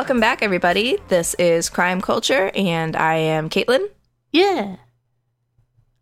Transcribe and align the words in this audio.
welcome 0.00 0.18
back, 0.18 0.42
everybody. 0.42 0.96
This 1.08 1.34
is 1.34 1.68
Crime 1.68 2.00
Culture, 2.00 2.50
and 2.54 2.96
I 2.96 3.16
am 3.16 3.50
Caitlin. 3.50 3.86
Yeah. 4.32 4.76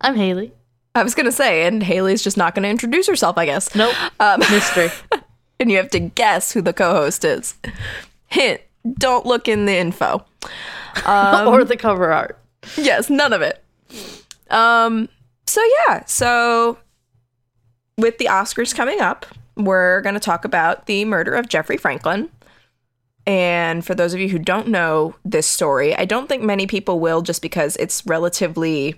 I'm 0.01 0.15
Haley. 0.15 0.52
I 0.95 1.02
was 1.02 1.16
gonna 1.16 1.33
say, 1.33 1.66
and 1.66 1.83
Haley's 1.83 2.23
just 2.23 2.37
not 2.37 2.55
gonna 2.55 2.69
introduce 2.69 3.09
herself, 3.09 3.37
I 3.37 3.45
guess. 3.45 3.75
Nope. 3.75 3.97
Um, 4.20 4.39
Mystery. 4.39 4.91
and 5.59 5.69
you 5.69 5.79
have 5.79 5.91
to 5.91 5.98
guess 5.98 6.53
who 6.53 6.62
the 6.62 6.73
co-host 6.73 7.25
is. 7.25 7.56
Hint: 8.29 8.61
Don't 8.98 9.27
look 9.27 9.48
in 9.48 9.66
the 9.66 9.77
info. 9.77 10.25
or 11.09 11.65
the 11.65 11.77
cover 11.77 12.12
art. 12.12 12.39
Yes, 12.77 13.11
none 13.11 13.33
of 13.33 13.42
it. 13.42 13.65
Um. 14.48 15.09
So 15.48 15.61
yeah. 15.89 16.05
So 16.05 16.78
with 17.97 18.19
the 18.19 18.27
Oscars 18.27 18.73
coming 18.73 19.01
up, 19.01 19.27
we're 19.56 20.03
gonna 20.03 20.20
talk 20.20 20.45
about 20.45 20.87
the 20.87 21.05
murder 21.05 21.34
of 21.34 21.48
Jeffrey 21.48 21.77
Franklin. 21.77 22.30
And 23.28 23.84
for 23.84 23.95
those 23.95 24.14
of 24.14 24.20
you 24.20 24.30
who 24.30 24.38
don't 24.38 24.68
know 24.68 25.14
this 25.23 25.46
story, 25.46 25.95
I 25.95 26.06
don't 26.06 26.30
think 26.30 26.42
many 26.42 26.66
people 26.66 26.98
will 26.98 27.20
just 27.20 27.42
because 27.42 27.77
it's 27.77 28.05
relatively. 28.06 28.96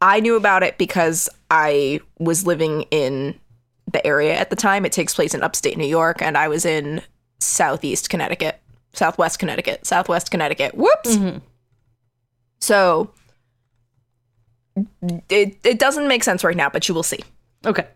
I 0.00 0.18
knew 0.20 0.34
about 0.34 0.62
it 0.62 0.78
because 0.78 1.28
I 1.50 2.00
was 2.18 2.46
living 2.46 2.82
in 2.90 3.38
the 3.92 4.04
area 4.06 4.34
at 4.34 4.48
the 4.48 4.56
time. 4.56 4.86
It 4.86 4.92
takes 4.92 5.14
place 5.14 5.34
in 5.34 5.42
upstate 5.42 5.76
New 5.76 5.86
York, 5.86 6.22
and 6.22 6.38
I 6.38 6.48
was 6.48 6.64
in 6.64 7.02
southeast 7.38 8.08
Connecticut, 8.08 8.58
southwest 8.94 9.38
Connecticut, 9.38 9.86
southwest 9.86 10.30
Connecticut. 10.30 10.74
Whoops. 10.74 11.16
Mm-hmm. 11.16 11.38
So 12.60 13.10
it, 15.28 15.58
it 15.64 15.78
doesn't 15.78 16.08
make 16.08 16.24
sense 16.24 16.42
right 16.42 16.56
now, 16.56 16.70
but 16.70 16.88
you 16.88 16.94
will 16.94 17.02
see. 17.02 17.20
Okay. 17.66 17.86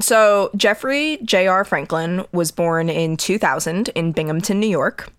So, 0.00 0.50
Jeffrey 0.56 1.18
J.R. 1.22 1.64
Franklin 1.64 2.24
was 2.32 2.50
born 2.50 2.88
in 2.88 3.16
2000 3.16 3.88
in 3.90 4.12
Binghamton, 4.12 4.58
New 4.58 4.66
York. 4.66 5.12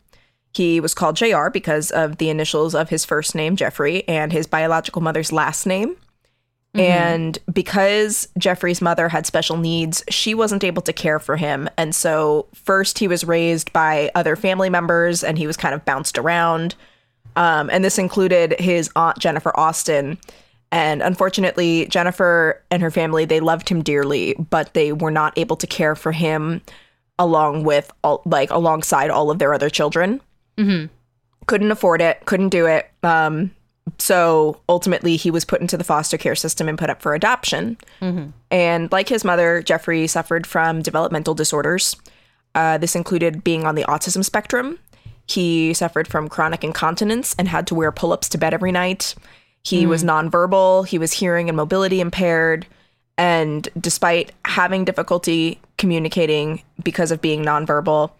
He 0.53 0.79
was 0.79 0.93
called 0.93 1.15
JR 1.15 1.49
because 1.49 1.91
of 1.91 2.17
the 2.17 2.29
initials 2.29 2.75
of 2.75 2.89
his 2.89 3.05
first 3.05 3.35
name, 3.35 3.55
Jeffrey, 3.55 4.07
and 4.07 4.33
his 4.33 4.47
biological 4.47 5.01
mother's 5.01 5.31
last 5.31 5.65
name. 5.65 5.95
And 6.73 7.37
because 7.51 8.29
Jeffrey's 8.37 8.81
mother 8.81 9.09
had 9.09 9.25
special 9.25 9.57
needs, 9.57 10.03
she 10.09 10.33
wasn't 10.33 10.63
able 10.63 10.81
to 10.83 10.93
care 10.93 11.19
for 11.19 11.35
him. 11.35 11.69
And 11.77 11.93
so, 11.93 12.47
first, 12.53 12.97
he 12.97 13.09
was 13.09 13.25
raised 13.25 13.73
by 13.73 14.09
other 14.15 14.37
family 14.37 14.69
members 14.69 15.21
and 15.23 15.37
he 15.37 15.47
was 15.47 15.57
kind 15.57 15.75
of 15.75 15.83
bounced 15.83 16.17
around. 16.17 16.75
Um, 17.35 17.69
and 17.69 17.83
this 17.83 17.97
included 17.97 18.57
his 18.57 18.89
aunt, 18.95 19.19
Jennifer 19.19 19.51
Austin. 19.57 20.17
And 20.71 21.01
unfortunately, 21.01 21.85
Jennifer 21.87 22.63
and 22.71 22.81
her 22.81 22.91
family, 22.91 23.25
they 23.25 23.41
loved 23.41 23.67
him 23.67 23.81
dearly, 23.83 24.35
but 24.49 24.73
they 24.73 24.93
were 24.93 25.11
not 25.11 25.37
able 25.37 25.57
to 25.57 25.67
care 25.67 25.95
for 25.95 26.11
him 26.13 26.61
along 27.19 27.63
with, 27.63 27.91
all, 28.03 28.21
like, 28.25 28.49
alongside 28.51 29.09
all 29.09 29.29
of 29.29 29.37
their 29.37 29.53
other 29.53 29.69
children. 29.69 30.21
Couldn't 31.47 31.71
afford 31.71 32.01
it, 32.01 32.25
couldn't 32.25 32.49
do 32.49 32.67
it. 32.67 32.89
Um, 33.03 33.51
so 33.97 34.61
ultimately, 34.69 35.17
he 35.17 35.29
was 35.29 35.43
put 35.43 35.59
into 35.59 35.75
the 35.75 35.83
foster 35.83 36.17
care 36.17 36.35
system 36.35 36.69
and 36.69 36.77
put 36.77 36.89
up 36.89 37.01
for 37.01 37.13
adoption. 37.15 37.77
And 38.49 38.91
like 38.91 39.09
his 39.09 39.25
mother, 39.25 39.61
Jeffrey 39.61 40.07
suffered 40.07 40.47
from 40.47 40.81
developmental 40.81 41.33
disorders. 41.33 41.95
Uh, 42.55 42.77
this 42.77 42.95
included 42.95 43.43
being 43.43 43.65
on 43.65 43.75
the 43.75 43.83
autism 43.85 44.23
spectrum. 44.23 44.79
He 45.27 45.73
suffered 45.73 46.07
from 46.07 46.29
chronic 46.29 46.63
incontinence 46.63 47.35
and 47.37 47.47
had 47.47 47.67
to 47.67 47.75
wear 47.75 47.91
pull 47.91 48.13
ups 48.13 48.29
to 48.29 48.37
bed 48.37 48.53
every 48.53 48.71
night. 48.71 49.15
He 49.63 49.85
was 49.85 50.03
mm. 50.03 50.09
nonverbal, 50.09 50.87
he 50.87 50.97
was 50.97 51.13
hearing 51.13 51.49
and 51.49 51.55
mobility 51.55 52.01
impaired. 52.01 52.65
And 53.17 53.67
despite 53.79 54.31
having 54.45 54.85
difficulty 54.85 55.59
communicating 55.77 56.63
because 56.83 57.11
of 57.11 57.21
being 57.21 57.43
nonverbal, 57.43 58.11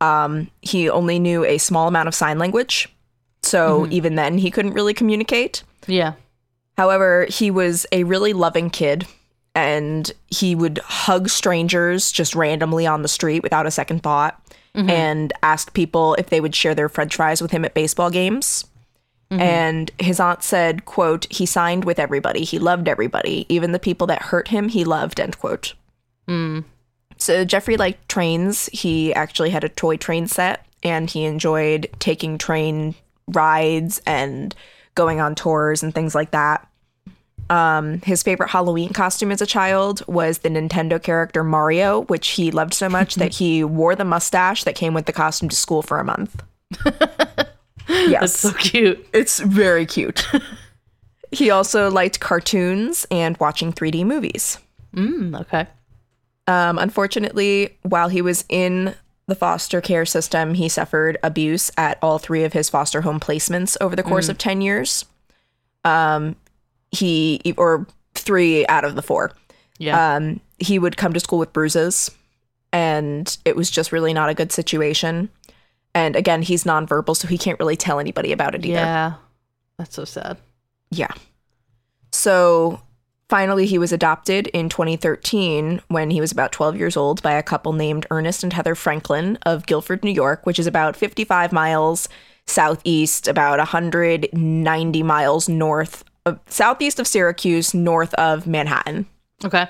um, 0.00 0.50
he 0.62 0.88
only 0.88 1.18
knew 1.18 1.44
a 1.44 1.58
small 1.58 1.88
amount 1.88 2.08
of 2.08 2.14
sign 2.14 2.38
language. 2.38 2.88
So 3.42 3.82
mm-hmm. 3.82 3.92
even 3.92 4.14
then, 4.14 4.38
he 4.38 4.50
couldn't 4.50 4.74
really 4.74 4.94
communicate. 4.94 5.62
Yeah. 5.86 6.14
However, 6.76 7.26
he 7.28 7.50
was 7.50 7.86
a 7.90 8.04
really 8.04 8.32
loving 8.32 8.70
kid 8.70 9.06
and 9.54 10.12
he 10.28 10.54
would 10.54 10.78
hug 10.84 11.28
strangers 11.28 12.12
just 12.12 12.34
randomly 12.34 12.86
on 12.86 13.02
the 13.02 13.08
street 13.08 13.42
without 13.42 13.66
a 13.66 13.70
second 13.70 14.02
thought 14.02 14.40
mm-hmm. 14.74 14.90
and 14.90 15.32
ask 15.42 15.72
people 15.72 16.14
if 16.18 16.28
they 16.28 16.40
would 16.40 16.54
share 16.54 16.74
their 16.74 16.90
french 16.90 17.16
fries 17.16 17.40
with 17.40 17.50
him 17.50 17.64
at 17.64 17.72
baseball 17.72 18.10
games. 18.10 18.64
And 19.40 19.90
his 19.98 20.20
aunt 20.20 20.42
said, 20.42 20.84
quote, 20.84 21.26
he 21.30 21.46
signed 21.46 21.84
with 21.84 21.98
everybody. 21.98 22.44
He 22.44 22.58
loved 22.58 22.88
everybody. 22.88 23.44
Even 23.48 23.72
the 23.72 23.78
people 23.78 24.06
that 24.06 24.22
hurt 24.22 24.48
him, 24.48 24.68
he 24.68 24.84
loved, 24.84 25.18
end 25.18 25.38
quote. 25.38 25.74
So 27.18 27.44
Jeffrey 27.44 27.76
liked 27.76 28.08
trains. 28.08 28.68
He 28.72 29.12
actually 29.14 29.50
had 29.50 29.64
a 29.64 29.68
toy 29.68 29.96
train 29.96 30.28
set 30.28 30.64
and 30.82 31.10
he 31.10 31.24
enjoyed 31.24 31.88
taking 31.98 32.38
train 32.38 32.94
rides 33.28 34.00
and 34.06 34.54
going 34.94 35.20
on 35.20 35.34
tours 35.34 35.82
and 35.82 35.94
things 35.94 36.14
like 36.14 36.30
that. 36.30 36.68
Um, 37.48 38.00
his 38.00 38.22
favorite 38.22 38.50
Halloween 38.50 38.92
costume 38.92 39.30
as 39.30 39.40
a 39.40 39.46
child 39.46 40.02
was 40.08 40.38
the 40.38 40.48
Nintendo 40.48 41.00
character 41.00 41.44
Mario, 41.44 42.02
which 42.02 42.28
he 42.30 42.50
loved 42.50 42.74
so 42.74 42.88
much 42.88 43.14
that 43.16 43.34
he 43.36 43.62
wore 43.64 43.94
the 43.94 44.04
mustache 44.04 44.64
that 44.64 44.74
came 44.74 44.94
with 44.94 45.06
the 45.06 45.12
costume 45.12 45.48
to 45.48 45.56
school 45.56 45.82
for 45.82 45.98
a 45.98 46.04
month. 46.04 46.42
yes. 48.08 48.20
That's 48.20 48.38
so 48.38 48.52
cute. 48.52 49.06
It's 49.12 49.40
very 49.40 49.86
cute. 49.86 50.26
he 51.32 51.50
also 51.50 51.90
liked 51.90 52.20
cartoons 52.20 53.06
and 53.10 53.36
watching 53.38 53.72
3D 53.72 54.04
movies. 54.04 54.58
Mm, 54.94 55.40
okay. 55.42 55.66
Um, 56.46 56.78
unfortunately, 56.78 57.76
while 57.82 58.08
he 58.08 58.22
was 58.22 58.44
in 58.48 58.94
the 59.26 59.34
foster 59.34 59.80
care 59.80 60.06
system, 60.06 60.54
he 60.54 60.68
suffered 60.68 61.18
abuse 61.22 61.70
at 61.76 61.98
all 62.00 62.18
three 62.18 62.44
of 62.44 62.52
his 62.52 62.68
foster 62.68 63.00
home 63.00 63.18
placements 63.18 63.76
over 63.80 63.96
the 63.96 64.02
course 64.02 64.28
of 64.28 64.38
10 64.38 64.60
years. 64.60 65.04
Um, 65.84 66.36
he, 66.92 67.40
or 67.56 67.86
three 68.14 68.66
out 68.68 68.84
of 68.84 68.94
the 68.94 69.02
four. 69.02 69.32
Yeah. 69.78 70.16
Um, 70.16 70.40
he 70.58 70.78
would 70.78 70.96
come 70.96 71.12
to 71.12 71.20
school 71.20 71.38
with 71.38 71.52
bruises, 71.52 72.10
and 72.72 73.36
it 73.44 73.56
was 73.56 73.70
just 73.70 73.92
really 73.92 74.14
not 74.14 74.28
a 74.28 74.34
good 74.34 74.52
situation. 74.52 75.28
And 75.96 76.14
again, 76.14 76.42
he's 76.42 76.64
nonverbal, 76.64 77.16
so 77.16 77.26
he 77.26 77.38
can't 77.38 77.58
really 77.58 77.76
tell 77.76 77.98
anybody 77.98 78.30
about 78.30 78.54
it 78.54 78.64
either. 78.66 78.74
yeah. 78.74 79.14
That's 79.78 79.94
so 79.94 80.04
sad. 80.04 80.36
Yeah. 80.90 81.12
So 82.12 82.82
finally, 83.30 83.64
he 83.66 83.78
was 83.78 83.92
adopted 83.92 84.46
in 84.48 84.68
2013 84.68 85.80
when 85.88 86.10
he 86.10 86.20
was 86.20 86.32
about 86.32 86.52
12 86.52 86.76
years 86.76 86.96
old 86.96 87.22
by 87.22 87.32
a 87.32 87.42
couple 87.42 87.72
named 87.72 88.06
Ernest 88.10 88.42
and 88.42 88.52
Heather 88.52 88.74
Franklin 88.74 89.38
of 89.46 89.64
Guilford, 89.64 90.04
New 90.04 90.10
York, 90.10 90.44
which 90.44 90.58
is 90.58 90.66
about 90.66 90.96
55 90.96 91.50
miles 91.50 92.08
southeast, 92.46 93.26
about 93.26 93.58
190 93.58 95.02
miles 95.02 95.48
north 95.48 96.04
of 96.26 96.38
southeast 96.46 97.00
of 97.00 97.06
Syracuse, 97.06 97.72
north 97.72 98.12
of 98.14 98.46
Manhattan. 98.46 99.06
Okay. 99.44 99.66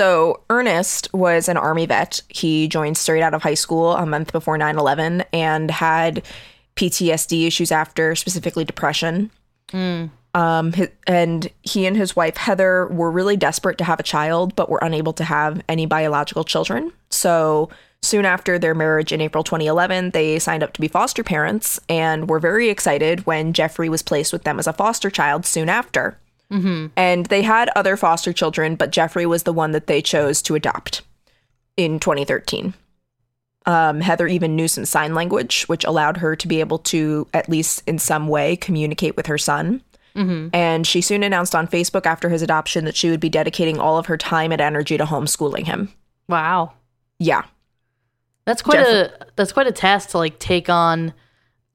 So, 0.00 0.40
Ernest 0.48 1.12
was 1.12 1.46
an 1.46 1.58
Army 1.58 1.84
vet. 1.84 2.22
He 2.30 2.68
joined 2.68 2.96
straight 2.96 3.20
out 3.20 3.34
of 3.34 3.42
high 3.42 3.52
school 3.52 3.92
a 3.92 4.06
month 4.06 4.32
before 4.32 4.56
9 4.56 4.78
11 4.78 5.24
and 5.34 5.70
had 5.70 6.22
PTSD 6.74 7.46
issues 7.46 7.70
after, 7.70 8.14
specifically 8.14 8.64
depression. 8.64 9.30
Um, 10.32 10.72
hi- 10.72 10.88
and 11.06 11.50
he 11.60 11.84
and 11.84 11.98
his 11.98 12.16
wife, 12.16 12.38
Heather, 12.38 12.86
were 12.86 13.10
really 13.10 13.36
desperate 13.36 13.76
to 13.76 13.84
have 13.84 14.00
a 14.00 14.02
child, 14.02 14.56
but 14.56 14.70
were 14.70 14.78
unable 14.80 15.12
to 15.12 15.24
have 15.24 15.60
any 15.68 15.84
biological 15.84 16.44
children. 16.44 16.94
So, 17.10 17.68
soon 18.00 18.24
after 18.24 18.58
their 18.58 18.74
marriage 18.74 19.12
in 19.12 19.20
April 19.20 19.44
2011, 19.44 20.12
they 20.12 20.38
signed 20.38 20.62
up 20.62 20.72
to 20.72 20.80
be 20.80 20.88
foster 20.88 21.22
parents 21.22 21.78
and 21.90 22.30
were 22.30 22.40
very 22.40 22.70
excited 22.70 23.26
when 23.26 23.52
Jeffrey 23.52 23.90
was 23.90 24.00
placed 24.00 24.32
with 24.32 24.44
them 24.44 24.58
as 24.58 24.66
a 24.66 24.72
foster 24.72 25.10
child 25.10 25.44
soon 25.44 25.68
after. 25.68 26.16
And 26.96 27.26
they 27.26 27.42
had 27.42 27.70
other 27.76 27.96
foster 27.96 28.32
children, 28.32 28.74
but 28.76 28.90
Jeffrey 28.90 29.26
was 29.26 29.44
the 29.44 29.52
one 29.52 29.70
that 29.72 29.86
they 29.86 30.02
chose 30.02 30.42
to 30.42 30.54
adopt 30.54 31.02
in 31.76 32.00
2013. 32.00 32.74
Um, 33.66 34.00
Heather 34.00 34.26
even 34.26 34.56
knew 34.56 34.68
some 34.68 34.84
sign 34.84 35.14
language, 35.14 35.64
which 35.64 35.84
allowed 35.84 36.16
her 36.16 36.34
to 36.34 36.48
be 36.48 36.60
able 36.60 36.78
to, 36.78 37.28
at 37.34 37.48
least 37.48 37.82
in 37.86 37.98
some 37.98 38.26
way, 38.26 38.56
communicate 38.56 39.16
with 39.16 39.26
her 39.26 39.38
son. 39.38 39.82
And 40.52 40.86
she 40.86 41.00
soon 41.00 41.22
announced 41.22 41.54
on 41.54 41.68
Facebook 41.68 42.04
after 42.04 42.28
his 42.28 42.42
adoption 42.42 42.84
that 42.84 42.96
she 42.96 43.10
would 43.10 43.20
be 43.20 43.28
dedicating 43.28 43.78
all 43.78 43.96
of 43.96 44.06
her 44.06 44.16
time 44.16 44.50
and 44.50 44.60
energy 44.60 44.98
to 44.98 45.04
homeschooling 45.04 45.66
him. 45.66 45.92
Wow. 46.28 46.72
Yeah. 47.18 47.44
That's 48.44 48.60
quite 48.60 48.84
Jeff- 48.84 49.12
a 49.12 49.26
that's 49.36 49.52
quite 49.52 49.66
a 49.68 49.72
task 49.72 50.10
to 50.10 50.18
like 50.18 50.38
take 50.38 50.68
on 50.68 51.14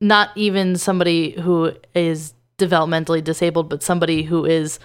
not 0.01 0.30
even 0.36 0.75
somebody 0.75 1.31
who 1.39 1.71
is 1.94 2.33
developmentally 2.57 3.24
disabled, 3.24 3.69
but 3.69 3.84
somebody 3.84 4.24
who 4.24 4.46
is 4.46 4.80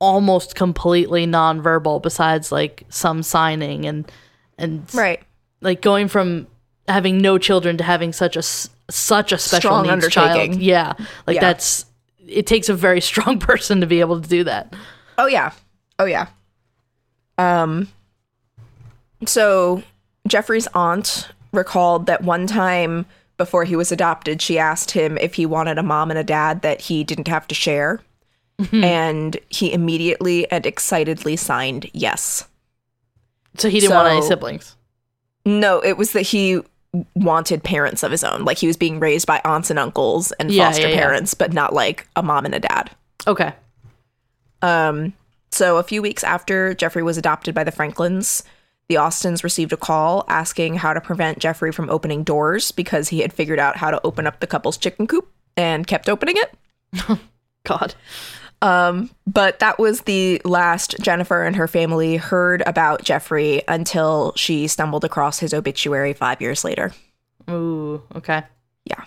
almost 0.00 0.54
completely 0.54 1.26
nonverbal 1.26 2.02
besides 2.02 2.50
like 2.52 2.84
some 2.88 3.22
signing 3.22 3.86
and 3.86 4.10
and 4.58 4.92
Right. 4.94 5.22
like 5.60 5.80
going 5.82 6.08
from 6.08 6.46
having 6.88 7.18
no 7.18 7.38
children 7.38 7.76
to 7.78 7.84
having 7.84 8.12
such 8.12 8.36
a 8.36 8.42
such 8.42 9.32
a 9.32 9.38
special 9.38 9.70
Strong 9.82 9.86
needs 9.86 10.08
child. 10.08 10.54
Yeah. 10.56 10.92
Like 11.26 11.36
Yeah. 11.36 11.40
that's 11.40 11.86
it 12.26 12.46
takes 12.46 12.68
a 12.68 12.74
very 12.74 13.00
strong 13.10 13.38
person 13.38 13.80
to 13.80 13.86
be 13.86 14.00
able 14.00 14.20
to 14.20 14.28
do 14.28 14.44
that. 14.44 14.74
Oh 15.16 15.26
yeah. 15.26 15.52
Oh 15.98 16.04
yeah. 16.04 16.26
Um 17.38 17.88
so 19.26 19.82
Jeffrey's 20.28 20.66
aunt 20.74 21.28
recalled 21.52 22.06
that 22.06 22.22
one 22.22 22.46
time 22.46 23.06
before 23.36 23.64
he 23.64 23.76
was 23.76 23.90
adopted, 23.92 24.40
she 24.40 24.58
asked 24.58 24.92
him 24.92 25.18
if 25.18 25.34
he 25.34 25.46
wanted 25.46 25.78
a 25.78 25.82
mom 25.82 26.10
and 26.10 26.18
a 26.18 26.24
dad 26.24 26.62
that 26.62 26.80
he 26.82 27.04
didn't 27.04 27.28
have 27.28 27.46
to 27.48 27.54
share. 27.54 28.00
And 28.72 29.36
he 29.50 29.72
immediately 29.72 30.48
and 30.50 30.64
excitedly 30.64 31.34
signed 31.34 31.90
yes. 31.92 32.46
So 33.58 33.68
he 33.68 33.80
didn't 33.80 33.96
want 33.96 34.08
any 34.08 34.22
siblings. 34.22 34.76
No, 35.44 35.80
it 35.80 35.96
was 35.96 36.12
that 36.12 36.22
he 36.22 36.60
wanted 37.16 37.64
parents 37.64 38.04
of 38.04 38.12
his 38.12 38.22
own. 38.22 38.44
Like 38.44 38.58
he 38.58 38.68
was 38.68 38.76
being 38.76 39.00
raised 39.00 39.26
by 39.26 39.40
aunts 39.44 39.70
and 39.70 39.78
uncles 39.80 40.30
and 40.32 40.52
Yeah, 40.52 40.66
foster 40.68 40.82
yeah, 40.82 40.94
yeah. 40.94 41.00
parents, 41.00 41.34
but 41.34 41.52
not 41.52 41.72
like 41.72 42.06
a 42.14 42.22
mom 42.22 42.44
and 42.44 42.54
a 42.54 42.60
dad. 42.60 42.90
Okay. 43.26 43.52
Um, 44.62 45.12
so 45.50 45.78
a 45.78 45.82
few 45.82 46.00
weeks 46.00 46.22
after 46.22 46.74
Jeffrey 46.74 47.02
was 47.02 47.18
adopted 47.18 47.56
by 47.56 47.64
the 47.64 47.72
Franklins, 47.72 48.44
the 48.88 48.96
Austins 48.96 49.42
received 49.42 49.72
a 49.72 49.76
call 49.76 50.24
asking 50.28 50.76
how 50.76 50.92
to 50.92 51.00
prevent 51.00 51.38
Jeffrey 51.38 51.72
from 51.72 51.88
opening 51.88 52.22
doors 52.22 52.70
because 52.70 53.08
he 53.08 53.20
had 53.20 53.32
figured 53.32 53.58
out 53.58 53.76
how 53.76 53.90
to 53.90 54.00
open 54.04 54.26
up 54.26 54.40
the 54.40 54.46
couple's 54.46 54.76
chicken 54.76 55.06
coop 55.06 55.28
and 55.56 55.86
kept 55.86 56.08
opening 56.08 56.36
it. 56.36 57.18
God. 57.64 57.94
Um, 58.60 59.10
but 59.26 59.58
that 59.58 59.78
was 59.78 60.02
the 60.02 60.40
last 60.44 60.96
Jennifer 61.00 61.44
and 61.44 61.56
her 61.56 61.68
family 61.68 62.16
heard 62.16 62.62
about 62.66 63.02
Jeffrey 63.02 63.62
until 63.68 64.32
she 64.36 64.66
stumbled 64.68 65.04
across 65.04 65.38
his 65.38 65.52
obituary 65.52 66.12
five 66.12 66.40
years 66.40 66.64
later. 66.64 66.92
Ooh. 67.50 68.02
Okay. 68.14 68.42
Yeah. 68.84 69.04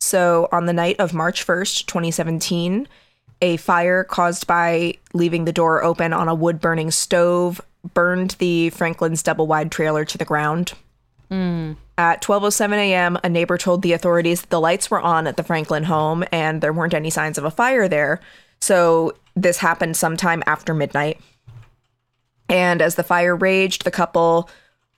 So, 0.00 0.48
on 0.50 0.66
the 0.66 0.72
night 0.72 0.96
of 0.98 1.14
March 1.14 1.46
1st, 1.46 1.86
2017, 1.86 2.88
a 3.42 3.56
fire 3.58 4.02
caused 4.02 4.46
by 4.46 4.94
leaving 5.12 5.44
the 5.44 5.52
door 5.52 5.84
open 5.84 6.12
on 6.12 6.28
a 6.28 6.34
wood 6.34 6.60
burning 6.60 6.90
stove 6.90 7.60
burned 7.94 8.32
the 8.38 8.70
Franklin's 8.70 9.22
double 9.22 9.46
wide 9.46 9.70
trailer 9.70 10.04
to 10.04 10.18
the 10.18 10.24
ground. 10.24 10.72
At 11.96 12.22
12:07 12.22 12.72
a.m., 12.72 13.18
a 13.22 13.28
neighbor 13.28 13.58
told 13.58 13.82
the 13.82 13.92
authorities 13.92 14.40
that 14.40 14.50
the 14.50 14.60
lights 14.60 14.90
were 14.90 15.00
on 15.00 15.26
at 15.26 15.36
the 15.36 15.42
Franklin 15.44 15.84
home 15.84 16.24
and 16.32 16.60
there 16.60 16.72
weren't 16.72 16.94
any 16.94 17.10
signs 17.10 17.38
of 17.38 17.44
a 17.44 17.50
fire 17.50 17.88
there. 17.88 18.20
So, 18.60 19.14
this 19.36 19.58
happened 19.58 19.96
sometime 19.96 20.42
after 20.46 20.74
midnight. 20.74 21.20
And 22.48 22.82
as 22.82 22.96
the 22.96 23.04
fire 23.04 23.36
raged, 23.36 23.84
the 23.84 23.90
couple 23.90 24.50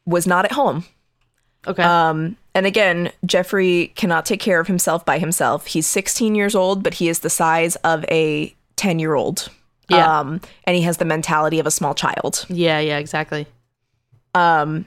was 0.06 0.26
not 0.26 0.44
at 0.44 0.52
home. 0.52 0.84
Okay. 1.66 1.82
Um, 1.82 2.36
and 2.54 2.66
again, 2.66 3.12
Jeffrey 3.24 3.92
cannot 3.94 4.26
take 4.26 4.40
care 4.40 4.58
of 4.58 4.66
himself 4.66 5.04
by 5.04 5.18
himself. 5.18 5.66
He's 5.66 5.86
16 5.86 6.34
years 6.34 6.54
old, 6.54 6.82
but 6.82 6.94
he 6.94 7.08
is 7.08 7.20
the 7.20 7.30
size 7.30 7.76
of 7.76 8.04
a 8.06 8.54
10 8.76 8.98
year 8.98 9.14
old. 9.14 9.48
Yeah. 9.88 10.20
Um, 10.20 10.40
and 10.64 10.76
he 10.76 10.82
has 10.82 10.96
the 10.98 11.04
mentality 11.04 11.58
of 11.58 11.66
a 11.66 11.70
small 11.70 11.94
child. 11.94 12.46
yeah. 12.48 12.78
Yeah. 12.78 12.98
Exactly. 12.98 13.46
Um, 14.34 14.86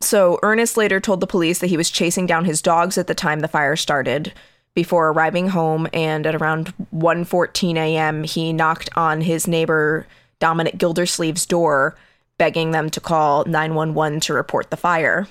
so 0.00 0.38
Ernest 0.42 0.76
later 0.76 0.98
told 0.98 1.20
the 1.20 1.26
police 1.26 1.60
that 1.60 1.68
he 1.68 1.76
was 1.76 1.90
chasing 1.90 2.26
down 2.26 2.44
his 2.44 2.60
dogs 2.60 2.98
at 2.98 3.06
the 3.06 3.14
time 3.14 3.40
the 3.40 3.48
fire 3.48 3.76
started 3.76 4.32
before 4.74 5.08
arriving 5.10 5.48
home 5.48 5.86
and 5.92 6.26
at 6.26 6.34
around 6.34 6.72
1:14 6.94 7.76
a.m. 7.76 8.24
he 8.24 8.52
knocked 8.52 8.88
on 8.96 9.20
his 9.20 9.46
neighbor 9.46 10.06
Dominic 10.40 10.76
Gildersleeve's 10.78 11.46
door 11.46 11.94
begging 12.38 12.72
them 12.72 12.90
to 12.90 13.00
call 13.00 13.44
911 13.44 14.18
to 14.20 14.34
report 14.34 14.70
the 14.70 14.76
fire. 14.76 15.28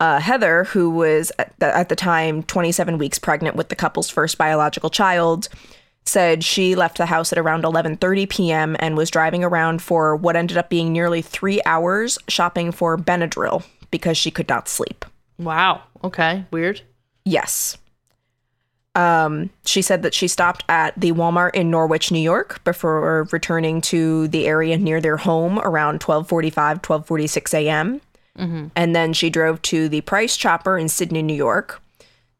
Uh, 0.00 0.18
Heather, 0.18 0.64
who 0.64 0.90
was 0.90 1.30
at 1.38 1.56
the, 1.60 1.76
at 1.76 1.88
the 1.88 1.94
time 1.94 2.42
27 2.42 2.98
weeks 2.98 3.20
pregnant 3.20 3.54
with 3.54 3.68
the 3.68 3.76
couple's 3.76 4.10
first 4.10 4.36
biological 4.36 4.90
child, 4.90 5.48
said 6.04 6.44
she 6.44 6.74
left 6.74 6.98
the 6.98 7.06
house 7.06 7.32
at 7.32 7.38
around 7.38 7.64
11:30 7.64 8.28
p.m. 8.28 8.76
and 8.78 8.96
was 8.96 9.10
driving 9.10 9.44
around 9.44 9.82
for 9.82 10.16
what 10.16 10.36
ended 10.36 10.56
up 10.56 10.68
being 10.68 10.92
nearly 10.92 11.22
3 11.22 11.60
hours 11.64 12.18
shopping 12.28 12.72
for 12.72 12.96
Benadryl 12.98 13.64
because 13.90 14.16
she 14.16 14.30
could 14.30 14.48
not 14.48 14.68
sleep. 14.68 15.04
Wow. 15.38 15.82
Okay. 16.02 16.44
Weird. 16.50 16.82
Yes. 17.24 17.78
Um, 18.94 19.48
she 19.64 19.80
said 19.80 20.02
that 20.02 20.12
she 20.12 20.28
stopped 20.28 20.64
at 20.68 20.98
the 21.00 21.12
Walmart 21.12 21.54
in 21.54 21.70
Norwich, 21.70 22.10
New 22.12 22.18
York 22.18 22.62
before 22.62 23.26
returning 23.32 23.80
to 23.82 24.28
the 24.28 24.46
area 24.46 24.76
near 24.76 25.00
their 25.00 25.16
home 25.16 25.58
around 25.60 26.00
12:45, 26.00 26.82
12:46 26.82 27.54
a.m. 27.54 28.00
And 28.76 28.94
then 28.94 29.12
she 29.12 29.30
drove 29.30 29.62
to 29.62 29.88
the 29.88 30.00
Price 30.02 30.36
Chopper 30.36 30.76
in 30.78 30.88
Sidney, 30.88 31.22
New 31.22 31.34
York. 31.34 31.80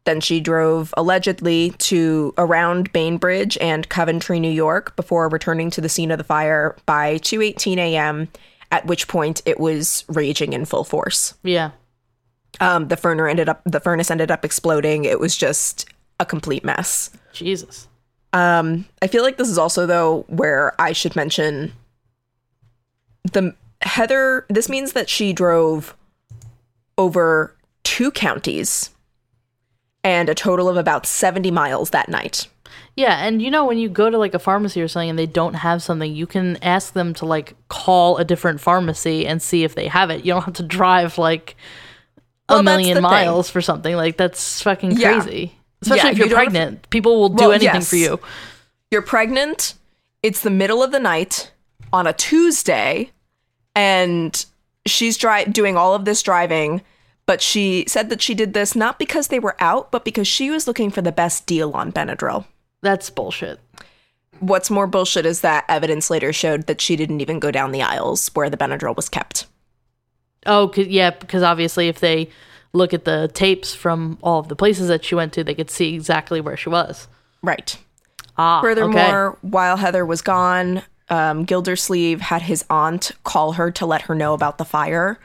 Then 0.04 0.20
she 0.20 0.40
drove 0.40 0.92
allegedly 0.96 1.70
to 1.78 2.34
around 2.36 2.92
Bainbridge 2.92 3.56
and 3.58 3.88
Coventry, 3.88 4.40
New 4.40 4.50
York 4.50 4.96
before 4.96 5.28
returning 5.28 5.70
to 5.70 5.80
the 5.80 5.88
scene 5.88 6.10
of 6.10 6.18
the 6.18 6.24
fire 6.24 6.76
by 6.86 7.18
2:18 7.18 7.78
a.m. 7.78 8.28
at 8.72 8.84
which 8.86 9.06
point 9.06 9.42
it 9.46 9.60
was 9.60 10.04
raging 10.08 10.52
in 10.54 10.64
full 10.64 10.82
force 10.84 11.34
Yeah. 11.44 11.70
um, 12.60 12.88
the 12.88 12.96
furnace 12.96 13.30
ended 13.30 13.48
up 13.48 13.62
the 13.64 13.78
furnace 13.80 14.10
ended 14.10 14.30
up 14.32 14.44
exploding. 14.44 15.04
It 15.04 15.20
was 15.20 15.36
just 15.36 15.86
a 16.18 16.26
complete 16.26 16.64
mess. 16.64 17.10
Jesus. 17.32 17.86
Um, 18.32 18.86
I 19.02 19.06
feel 19.06 19.22
like 19.22 19.36
this 19.36 19.48
is 19.48 19.58
also 19.58 19.86
though 19.86 20.24
where 20.28 20.74
I 20.80 20.92
should 20.92 21.14
mention 21.14 21.72
the 23.32 23.54
Heather. 23.82 24.46
This 24.48 24.68
means 24.68 24.92
that 24.94 25.08
she 25.08 25.32
drove 25.32 25.96
over 26.98 27.54
two 27.84 28.10
counties 28.10 28.90
and 30.04 30.28
a 30.28 30.34
total 30.34 30.68
of 30.68 30.76
about 30.76 31.06
seventy 31.06 31.50
miles 31.50 31.90
that 31.90 32.08
night. 32.08 32.48
Yeah, 32.96 33.24
and 33.24 33.40
you 33.40 33.50
know 33.50 33.64
when 33.64 33.78
you 33.78 33.88
go 33.88 34.10
to 34.10 34.18
like 34.18 34.34
a 34.34 34.38
pharmacy 34.38 34.82
or 34.82 34.88
something 34.88 35.08
and 35.10 35.18
they 35.18 35.26
don't 35.26 35.54
have 35.54 35.82
something, 35.82 36.14
you 36.14 36.26
can 36.26 36.58
ask 36.62 36.92
them 36.92 37.14
to 37.14 37.26
like 37.26 37.54
call 37.68 38.18
a 38.18 38.24
different 38.24 38.60
pharmacy 38.60 39.26
and 39.26 39.40
see 39.40 39.64
if 39.64 39.74
they 39.74 39.86
have 39.88 40.10
it. 40.10 40.24
You 40.24 40.34
don't 40.34 40.44
have 40.44 40.54
to 40.54 40.62
drive 40.62 41.16
like 41.16 41.56
a 42.50 42.54
that's 42.56 42.64
million 42.64 42.88
the 42.96 43.00
thing. 43.00 43.10
miles 43.10 43.48
for 43.48 43.62
something. 43.62 43.96
Like 43.96 44.16
that's 44.18 44.60
fucking 44.62 44.92
Yeah. 44.92 45.20
crazy. 45.20 45.56
Especially 45.80 46.04
Yeah, 46.08 46.12
if 46.12 46.18
you 46.18 46.24
you're 46.26 46.36
have- 46.36 46.44
pregnant. 46.44 46.90
People 46.90 47.18
will 47.18 47.30
do 47.30 47.44
Well, 47.44 47.52
anything 47.52 47.74
yes. 47.74 47.88
for 47.88 47.96
you. 47.96 48.20
You're 48.90 49.02
pregnant. 49.02 49.74
It's 50.22 50.40
the 50.40 50.50
middle 50.50 50.82
of 50.82 50.92
the 50.92 51.00
night 51.00 51.50
on 51.92 52.06
a 52.06 52.12
Tuesday, 52.12 53.10
and 53.74 54.44
she's 54.86 55.16
dri- 55.16 55.46
doing 55.46 55.76
all 55.76 55.94
of 55.94 56.04
this 56.04 56.22
driving. 56.22 56.82
But 57.32 57.40
she 57.40 57.86
said 57.88 58.10
that 58.10 58.20
she 58.20 58.34
did 58.34 58.52
this 58.52 58.76
not 58.76 58.98
because 58.98 59.28
they 59.28 59.38
were 59.38 59.56
out, 59.58 59.90
but 59.90 60.04
because 60.04 60.28
she 60.28 60.50
was 60.50 60.66
looking 60.66 60.90
for 60.90 61.00
the 61.00 61.10
best 61.10 61.46
deal 61.46 61.72
on 61.72 61.90
Benadryl. 61.90 62.44
That's 62.82 63.08
bullshit. 63.08 63.58
What's 64.40 64.68
more 64.68 64.86
bullshit 64.86 65.24
is 65.24 65.40
that 65.40 65.64
evidence 65.66 66.10
later 66.10 66.30
showed 66.34 66.66
that 66.66 66.82
she 66.82 66.94
didn't 66.94 67.22
even 67.22 67.40
go 67.40 67.50
down 67.50 67.72
the 67.72 67.80
aisles 67.80 68.28
where 68.34 68.50
the 68.50 68.58
Benadryl 68.58 68.94
was 68.94 69.08
kept. 69.08 69.46
Oh, 70.44 70.70
yeah, 70.76 71.08
because 71.08 71.42
obviously 71.42 71.88
if 71.88 72.00
they 72.00 72.28
look 72.74 72.92
at 72.92 73.06
the 73.06 73.30
tapes 73.32 73.72
from 73.74 74.18
all 74.20 74.40
of 74.40 74.48
the 74.48 74.54
places 74.54 74.88
that 74.88 75.02
she 75.02 75.14
went 75.14 75.32
to, 75.32 75.42
they 75.42 75.54
could 75.54 75.70
see 75.70 75.94
exactly 75.94 76.42
where 76.42 76.58
she 76.58 76.68
was. 76.68 77.08
Right. 77.42 77.78
Ah, 78.36 78.58
okay. 78.58 78.68
Furthermore, 78.68 79.38
while 79.40 79.78
Heather 79.78 80.04
was 80.04 80.20
gone, 80.20 80.82
um, 81.08 81.44
Gildersleeve 81.46 82.20
had 82.20 82.42
his 82.42 82.62
aunt 82.68 83.12
call 83.24 83.52
her 83.52 83.70
to 83.70 83.86
let 83.86 84.02
her 84.02 84.14
know 84.14 84.34
about 84.34 84.58
the 84.58 84.66
fire. 84.66 85.18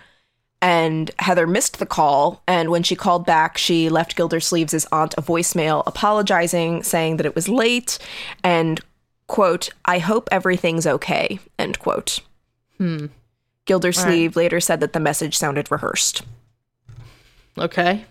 And 0.62 1.12
Heather 1.20 1.46
missed 1.46 1.80
the 1.80 1.86
call. 1.86 2.42
And 2.48 2.70
when 2.70 2.84
she 2.84 2.96
called 2.96 3.26
back, 3.26 3.58
she 3.58 3.90
left 3.90 4.16
Gildersleeve's 4.16 4.88
aunt 4.92 5.14
a 5.18 5.22
voicemail 5.22 5.84
apologizing, 5.86 6.84
saying 6.84 7.18
that 7.18 7.26
it 7.26 7.36
was 7.36 7.48
late 7.48 8.00
and, 8.44 8.80
quote, 9.28 9.70
I 9.86 10.00
hope 10.00 10.30
everything's 10.32 10.88
okay, 10.88 11.40
end 11.60 11.80
quote. 11.80 12.20
Hmm. 12.78 13.08
Gildersleeve 13.66 14.36
later 14.36 14.60
said 14.60 14.80
that 14.80 14.94
the 14.94 15.00
message 15.00 15.38
sounded 15.38 15.70
rehearsed. 15.70 16.24
Okay. 17.58 18.06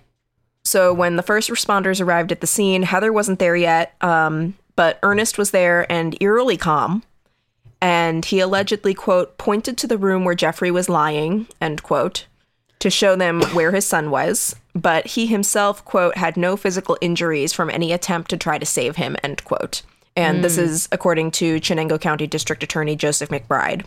So 0.65 0.93
when 0.93 1.17
the 1.17 1.23
first 1.23 1.49
responders 1.49 2.01
arrived 2.01 2.33
at 2.33 2.41
the 2.41 2.47
scene, 2.47 2.83
Heather 2.83 3.13
wasn't 3.13 3.39
there 3.39 3.57
yet, 3.57 3.95
um, 4.01 4.55
but 4.75 4.99
Ernest 5.03 5.39
was 5.39 5.53
there 5.53 5.91
and 5.91 6.17
eerily 6.21 6.57
calm. 6.57 7.03
And 7.81 8.25
he 8.25 8.41
allegedly, 8.41 8.93
quote, 8.93 9.39
pointed 9.39 9.79
to 9.79 9.87
the 9.87 9.99
room 9.99 10.25
where 10.25 10.35
Jeffrey 10.35 10.71
was 10.71 10.89
lying, 10.89 11.47
end 11.61 11.83
quote, 11.83 12.27
to 12.79 12.91
show 12.91 13.17
them 13.17 13.43
where 13.55 13.73
his 13.73 13.87
son 13.87 14.11
was. 14.11 14.57
But 14.75 15.07
he 15.07 15.27
himself, 15.27 15.85
quote, 15.85 16.17
had 16.17 16.37
no 16.37 16.57
physical 16.57 16.99
injuries 17.01 17.53
from 17.53 17.71
any 17.71 17.93
attempt 17.93 18.31
to 18.31 18.37
try 18.37 18.59
to 18.59 18.67
save 18.67 18.97
him, 18.97 19.17
end 19.23 19.45
quote. 19.45 19.83
And 20.15 20.43
this 20.43 20.57
hmm. 20.57 20.63
is 20.63 20.89
according 20.93 21.31
to 21.33 21.61
Chenango 21.61 22.01
County 22.01 22.27
District 22.27 22.63
Attorney 22.63 22.97
Joseph 22.97 23.29
McBride. 23.29 23.85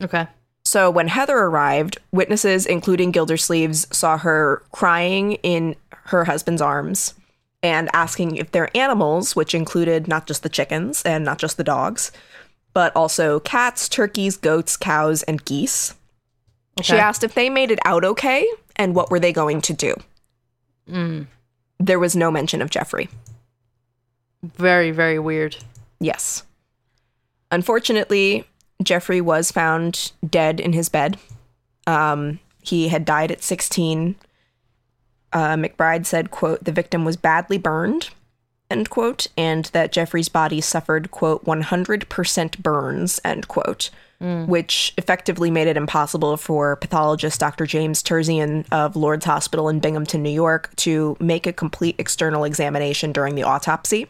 Okay. 0.00 0.26
So 0.64 0.90
when 0.90 1.08
Heather 1.08 1.36
arrived, 1.36 1.98
witnesses, 2.12 2.66
including 2.66 3.12
Gildersleeves, 3.12 3.92
saw 3.92 4.16
her 4.18 4.62
crying 4.70 5.32
in 5.42 5.74
her 6.04 6.24
husband's 6.24 6.62
arms 6.62 7.14
and 7.62 7.88
asking 7.92 8.36
if 8.36 8.52
their 8.52 8.76
animals, 8.76 9.36
which 9.36 9.54
included 9.54 10.08
not 10.08 10.26
just 10.26 10.42
the 10.42 10.48
chickens 10.48 11.02
and 11.02 11.24
not 11.24 11.38
just 11.38 11.56
the 11.56 11.64
dogs, 11.64 12.12
but 12.74 12.94
also 12.96 13.40
cats, 13.40 13.88
turkeys, 13.88 14.36
goats, 14.36 14.76
cows, 14.76 15.22
and 15.24 15.44
geese. 15.44 15.94
She 16.80 16.94
asked 16.94 17.22
if 17.22 17.34
they 17.34 17.50
made 17.50 17.70
it 17.70 17.78
out 17.84 18.04
okay 18.04 18.48
and 18.76 18.94
what 18.94 19.10
were 19.10 19.20
they 19.20 19.32
going 19.32 19.60
to 19.62 19.72
do. 19.72 19.94
Mm. 20.88 21.26
There 21.78 21.98
was 21.98 22.16
no 22.16 22.30
mention 22.30 22.62
of 22.62 22.70
Jeffrey. 22.70 23.08
Very, 24.42 24.90
very 24.90 25.18
weird. 25.18 25.56
Yes. 26.00 26.44
Unfortunately, 27.50 28.44
Jeffrey 28.82 29.20
was 29.20 29.52
found 29.52 30.12
dead 30.28 30.58
in 30.58 30.72
his 30.72 30.88
bed. 30.88 31.18
Um, 31.86 32.40
he 32.62 32.88
had 32.88 33.04
died 33.04 33.30
at 33.30 33.42
16. 33.42 34.16
Uh, 35.32 35.54
McBride 35.56 36.06
said, 36.06 36.30
quote, 36.30 36.64
the 36.64 36.72
victim 36.72 37.04
was 37.04 37.16
badly 37.16 37.58
burned, 37.58 38.10
end 38.72 38.90
quote, 38.90 39.28
and 39.36 39.66
that 39.66 39.92
Jeffrey's 39.92 40.28
body 40.28 40.60
suffered, 40.60 41.10
quote, 41.10 41.44
100% 41.44 42.58
burns, 42.58 43.20
end 43.24 43.46
quote, 43.46 43.90
which 44.48 44.94
effectively 44.96 45.50
made 45.50 45.66
it 45.66 45.76
impossible 45.76 46.36
for 46.36 46.76
pathologist 46.76 47.40
Dr. 47.40 47.66
James 47.66 48.02
Terzian 48.02 48.64
of 48.70 48.94
Lourdes 48.96 49.24
Hospital 49.26 49.68
in 49.68 49.80
Binghamton, 49.80 50.22
New 50.22 50.30
York, 50.30 50.70
to 50.76 51.16
make 51.18 51.46
a 51.46 51.52
complete 51.52 51.96
external 51.98 52.44
examination 52.44 53.12
during 53.12 53.34
the 53.34 53.42
autopsy. 53.42 54.06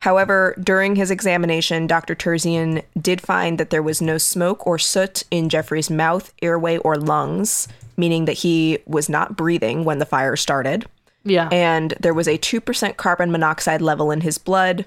However, 0.00 0.54
during 0.62 0.96
his 0.96 1.10
examination, 1.10 1.86
Dr. 1.86 2.14
Terzian 2.14 2.82
did 3.00 3.20
find 3.20 3.58
that 3.58 3.70
there 3.70 3.82
was 3.82 4.02
no 4.02 4.18
smoke 4.18 4.66
or 4.66 4.78
soot 4.78 5.24
in 5.30 5.48
Jeffrey's 5.48 5.90
mouth, 5.90 6.32
airway, 6.42 6.76
or 6.78 6.96
lungs, 6.96 7.66
meaning 7.96 8.26
that 8.26 8.34
he 8.34 8.78
was 8.86 9.08
not 9.08 9.36
breathing 9.36 9.84
when 9.84 9.98
the 9.98 10.04
fire 10.06 10.36
started. 10.36 10.84
Yeah. 11.26 11.48
And 11.50 11.92
there 12.00 12.14
was 12.14 12.28
a 12.28 12.38
2% 12.38 12.96
carbon 12.96 13.30
monoxide 13.32 13.82
level 13.82 14.10
in 14.10 14.20
his 14.22 14.38
blood, 14.38 14.86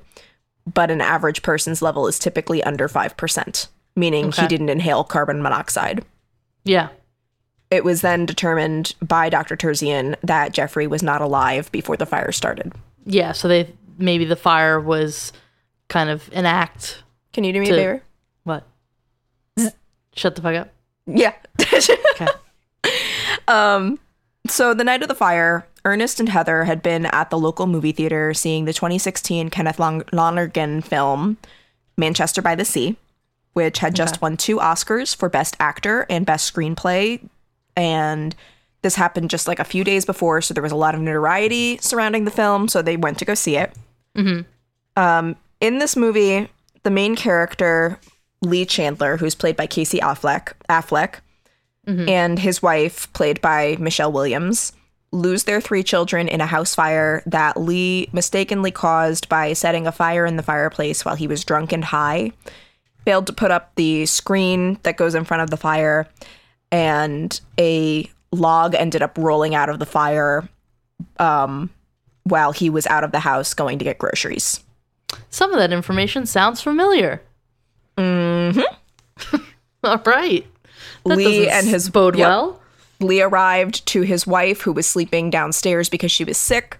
but 0.71 0.89
an 0.89 1.01
average 1.01 1.41
person's 1.43 1.81
level 1.81 2.07
is 2.07 2.17
typically 2.17 2.63
under 2.63 2.87
5%, 2.87 3.67
meaning 3.95 4.27
Okay. 4.27 4.41
he 4.43 4.47
didn't 4.47 4.69
inhale 4.69 5.03
carbon 5.03 5.41
monoxide. 5.41 6.03
yeah. 6.63 6.89
It 7.71 7.83
was 7.83 8.01
then 8.01 8.25
determined 8.25 8.95
by 8.99 9.29
Dr. 9.29 9.55
Terzian 9.55 10.15
that 10.23 10.53
Jeffrey 10.53 10.87
was 10.87 11.03
not 11.03 11.21
alive 11.21 11.71
before 11.71 11.95
the 11.97 12.07
fire 12.07 12.31
started. 12.31 12.73
Yeah. 13.05 13.31
So 13.33 13.47
they 13.47 13.71
maybe 13.99 14.25
the 14.25 14.35
fire 14.35 14.79
was 14.79 15.31
kind 15.87 16.09
of 16.09 16.27
an 16.33 16.47
act. 16.47 17.03
Can 17.31 17.43
you 17.43 17.53
do 17.53 17.59
me 17.59 17.67
To- 17.67 17.73
a 17.73 17.77
favor? 17.77 18.03
What? 18.43 18.63
Shut 20.15 20.35
the 20.35 20.41
fuck 20.41 20.55
up. 20.55 20.69
Yeah. 21.05 21.33
Okay. 22.15 22.27
Um, 23.47 23.99
so 24.47 24.73
the 24.73 24.83
night 24.83 25.01
of 25.01 25.07
the 25.07 25.15
fire, 25.15 25.67
Ernest 25.85 26.19
and 26.19 26.29
Heather 26.29 26.63
had 26.65 26.81
been 26.81 27.05
at 27.07 27.29
the 27.29 27.37
local 27.37 27.67
movie 27.67 27.91
theater 27.91 28.33
seeing 28.33 28.65
the 28.65 28.73
2016 28.73 29.49
Kenneth 29.49 29.79
Long- 29.79 30.03
Lonergan 30.11 30.81
film 30.81 31.37
Manchester 31.97 32.41
by 32.41 32.55
the 32.55 32.65
Sea, 32.65 32.95
which 33.53 33.79
had 33.79 33.95
just 33.95 34.21
won 34.21 34.37
two 34.37 34.57
Oscars 34.57 35.15
for 35.15 35.29
Best 35.29 35.55
Actor 35.59 36.05
and 36.09 36.25
Best 36.25 36.53
Screenplay. 36.53 37.27
And 37.75 38.35
this 38.81 38.95
happened 38.95 39.29
just 39.29 39.47
like 39.47 39.59
a 39.59 39.63
few 39.65 39.83
days 39.83 40.05
before, 40.05 40.41
so 40.41 40.53
there 40.53 40.63
was 40.63 40.71
a 40.71 40.77
lot 40.77 40.95
of 40.95 41.01
notoriety 41.01 41.77
surrounding 41.81 42.25
the 42.25 42.31
film. 42.31 42.67
So 42.67 42.81
they 42.81 42.97
went 42.97 43.19
to 43.19 43.25
go 43.25 43.33
see 43.33 43.57
it. 43.57 43.73
Um, 44.95 45.35
in 45.61 45.79
this 45.79 45.95
movie, 45.95 46.49
the 46.83 46.89
main 46.89 47.15
character 47.15 47.99
Lee 48.41 48.65
Chandler, 48.65 49.17
who's 49.17 49.35
played 49.35 49.57
by 49.57 49.67
Casey 49.67 49.99
Affleck, 49.99 50.53
Affleck, 50.69 51.15
and 51.89 52.37
his 52.39 52.61
wife, 52.61 53.11
played 53.13 53.41
by 53.41 53.75
Michelle 53.79 54.11
Williams, 54.11 54.73
lose 55.11 55.45
their 55.45 55.59
three 55.59 55.83
children 55.83 56.27
in 56.27 56.41
a 56.41 56.45
house 56.45 56.75
fire 56.75 57.23
that 57.25 57.59
Lee 57.59 58.09
mistakenly 58.13 58.71
caused 58.71 59.27
by 59.27 59.53
setting 59.53 59.87
a 59.87 59.91
fire 59.91 60.25
in 60.25 60.35
the 60.35 60.43
fireplace 60.43 61.03
while 61.03 61.15
he 61.15 61.27
was 61.27 61.43
drunk 61.43 61.71
and 61.71 61.83
high. 61.83 62.31
Failed 63.05 63.27
to 63.27 63.33
put 63.33 63.49
up 63.49 63.73
the 63.75 64.05
screen 64.05 64.77
that 64.83 64.97
goes 64.97 65.15
in 65.15 65.23
front 65.23 65.41
of 65.41 65.49
the 65.49 65.57
fire, 65.57 66.07
and 66.71 67.39
a 67.59 68.09
log 68.31 68.75
ended 68.75 69.01
up 69.01 69.17
rolling 69.17 69.55
out 69.55 69.69
of 69.69 69.79
the 69.79 69.85
fire 69.85 70.47
um, 71.17 71.69
while 72.23 72.51
he 72.51 72.69
was 72.69 72.85
out 72.87 73.03
of 73.03 73.11
the 73.11 73.19
house 73.19 73.53
going 73.53 73.79
to 73.79 73.85
get 73.85 73.97
groceries. 73.97 74.63
Some 75.29 75.51
of 75.53 75.59
that 75.59 75.73
information 75.73 76.25
sounds 76.25 76.61
familiar. 76.61 77.21
Mm-hmm. 77.97 79.37
All 79.83 80.01
right. 80.05 80.45
That 81.09 81.17
Lee 81.17 81.49
and 81.49 81.67
his- 81.67 81.89
bode 81.89 82.15
yep. 82.15 82.27
well. 82.27 82.61
Lee 83.01 83.21
arrived 83.21 83.85
to 83.87 84.01
his 84.01 84.27
wife, 84.27 84.61
who 84.61 84.73
was 84.73 84.85
sleeping 84.85 85.29
downstairs 85.29 85.87
because 85.87 86.11
she 86.11 86.25
was 86.25 86.37
sick, 86.37 86.77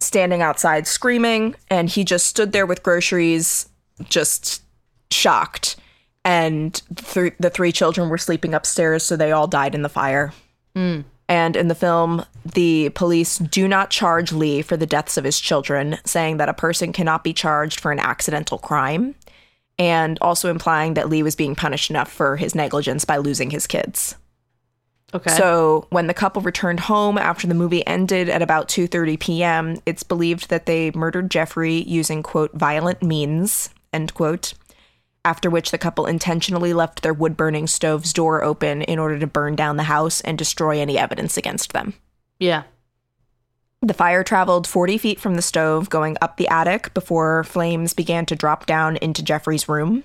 standing 0.00 0.40
outside 0.40 0.86
screaming, 0.86 1.54
and 1.68 1.90
he 1.90 2.04
just 2.04 2.26
stood 2.26 2.52
there 2.52 2.64
with 2.66 2.82
groceries, 2.82 3.68
just 4.04 4.62
shocked. 5.10 5.76
And 6.24 6.80
th- 6.96 7.34
the 7.38 7.50
three 7.50 7.70
children 7.70 8.08
were 8.08 8.16
sleeping 8.16 8.54
upstairs, 8.54 9.02
so 9.02 9.14
they 9.14 9.30
all 9.30 9.46
died 9.46 9.74
in 9.74 9.82
the 9.82 9.90
fire. 9.90 10.32
Hmm. 10.74 11.00
And 11.28 11.56
in 11.56 11.68
the 11.68 11.74
film, 11.74 12.24
the 12.44 12.90
police 12.90 13.38
do 13.38 13.66
not 13.68 13.90
charge 13.90 14.32
Lee 14.32 14.62
for 14.62 14.76
the 14.76 14.86
deaths 14.86 15.16
of 15.16 15.24
his 15.24 15.40
children, 15.40 15.98
saying 16.04 16.38
that 16.38 16.48
a 16.48 16.54
person 16.54 16.92
cannot 16.92 17.24
be 17.24 17.32
charged 17.32 17.80
for 17.80 17.92
an 17.92 17.98
accidental 17.98 18.58
crime, 18.58 19.14
and 19.78 20.18
also 20.20 20.50
implying 20.50 20.94
that 20.94 21.08
Lee 21.08 21.22
was 21.22 21.36
being 21.36 21.54
punished 21.54 21.90
enough 21.90 22.10
for 22.10 22.36
his 22.36 22.54
negligence 22.54 23.04
by 23.04 23.16
losing 23.16 23.50
his 23.50 23.66
kids. 23.66 24.16
Okay. 25.12 25.30
So 25.30 25.86
when 25.90 26.08
the 26.08 26.14
couple 26.14 26.42
returned 26.42 26.80
home 26.80 27.18
after 27.18 27.46
the 27.46 27.54
movie 27.54 27.86
ended 27.86 28.28
at 28.28 28.42
about 28.42 28.68
2:30 28.68 29.20
p.m., 29.20 29.76
it's 29.86 30.02
believed 30.02 30.50
that 30.50 30.66
they 30.66 30.90
murdered 30.90 31.30
Jeffrey 31.30 31.84
using 31.84 32.22
quote 32.22 32.52
violent 32.52 33.02
means 33.02 33.70
end 33.92 34.12
quote. 34.14 34.54
After 35.24 35.48
which 35.48 35.70
the 35.70 35.78
couple 35.78 36.04
intentionally 36.04 36.74
left 36.74 37.02
their 37.02 37.14
wood 37.14 37.36
burning 37.36 37.66
stove's 37.66 38.12
door 38.12 38.42
open 38.44 38.82
in 38.82 38.98
order 38.98 39.18
to 39.18 39.26
burn 39.26 39.56
down 39.56 39.78
the 39.78 39.84
house 39.84 40.20
and 40.20 40.36
destroy 40.36 40.78
any 40.80 40.98
evidence 40.98 41.36
against 41.36 41.72
them. 41.72 41.94
yeah. 42.38 42.64
The 43.84 43.92
fire 43.92 44.24
traveled 44.24 44.66
40 44.66 44.96
feet 44.96 45.20
from 45.20 45.34
the 45.34 45.42
stove, 45.42 45.90
going 45.90 46.16
up 46.22 46.38
the 46.38 46.48
attic 46.48 46.94
before 46.94 47.44
flames 47.44 47.92
began 47.92 48.24
to 48.26 48.34
drop 48.34 48.64
down 48.64 48.96
into 48.96 49.22
Jeffrey's 49.22 49.68
room. 49.68 50.04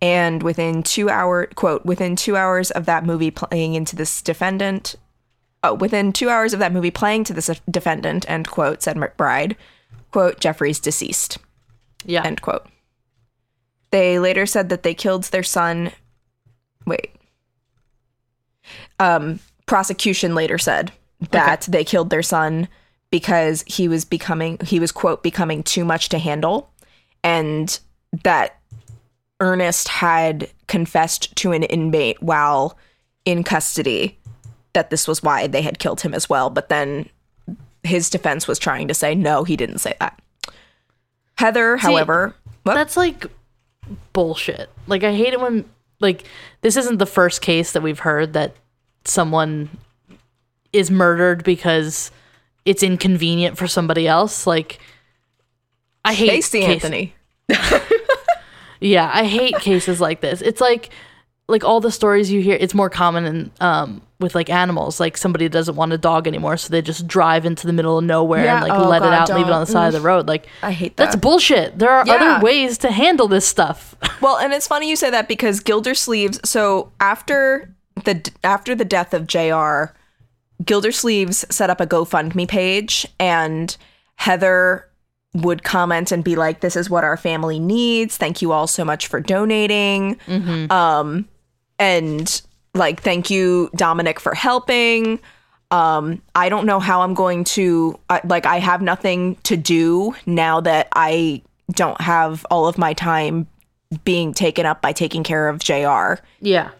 And 0.00 0.42
within 0.42 0.82
two 0.82 1.10
hour 1.10 1.46
quote, 1.54 1.84
within 1.84 2.16
two 2.16 2.34
hours 2.34 2.70
of 2.70 2.86
that 2.86 3.04
movie 3.04 3.30
playing 3.30 3.74
into 3.74 3.94
this 3.94 4.22
defendant, 4.22 4.96
oh, 5.62 5.74
within 5.74 6.14
two 6.14 6.30
hours 6.30 6.54
of 6.54 6.60
that 6.60 6.72
movie 6.72 6.90
playing 6.90 7.24
to 7.24 7.34
this 7.34 7.50
defendant, 7.70 8.24
end 8.28 8.48
quote, 8.48 8.82
said 8.82 8.96
McBride, 8.96 9.54
quote, 10.10 10.40
Jeffrey's 10.40 10.80
deceased, 10.80 11.36
Yeah. 12.06 12.22
end 12.24 12.40
quote. 12.40 12.66
They 13.90 14.18
later 14.18 14.46
said 14.46 14.70
that 14.70 14.82
they 14.82 14.94
killed 14.94 15.24
their 15.24 15.42
son. 15.42 15.92
Wait. 16.86 17.14
Um, 18.98 19.40
prosecution 19.66 20.34
later 20.34 20.56
said 20.56 20.90
that 21.32 21.66
they 21.68 21.84
killed 21.84 22.08
their 22.08 22.22
son 22.22 22.66
because 23.14 23.62
he 23.68 23.86
was 23.86 24.04
becoming 24.04 24.58
he 24.64 24.80
was 24.80 24.90
quote 24.90 25.22
becoming 25.22 25.62
too 25.62 25.84
much 25.84 26.08
to 26.08 26.18
handle 26.18 26.68
and 27.22 27.78
that 28.24 28.58
Ernest 29.38 29.86
had 29.86 30.50
confessed 30.66 31.34
to 31.36 31.52
an 31.52 31.62
inmate 31.62 32.20
while 32.20 32.76
in 33.24 33.44
custody 33.44 34.18
that 34.72 34.90
this 34.90 35.06
was 35.06 35.22
why 35.22 35.46
they 35.46 35.62
had 35.62 35.78
killed 35.78 36.00
him 36.00 36.12
as 36.12 36.28
well 36.28 36.50
but 36.50 36.68
then 36.68 37.08
his 37.84 38.10
defense 38.10 38.48
was 38.48 38.58
trying 38.58 38.88
to 38.88 38.94
say 38.94 39.14
no 39.14 39.44
he 39.44 39.56
didn't 39.56 39.78
say 39.78 39.94
that 40.00 40.20
Heather 41.36 41.76
however 41.76 42.34
what? 42.64 42.74
That's 42.74 42.96
like 42.96 43.26
bullshit. 44.12 44.70
Like 44.86 45.04
I 45.04 45.14
hate 45.14 45.34
it 45.34 45.40
when 45.40 45.66
like 46.00 46.24
this 46.62 46.76
isn't 46.76 46.98
the 46.98 47.06
first 47.06 47.42
case 47.42 47.72
that 47.72 47.82
we've 47.82 48.00
heard 48.00 48.32
that 48.32 48.56
someone 49.04 49.70
is 50.72 50.90
murdered 50.90 51.44
because 51.44 52.10
it's 52.64 52.82
inconvenient 52.82 53.56
for 53.58 53.66
somebody 53.66 54.06
else. 54.08 54.46
Like 54.46 54.78
I 56.04 56.14
hate 56.14 56.30
Casey 56.30 56.60
case- 56.60 56.84
Anthony 56.84 57.14
Yeah, 58.80 59.10
I 59.12 59.24
hate 59.24 59.54
cases 59.60 60.00
like 60.00 60.20
this. 60.20 60.42
It's 60.42 60.60
like 60.60 60.90
like 61.46 61.62
all 61.64 61.80
the 61.80 61.90
stories 61.92 62.30
you 62.30 62.40
hear. 62.40 62.56
It's 62.60 62.74
more 62.74 62.90
common 62.90 63.24
in 63.24 63.50
um 63.60 64.02
with 64.20 64.34
like 64.34 64.50
animals. 64.50 65.00
Like 65.00 65.16
somebody 65.16 65.48
doesn't 65.48 65.74
want 65.76 65.92
a 65.92 65.98
dog 65.98 66.26
anymore, 66.26 66.56
so 66.58 66.68
they 66.70 66.82
just 66.82 67.06
drive 67.06 67.46
into 67.46 67.66
the 67.66 67.72
middle 67.72 67.96
of 67.98 68.04
nowhere 68.04 68.44
Yeah, 68.44 68.60
and 68.60 68.68
like 68.68 68.78
oh 68.78 68.88
let 68.88 68.98
it 68.98 69.06
God, 69.06 69.12
out 69.14 69.30
and 69.30 69.38
leave 69.38 69.46
it 69.46 69.52
on 69.52 69.60
the 69.60 69.66
side 69.66 69.86
of 69.88 69.92
the 69.94 70.00
road. 70.00 70.28
Like 70.28 70.48
I 70.62 70.72
hate 70.72 70.96
that. 70.96 71.04
that's 71.04 71.16
bullshit. 71.16 71.78
There 71.78 71.90
are 71.90 72.04
Yeah. 72.06 72.14
other 72.14 72.44
ways 72.44 72.76
to 72.78 72.90
handle 72.90 73.28
this 73.28 73.46
stuff. 73.46 73.94
Well, 74.20 74.38
and 74.38 74.54
it's 74.54 74.66
funny 74.66 74.88
you 74.88 74.96
say 74.96 75.10
that 75.10 75.28
because 75.28 75.60
Gildersleeves. 75.60 76.46
So 76.46 76.90
after 76.98 77.74
the 78.04 78.30
after 78.42 78.74
the 78.74 78.84
death 78.84 79.12
of 79.12 79.26
Jr., 79.26 79.92
Gildersleeves 80.62 81.50
set 81.52 81.70
up 81.70 81.80
a 81.80 81.86
GoFundMe 81.86 82.46
page, 82.48 83.06
and 83.18 83.76
Heather 84.16 84.88
would 85.34 85.64
comment 85.64 86.12
and 86.12 86.22
be 86.22 86.36
like, 86.36 86.60
"This 86.60 86.76
is 86.76 86.88
what 86.88 87.02
our 87.04 87.16
family 87.16 87.58
needs. 87.58 88.16
Thank 88.16 88.40
you 88.40 88.52
all 88.52 88.66
so 88.66 88.84
much 88.84 89.08
for 89.08 89.20
donating." 89.20 90.18
Um, 90.70 91.28
and 91.78 92.42
like, 92.74 93.02
thank 93.02 93.30
you, 93.30 93.70
Dominic, 93.74 94.20
for 94.20 94.34
helping. 94.34 95.18
Um, 95.70 96.22
I 96.34 96.48
don't 96.48 96.66
know 96.66 96.78
how 96.78 97.02
I'm 97.02 97.14
going 97.14 97.44
to 97.44 97.98
I 98.08 98.20
like. 98.24 98.46
I 98.46 98.58
have 98.60 98.80
nothing 98.80 99.36
to 99.44 99.56
do 99.56 100.14
now 100.24 100.60
that 100.60 100.88
I 100.94 101.42
don't 101.72 102.00
have 102.00 102.46
all 102.50 102.68
of 102.68 102.78
my 102.78 102.92
time 102.92 103.48
being 104.04 104.34
taken 104.34 104.66
up 104.66 104.82
by 104.82 104.92
taking 104.92 105.22
care 105.24 105.48
of 105.48 105.58
JR. 105.58 106.14
yeah. 106.40 106.70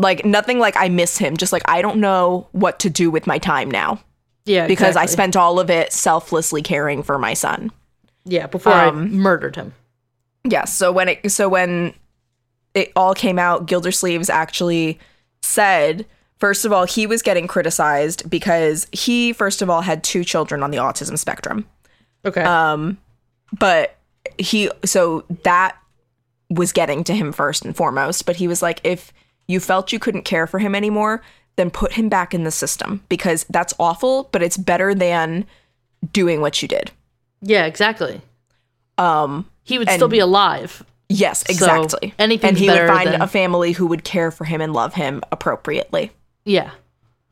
Like 0.00 0.24
nothing 0.24 0.58
like 0.58 0.76
I 0.76 0.88
miss 0.88 1.18
him, 1.18 1.36
just 1.36 1.52
like 1.52 1.62
I 1.66 1.82
don't 1.82 1.98
know 1.98 2.48
what 2.52 2.78
to 2.80 2.90
do 2.90 3.10
with 3.10 3.26
my 3.26 3.38
time 3.38 3.70
now 3.70 4.00
Yeah, 4.46 4.66
because 4.66 4.96
I 4.96 5.06
spent 5.06 5.36
all 5.36 5.60
of 5.60 5.70
it 5.70 5.92
selflessly 5.92 6.62
caring 6.62 7.02
for 7.02 7.18
my 7.18 7.34
son. 7.34 7.70
yeah 8.24 8.46
before 8.46 8.72
I 8.72 8.90
murdered 8.90 9.56
him. 9.56 9.74
Yes, 10.44 10.74
so 10.76 10.90
when 10.90 11.08
it 11.10 11.30
so 11.30 11.48
when 11.48 11.94
it 12.74 12.92
all 12.96 13.14
came 13.14 13.38
out, 13.38 13.66
Gildersleeves 13.66 14.30
actually 14.30 14.98
said 15.42 16.06
First 16.40 16.64
of 16.64 16.72
all, 16.72 16.86
he 16.86 17.06
was 17.06 17.20
getting 17.20 17.46
criticized 17.46 18.28
because 18.30 18.86
he, 18.92 19.34
first 19.34 19.60
of 19.60 19.68
all, 19.68 19.82
had 19.82 20.02
two 20.02 20.24
children 20.24 20.62
on 20.62 20.70
the 20.70 20.78
autism 20.78 21.18
spectrum. 21.18 21.66
Okay. 22.24 22.40
Um, 22.42 22.96
but 23.58 23.98
he, 24.38 24.70
so 24.82 25.26
that 25.42 25.76
was 26.48 26.72
getting 26.72 27.04
to 27.04 27.14
him 27.14 27.30
first 27.32 27.66
and 27.66 27.76
foremost. 27.76 28.24
But 28.24 28.36
he 28.36 28.48
was 28.48 28.62
like, 28.62 28.80
if 28.84 29.12
you 29.50 29.60
felt 29.60 29.92
you 29.92 29.98
couldn't 29.98 30.22
care 30.24 30.46
for 30.46 30.58
him 30.58 30.74
anymore, 30.74 31.22
then 31.56 31.70
put 31.70 31.92
him 31.92 32.08
back 32.08 32.32
in 32.34 32.44
the 32.44 32.50
system 32.50 33.02
because 33.08 33.44
that's 33.50 33.74
awful, 33.78 34.28
but 34.32 34.42
it's 34.42 34.56
better 34.56 34.94
than 34.94 35.44
doing 36.12 36.40
what 36.40 36.62
you 36.62 36.68
did. 36.68 36.90
yeah, 37.42 37.66
exactly. 37.66 38.20
Um, 38.98 39.46
He 39.64 39.78
would 39.78 39.90
still 39.90 40.08
be 40.08 40.18
alive. 40.18 40.82
yes, 41.08 41.42
exactly. 41.48 42.14
anything's 42.18 42.50
and 42.50 42.58
he 42.58 42.68
would 42.68 42.86
find 42.86 43.08
than- 43.08 43.22
a 43.22 43.26
family 43.26 43.72
who 43.72 43.86
would 43.86 44.04
care 44.04 44.30
for 44.30 44.44
him 44.44 44.60
and 44.60 44.72
love 44.72 44.94
him 44.94 45.22
appropriately. 45.32 46.12
Yeah. 46.44 46.70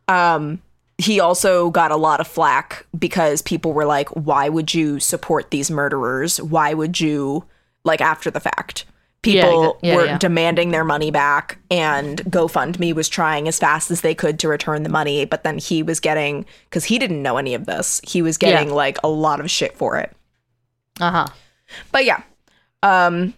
Um, 0.08 0.60
he 0.98 1.20
also 1.20 1.70
got 1.70 1.90
a 1.92 1.96
lot 1.96 2.20
of 2.20 2.26
flack 2.26 2.84
because 2.98 3.40
people 3.42 3.72
were 3.72 3.84
like, 3.84 4.08
why 4.10 4.48
would 4.48 4.74
you 4.74 4.98
support 4.98 5.50
these 5.50 5.70
murderers? 5.70 6.40
Why 6.40 6.74
would 6.74 6.98
you, 7.00 7.44
like, 7.84 8.00
after 8.00 8.30
the 8.30 8.40
fact? 8.40 8.84
Yeah, 9.24 9.42
People 9.46 9.74
exa- 9.74 9.78
yeah, 9.82 9.96
were 9.96 10.06
yeah. 10.06 10.18
demanding 10.18 10.70
their 10.70 10.84
money 10.84 11.10
back, 11.10 11.58
and 11.70 12.18
GoFundMe 12.26 12.94
was 12.94 13.08
trying 13.08 13.48
as 13.48 13.58
fast 13.58 13.90
as 13.90 14.00
they 14.00 14.14
could 14.14 14.38
to 14.38 14.48
return 14.48 14.84
the 14.84 14.88
money. 14.88 15.24
But 15.24 15.42
then 15.42 15.58
he 15.58 15.82
was 15.82 15.98
getting, 16.00 16.46
because 16.64 16.84
he 16.84 16.98
didn't 16.98 17.22
know 17.22 17.36
any 17.36 17.54
of 17.54 17.66
this, 17.66 18.00
he 18.06 18.22
was 18.22 18.38
getting 18.38 18.68
Yeah. 18.68 18.74
like 18.74 18.96
a 19.02 19.08
lot 19.08 19.40
of 19.40 19.50
shit 19.50 19.76
for 19.76 19.96
it. 19.96 20.14
Uh 21.00 21.10
huh. 21.10 21.26
But 21.92 22.04
yeah, 22.04 22.22
um, 22.82 23.34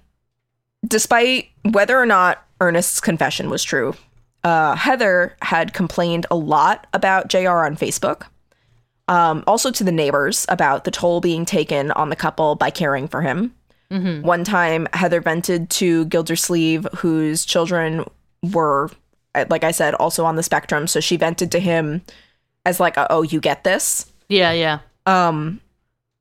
despite 0.87 1.49
whether 1.71 1.99
or 1.99 2.07
not 2.07 2.45
Ernest's 2.61 3.01
confession 3.01 3.49
was 3.51 3.65
true, 3.65 3.95
uh, 4.45 4.75
Heather 4.77 5.35
had 5.43 5.73
complained 5.73 6.27
a 6.31 6.37
lot 6.37 6.87
about 6.93 7.29
JR 7.29 7.65
on 7.65 7.77
Facebook. 7.77 8.25
Um, 9.09 9.43
also 9.47 9.71
to 9.73 9.83
the 9.83 9.91
neighbors 9.91 10.47
about 10.49 10.85
the 10.85 10.91
toll 10.93 11.21
being 11.21 11.45
taken 11.45 11.91
on 11.93 12.11
the 12.11 12.17
couple 12.17 12.55
by 12.55 12.71
caring 12.71 13.09
for 13.09 13.23
him. 13.23 13.55
One 14.23 14.45
time, 14.45 14.87
Heather 14.93 15.21
vented 15.21 15.69
to 15.71 16.05
Gildersleeve, 16.07 16.87
whose 16.97 17.45
children 17.45 18.05
were, 18.53 18.91
uh, 19.35 19.47
like 19.51 19.65
I 19.65 19.73
said, 19.73 19.95
also 19.95 20.25
on 20.25 20.37
the 20.37 20.43
spectrum. 20.43 20.87
So 20.87 21.01
she 21.01 21.17
vented 21.17 21.51
to 21.53 21.61
him 21.61 22.03
as 22.65 22.79
like, 22.79 22.97
a, 22.97 23.07
"Oh, 23.11 23.23
you 23.23 23.41
get 23.41 23.65
this." 23.65 24.07
Yeah, 24.29 24.53
yeah. 24.53 24.79
Um, 25.07 25.61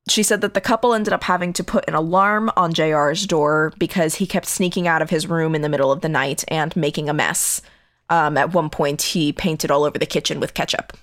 she 0.09 0.23
said 0.23 0.41
that 0.41 0.55
the 0.55 0.61
couple 0.61 0.93
ended 0.93 1.13
up 1.13 1.23
having 1.23 1.53
to 1.53 1.63
put 1.63 1.88
an 1.88 1.93
alarm 1.93 2.51
on 2.57 2.73
JR's 2.73 3.27
door 3.27 3.71
because 3.77 4.15
he 4.15 4.25
kept 4.25 4.47
sneaking 4.47 4.88
out 4.88 5.03
of 5.03 5.11
his 5.11 5.27
room 5.27 5.53
in 5.53 5.61
the 5.61 5.69
middle 5.69 5.91
of 5.91 6.01
the 6.01 6.09
night 6.09 6.43
and 6.47 6.75
making 6.75 7.09
a 7.09 7.13
mess. 7.13 7.61
Um, 8.09 8.38
at 8.38 8.53
one 8.53 8.71
point, 8.71 9.03
he 9.03 9.31
painted 9.31 9.69
all 9.69 9.83
over 9.83 9.99
the 9.99 10.07
kitchen 10.07 10.39
with 10.39 10.55
ketchup. 10.55 10.97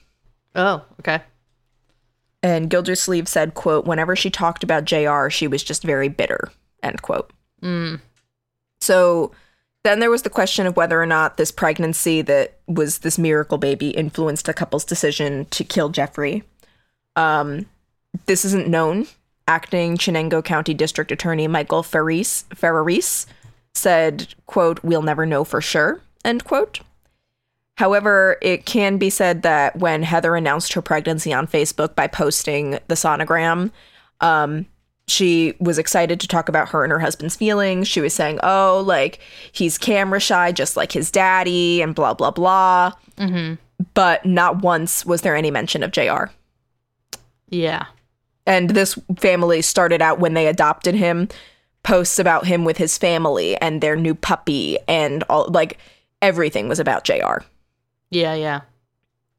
Oh, 0.56 0.82
okay. 0.98 1.20
And 2.46 2.70
Gildersleeve 2.70 3.26
said, 3.26 3.54
quote, 3.54 3.86
whenever 3.86 4.14
she 4.14 4.30
talked 4.30 4.62
about 4.62 4.84
JR, 4.84 5.28
she 5.28 5.48
was 5.48 5.64
just 5.64 5.82
very 5.82 6.08
bitter, 6.08 6.52
end 6.80 7.02
quote. 7.02 7.32
Mm. 7.60 8.00
So 8.80 9.32
then 9.82 9.98
there 9.98 10.12
was 10.12 10.22
the 10.22 10.30
question 10.30 10.64
of 10.64 10.76
whether 10.76 11.02
or 11.02 11.06
not 11.06 11.38
this 11.38 11.50
pregnancy 11.50 12.22
that 12.22 12.60
was 12.68 12.98
this 12.98 13.18
miracle 13.18 13.58
baby 13.58 13.90
influenced 13.90 14.48
a 14.48 14.54
couple's 14.54 14.84
decision 14.84 15.46
to 15.46 15.64
kill 15.64 15.88
Jeffrey. 15.88 16.44
Um, 17.16 17.66
this 18.26 18.44
isn't 18.44 18.68
known. 18.68 19.08
Acting 19.48 19.96
Chenango 19.96 20.44
County 20.44 20.72
District 20.72 21.10
Attorney 21.10 21.48
Michael 21.48 21.82
Ferris, 21.82 22.44
Ferrarese 22.50 23.26
said, 23.74 24.32
quote, 24.46 24.84
we'll 24.84 25.02
never 25.02 25.26
know 25.26 25.42
for 25.42 25.60
sure, 25.60 26.00
end 26.24 26.44
quote. 26.44 26.78
However, 27.76 28.38
it 28.40 28.64
can 28.64 28.96
be 28.96 29.10
said 29.10 29.42
that 29.42 29.76
when 29.76 30.02
Heather 30.02 30.34
announced 30.34 30.72
her 30.72 30.82
pregnancy 30.82 31.32
on 31.32 31.46
Facebook 31.46 31.94
by 31.94 32.06
posting 32.06 32.78
the 32.88 32.94
sonogram, 32.94 33.70
um, 34.20 34.66
she 35.08 35.54
was 35.60 35.78
excited 35.78 36.18
to 36.20 36.26
talk 36.26 36.48
about 36.48 36.70
her 36.70 36.82
and 36.82 36.90
her 36.90 36.98
husband's 36.98 37.36
feelings. 37.36 37.86
She 37.86 38.00
was 38.00 38.14
saying, 38.14 38.40
"Oh, 38.42 38.82
like 38.84 39.20
he's 39.52 39.78
camera 39.78 40.18
shy, 40.20 40.52
just 40.52 40.76
like 40.76 40.92
his 40.92 41.10
daddy," 41.10 41.82
and 41.82 41.94
blah 41.94 42.14
blah 42.14 42.30
blah. 42.30 42.92
But 43.94 44.24
not 44.24 44.62
once 44.62 45.04
was 45.04 45.20
there 45.20 45.36
any 45.36 45.50
mention 45.50 45.82
of 45.82 45.92
Jr. 45.92 46.24
Yeah. 47.50 47.86
And 48.46 48.70
this 48.70 48.98
family 49.18 49.60
started 49.60 50.00
out 50.00 50.18
when 50.18 50.34
they 50.34 50.46
adopted 50.46 50.94
him, 50.94 51.28
posts 51.82 52.18
about 52.18 52.46
him 52.46 52.64
with 52.64 52.78
his 52.78 52.96
family 52.96 53.56
and 53.58 53.80
their 53.80 53.96
new 53.96 54.14
puppy, 54.14 54.78
and 54.88 55.22
all 55.24 55.46
like 55.50 55.78
everything 56.22 56.68
was 56.68 56.80
about 56.80 57.04
Jr. 57.04 57.44
Yeah, 58.10 58.34
yeah. 58.34 58.60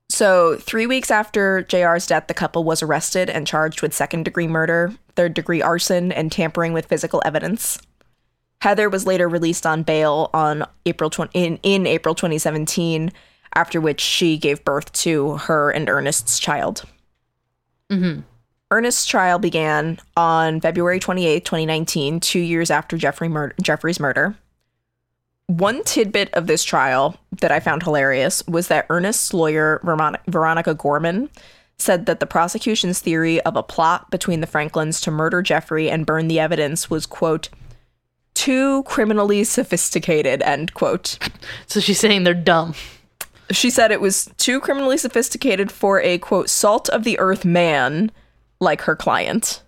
So, 0.10 0.56
three 0.56 0.88
weeks 0.88 1.12
after 1.12 1.63
JR's 1.63 2.08
death, 2.08 2.27
the 2.27 2.34
couple 2.34 2.63
was 2.63 2.82
arrested 2.82 3.30
and 3.30 3.45
charged 3.45 3.82
with 3.82 3.93
second 3.93 4.23
degree 4.23 4.47
murder, 4.47 4.93
third 5.15 5.34
degree 5.34 5.62
arson, 5.62 6.12
and 6.12 6.32
tampering 6.32 6.73
with 6.73 6.86
physical 6.86 7.21
evidence. 7.25 7.77
Heather 8.62 8.89
was 8.89 9.06
later 9.06 9.27
released 9.27 9.65
on 9.65 9.84
bail 9.84 10.30
on 10.34 10.65
April 10.86 11.10
20, 11.10 11.32
in, 11.34 11.60
in 11.62 11.86
April 11.86 12.15
2017, 12.15 13.12
after 13.53 13.80
which 13.82 14.01
she 14.01 14.38
gave 14.38 14.63
birth 14.63 14.91
to 14.93 15.38
her 15.38 15.69
and 15.71 15.89
Ernest's 15.89 16.39
child. 16.39 16.84
Mm-hmm. 17.91 18.21
Ernest's 18.71 19.06
trial 19.06 19.39
began 19.39 19.99
on 20.15 20.60
February 20.60 20.99
28, 20.99 21.45
2019, 21.45 22.19
two 22.19 22.39
years 22.39 22.71
after 22.71 22.97
Jeffrey 22.97 23.30
mur- 23.30 23.53
Jeffrey's 23.62 23.99
murder. 23.99 24.36
One 25.47 25.83
tidbit 25.86 26.33
of 26.33 26.47
this 26.47 26.65
trial 26.65 27.15
that 27.39 27.53
I 27.53 27.62
found 27.62 27.83
hilarious 27.83 28.45
was 28.47 28.67
that 28.67 28.86
Ernest's 28.89 29.33
lawyer, 29.33 29.79
Veronica 30.27 30.73
Gorman, 30.73 31.29
said 31.77 32.05
that 32.05 32.19
the 32.19 32.25
prosecution's 32.25 32.99
theory 32.99 33.39
of 33.41 33.55
a 33.55 33.63
plot 33.63 34.12
between 34.12 34.41
the 34.41 34.47
Franklins 34.47 34.99
to 35.01 35.12
murder 35.12 35.41
Jeffrey 35.41 35.89
and 35.89 36.05
burn 36.05 36.27
the 36.27 36.39
evidence 36.39 36.89
was, 36.89 37.05
quote, 37.05 37.47
too 38.33 38.83
criminally 38.83 39.43
sophisticated, 39.45 40.41
end 40.41 40.73
quote. 40.73 41.17
So 41.65 41.79
she's 41.79 41.99
saying 41.99 42.23
they're 42.23 42.33
dumb. 42.33 42.73
She 43.49 43.69
said 43.69 43.91
it 43.91 44.01
was 44.01 44.29
too 44.38 44.60
criminally 44.60 44.97
sophisticated 44.97 45.71
for 45.71 46.01
a, 46.01 46.17
quote, 46.17 46.49
salt 46.49 46.89
of 46.89 47.05
the 47.05 47.17
earth 47.19 47.45
man 47.45 48.12
like 48.60 48.81
her 48.81 48.95
client. 48.97 49.63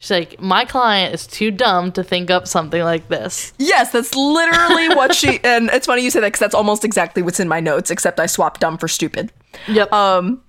She's 0.00 0.10
like, 0.12 0.40
my 0.40 0.64
client 0.64 1.12
is 1.12 1.26
too 1.26 1.50
dumb 1.50 1.90
to 1.92 2.04
think 2.04 2.30
up 2.30 2.46
something 2.46 2.82
like 2.82 3.08
this. 3.08 3.52
Yes, 3.58 3.90
that's 3.90 4.14
literally 4.14 4.88
what 4.90 5.14
she. 5.14 5.40
And 5.44 5.70
it's 5.72 5.86
funny 5.86 6.02
you 6.02 6.10
say 6.10 6.20
that 6.20 6.28
because 6.28 6.40
that's 6.40 6.54
almost 6.54 6.84
exactly 6.84 7.22
what's 7.22 7.40
in 7.40 7.48
my 7.48 7.58
notes, 7.60 7.90
except 7.90 8.20
I 8.20 8.26
swapped 8.26 8.60
dumb 8.60 8.78
for 8.78 8.86
stupid. 8.86 9.32
Yep. 9.66 9.92
Um, 9.92 10.40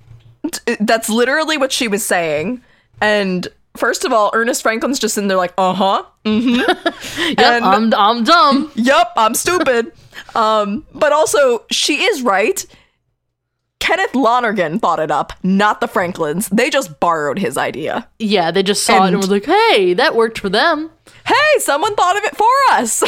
t- 0.52 0.76
that's 0.82 1.10
literally 1.10 1.58
what 1.58 1.72
she 1.72 1.88
was 1.88 2.06
saying. 2.06 2.62
And 3.02 3.48
first 3.76 4.06
of 4.06 4.14
all, 4.14 4.30
Ernest 4.34 4.62
Franklin's 4.62 5.00
just 5.00 5.18
in 5.18 5.28
there 5.30 5.38
like, 5.38 5.54
uh 5.58 5.74
huh, 5.74 6.04
yep. 6.26 6.86
and- 7.40 7.66
I'm 7.66 7.94
I'm 7.96 8.24
dumb. 8.24 8.72
yep, 8.76 9.12
I'm 9.18 9.34
stupid. 9.34 9.92
um, 10.36 10.86
but 10.94 11.12
also 11.12 11.66
she 11.72 12.04
is 12.04 12.22
right. 12.22 12.64
Kenneth 13.90 14.14
Lonergan 14.14 14.78
thought 14.78 15.00
it 15.00 15.10
up, 15.10 15.34
not 15.42 15.82
the 15.82 15.88
Franklins. 15.88 16.48
They 16.50 16.70
just 16.70 17.00
borrowed 17.00 17.40
his 17.40 17.58
idea. 17.58 18.08
Yeah, 18.20 18.52
they 18.52 18.62
just 18.62 18.84
saw 18.84 19.04
it 19.04 19.08
and 19.08 19.16
And- 19.16 19.24
were 19.24 19.34
like, 19.34 19.46
hey, 19.46 19.96
that 19.96 20.16
worked 20.16 20.38
for 20.38 20.48
them. 20.48 20.92
Hey, 21.26 21.58
someone 21.60 21.96
thought 21.96 22.16
of 22.16 22.24
it 22.24 22.38
for 22.38 22.46
us. 22.70 23.04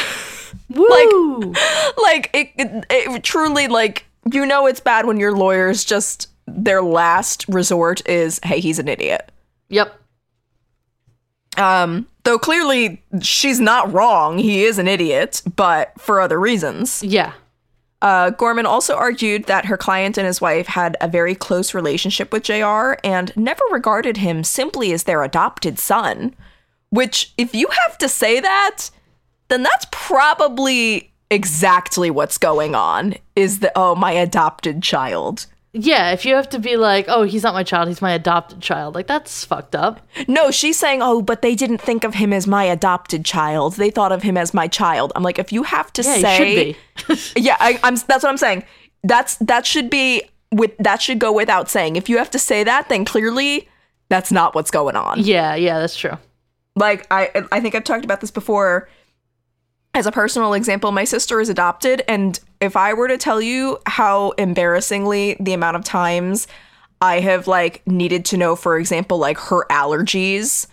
Woo! 0.69 1.53
like 2.01 2.31
it, 2.33 2.49
it, 2.57 2.85
it 2.89 3.23
truly 3.23 3.67
like 3.67 4.05
you 4.33 4.43
know 4.43 4.65
it's 4.65 4.79
bad 4.79 5.05
when 5.05 5.19
your 5.19 5.33
lawyers 5.33 5.83
just 5.85 6.29
their 6.47 6.81
last 6.81 7.45
resort 7.47 8.01
is 8.09 8.39
hey 8.43 8.59
he's 8.59 8.79
an 8.79 8.87
idiot 8.87 9.31
yep. 9.69 9.99
um 11.57 12.07
though 12.23 12.37
clearly 12.39 13.03
she's 13.21 13.59
not 13.59 13.91
wrong 13.93 14.37
he 14.37 14.63
is 14.63 14.77
an 14.77 14.87
idiot 14.87 15.41
but 15.55 15.91
for 15.99 16.19
other 16.21 16.39
reasons 16.39 17.03
Yeah. 17.03 17.33
Uh 18.01 18.29
gorman 18.31 18.65
also 18.65 18.95
argued 18.95 19.45
that 19.45 19.65
her 19.65 19.77
client 19.77 20.17
and 20.17 20.27
his 20.27 20.41
wife 20.41 20.67
had 20.67 20.97
a 21.01 21.07
very 21.07 21.35
close 21.35 21.73
relationship 21.73 22.31
with 22.31 22.43
jr 22.43 22.93
and 23.03 23.35
never 23.35 23.63
regarded 23.71 24.17
him 24.17 24.43
simply 24.43 24.91
as 24.91 25.03
their 25.03 25.23
adopted 25.23 25.77
son 25.79 26.35
which 26.89 27.33
if 27.37 27.55
you 27.55 27.67
have 27.85 27.97
to 27.97 28.09
say 28.09 28.39
that 28.39 28.89
then 29.49 29.63
that's 29.63 29.85
probably 29.91 31.11
exactly 31.29 32.11
what's 32.11 32.37
going 32.37 32.75
on 32.75 33.15
is 33.35 33.59
the 33.59 33.71
oh 33.75 33.95
my 33.95 34.11
adopted 34.11 34.81
child 34.83 35.47
Yeah, 35.73 36.11
if 36.11 36.25
you 36.25 36.35
have 36.35 36.49
to 36.49 36.59
be 36.59 36.75
like, 36.75 37.05
oh, 37.07 37.23
he's 37.23 37.43
not 37.43 37.53
my 37.53 37.63
child, 37.63 37.87
he's 37.87 38.01
my 38.01 38.11
adopted 38.11 38.59
child, 38.61 38.93
like 38.93 39.07
that's 39.07 39.45
fucked 39.45 39.73
up. 39.75 40.01
no 40.27 40.51
she's 40.51 40.77
saying 40.77 41.01
oh 41.01 41.21
but 41.21 41.41
they 41.41 41.55
didn't 41.55 41.77
think 41.79 42.03
of 42.03 42.15
him 42.15 42.33
as 42.33 42.45
my 42.45 42.63
adopted 42.65 43.23
child 43.23 43.75
they 43.75 43.89
thought 43.89 44.11
of 44.11 44.21
him 44.23 44.35
as 44.37 44.53
my 44.53 44.67
child 44.67 45.13
i'm 45.15 45.23
like 45.23 45.39
if 45.39 45.51
you 45.53 45.63
have 45.63 45.91
to 45.93 46.01
Yeah, 46.03 46.15
say 46.17 46.75
should 47.07 47.15
be. 47.35 47.39
yeah 47.41 47.55
I, 47.59 47.79
i'm 47.83 47.95
that's 48.07 48.23
what 48.23 48.29
i'm 48.29 48.37
saying 48.37 48.63
that's 49.03 49.35
that 49.37 49.65
should 49.65 49.89
be 49.89 50.23
with 50.51 50.71
that 50.79 51.01
should 51.01 51.19
go 51.19 51.31
without 51.31 51.69
saying 51.69 51.95
if 51.95 52.09
you 52.09 52.17
have 52.17 52.29
to 52.31 52.39
say 52.39 52.63
that 52.65 52.89
then 52.89 53.05
clearly 53.05 53.67
that's 54.09 54.31
not 54.31 54.53
what's 54.53 54.71
going 54.71 54.95
on 54.97 55.19
yeah, 55.21 55.55
yeah, 55.55 55.79
that's 55.79 55.95
true. 55.95 56.17
like 56.75 57.07
I 57.09 57.45
I 57.51 57.61
think 57.61 57.75
I've 57.75 57.85
talked 57.85 58.03
about 58.03 58.19
this 58.19 58.31
before. 58.31 58.89
As 59.93 60.05
a 60.05 60.11
personal 60.11 60.53
example, 60.53 60.91
my 60.91 61.03
sister 61.05 61.39
is 61.41 61.49
adopted, 61.49 62.01
and 62.07 62.39
if 62.61 62.77
I 62.77 62.93
were 62.93 63.07
to 63.07 63.17
tell 63.17 63.41
you 63.41 63.79
how 63.87 64.31
embarrassingly 64.31 65.35
the 65.39 65.53
amount 65.53 65.75
of 65.75 65.83
times 65.83 66.47
I 67.01 67.19
have 67.19 67.47
like 67.47 67.85
needed 67.87 68.23
to 68.25 68.37
know, 68.37 68.55
for 68.55 68.77
example, 68.77 69.17
like 69.17 69.37
her 69.39 69.65
allergies 69.69 70.67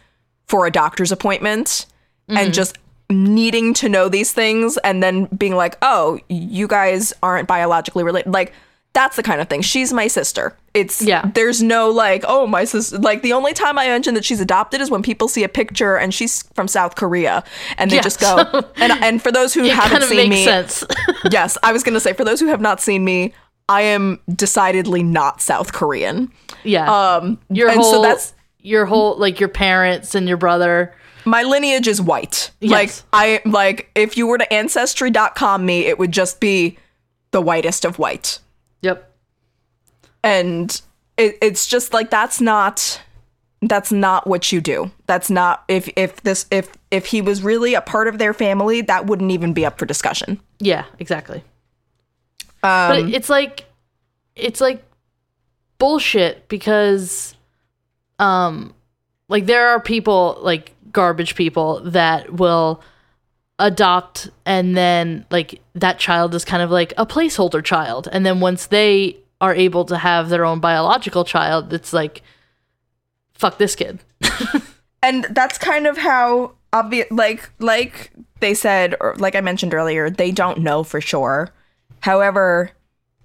for 0.47 0.67
a 0.67 0.71
doctor's 0.71 1.11
appointment 1.11 1.87
and 2.29 2.39
mm-hmm. 2.39 2.53
just 2.53 2.77
needing 3.11 3.73
to 3.73 3.89
know 3.89 4.09
these 4.09 4.33
things 4.33 4.77
and 4.79 5.03
then 5.03 5.25
being 5.27 5.57
like, 5.57 5.79
oh, 5.81 6.21
you 6.29 6.69
guys 6.69 7.15
aren't 7.23 7.49
biologically 7.49 8.05
related. 8.05 8.31
Like, 8.31 8.53
that's 8.99 9.15
the 9.15 9.23
kind 9.23 9.41
of 9.41 9.49
thing. 9.49 9.63
She's 9.63 9.93
my 9.93 10.09
sister. 10.09 10.57
It's, 10.75 11.01
Yeah. 11.01 11.31
there's 11.35 11.63
no 11.63 11.89
like, 11.89 12.25
oh, 12.27 12.49
my 12.49 12.65
sister. 12.65 12.99
Like, 12.99 13.23
the 13.23 13.33
only 13.33 13.55
time 13.55 13.79
I 13.79 13.87
mention 13.87 14.15
that 14.15 14.25
she's 14.25 14.41
adopted 14.41 14.81
is 14.81 14.91
when 14.91 15.03
people 15.03 15.29
see 15.29 15.45
a 15.45 15.49
picture 15.49 15.97
and 15.97 16.13
she's 16.13 16.43
from 16.55 16.67
South 16.67 16.97
Korea 16.97 17.45
and 17.77 17.93
they 17.93 18.01
just 18.01 18.21
go, 18.21 18.39
and, 18.77 18.93
and 19.05 19.23
for 19.23 19.31
those 19.31 19.55
who 19.55 19.63
haven't 19.63 20.03
seen 20.03 20.17
makes 20.17 20.31
me, 20.31 20.45
sense. 20.45 20.85
yes, 21.31 21.57
I 21.63 21.71
was 21.73 21.85
going 21.85 21.95
to 21.95 22.01
say, 22.01 22.13
for 22.13 22.25
those 22.25 22.41
who 22.41 22.47
have 22.49 22.61
not 22.61 22.81
seen 22.81 23.05
me, 23.05 23.35
I 23.69 23.83
am 23.83 24.19
decidedly 24.35 25.05
not 25.05 25.41
South 25.41 25.73
Korean. 25.73 26.33
yeah. 26.65 26.91
Um, 26.91 27.39
your 27.51 27.69
and 27.69 27.79
whole 27.81 27.93
so 27.93 28.03
that's 28.03 28.35
your 28.61 28.85
whole 28.87 29.17
like 29.17 29.39
your 29.39 29.49
parents 29.49 30.17
and 30.17 30.27
your 30.27 30.39
brother. 30.39 30.93
my 31.25 31.45
lineage 31.45 31.87
is 31.87 32.01
white. 32.03 32.51
Yes. 32.61 32.71
Like 32.73 32.93
I 33.13 33.49
like 33.49 33.91
if 33.95 34.17
you 34.17 34.27
were 34.27 34.39
to 34.39 34.53
ancestry.com 34.53 35.65
me, 35.65 35.87
it 35.87 35.99
would 36.01 36.11
just 36.13 36.41
be 36.41 36.79
the 37.31 37.41
whitest 37.41 37.85
of 37.85 37.99
white. 38.01 38.41
And 40.23 40.81
it, 41.17 41.39
it's 41.41 41.67
just 41.67 41.93
like 41.93 42.11
that's 42.11 42.41
not 42.41 43.01
that's 43.63 43.91
not 43.91 44.27
what 44.27 44.53
you 44.53 44.61
do. 44.61 44.91
That's 45.07 45.31
not 45.31 45.65
if 45.69 45.89
if 45.97 46.23
this 46.23 46.47
if 46.51 46.77
if 46.91 47.07
he 47.07 47.21
was 47.21 47.43
really 47.43 47.75
a 47.75 47.81
part 47.81 48.09
of 48.09 48.19
their 48.19 48.33
family, 48.33 48.81
that 48.83 49.07
wouldn't 49.07 49.31
even 49.31 49.53
be 49.53 49.67
up 49.67 49.79
for 49.79 49.87
discussion. 49.87 50.41
Yeah, 50.61 50.85
exactly. 50.99 51.45
Um, 52.63 52.89
but 52.91 53.15
it's 53.15 53.29
like 53.29 53.67
it's 54.37 54.61
like 54.61 54.85
bullshit 55.79 56.49
because 56.49 57.35
um 58.19 58.75
like 59.29 59.47
there 59.47 59.69
are 59.69 59.81
people 59.81 60.39
like 60.41 60.73
garbage 60.93 61.35
people 61.35 61.81
that 61.85 62.33
will 62.33 62.83
adopt 63.61 64.31
and 64.45 64.77
then 64.77 65.25
like 65.31 65.61
that 65.75 65.99
child 65.99 66.35
is 66.35 66.45
kind 66.45 66.63
of 66.63 66.71
like 66.71 66.93
a 66.97 67.05
placeholder 67.05 67.63
child 67.63 68.09
and 68.13 68.25
then 68.25 68.41
once 68.41 68.67
they 68.67 69.17
are 69.41 69.55
able 69.55 69.85
to 69.85 69.97
have 69.97 70.29
their 70.29 70.45
own 70.45 70.61
biological 70.61 71.25
child 71.25 71.73
it's 71.73 71.93
like 71.93 72.23
fuck 73.35 73.59
this 73.59 73.77
kid. 73.77 74.01
And 75.03 75.27
that's 75.31 75.59
kind 75.59 75.87
of 75.87 75.97
how 75.97 76.53
obvious 76.73 77.07
like 77.11 77.49
like 77.61 78.11
they 78.41 78.53
said 78.53 78.95
or 79.01 79.15
like 79.17 79.35
i 79.35 79.41
mentioned 79.41 79.73
earlier 79.73 80.11
they 80.11 80.31
don't 80.31 80.59
know 80.59 80.83
for 80.83 81.01
sure. 81.01 81.51
However 82.01 82.71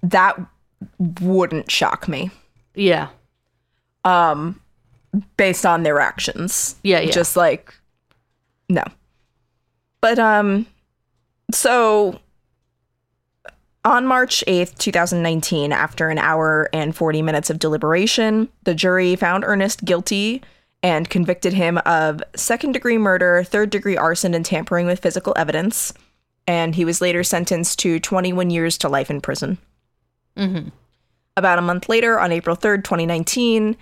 that 0.02 0.38
wouldn't 1.20 1.70
shock 1.70 2.08
me. 2.08 2.30
Yeah. 2.74 3.08
Um 4.04 4.60
based 5.36 5.66
on 5.66 5.82
their 5.82 6.00
actions. 6.00 6.76
Yeah, 6.82 7.00
yeah. 7.00 7.10
just 7.10 7.36
like 7.36 7.74
no. 8.68 8.84
But 10.00 10.18
um 10.18 10.66
so 11.52 12.20
on 13.84 14.06
March 14.06 14.42
8th, 14.46 14.78
2019, 14.78 15.72
after 15.72 16.08
an 16.08 16.18
hour 16.18 16.68
and 16.72 16.96
40 16.96 17.22
minutes 17.22 17.50
of 17.50 17.58
deliberation, 17.58 18.48
the 18.62 18.74
jury 18.74 19.14
found 19.16 19.44
Ernest 19.44 19.84
guilty 19.84 20.42
and 20.82 21.08
convicted 21.08 21.52
him 21.52 21.78
of 21.86 22.22
second 22.34 22.72
degree 22.72 22.98
murder, 22.98 23.42
third 23.44 23.70
degree 23.70 23.96
arson, 23.96 24.34
and 24.34 24.44
tampering 24.44 24.86
with 24.86 25.00
physical 25.00 25.34
evidence. 25.36 25.92
And 26.46 26.74
he 26.74 26.84
was 26.84 27.00
later 27.00 27.24
sentenced 27.24 27.78
to 27.80 27.98
21 27.98 28.50
years 28.50 28.76
to 28.78 28.88
life 28.88 29.10
in 29.10 29.20
prison. 29.20 29.58
Mhm. 30.36 30.72
About 31.36 31.58
a 31.58 31.62
month 31.62 31.88
later, 31.88 32.18
on 32.20 32.32
April 32.32 32.56
3rd, 32.56 32.84
2019, 32.84 33.76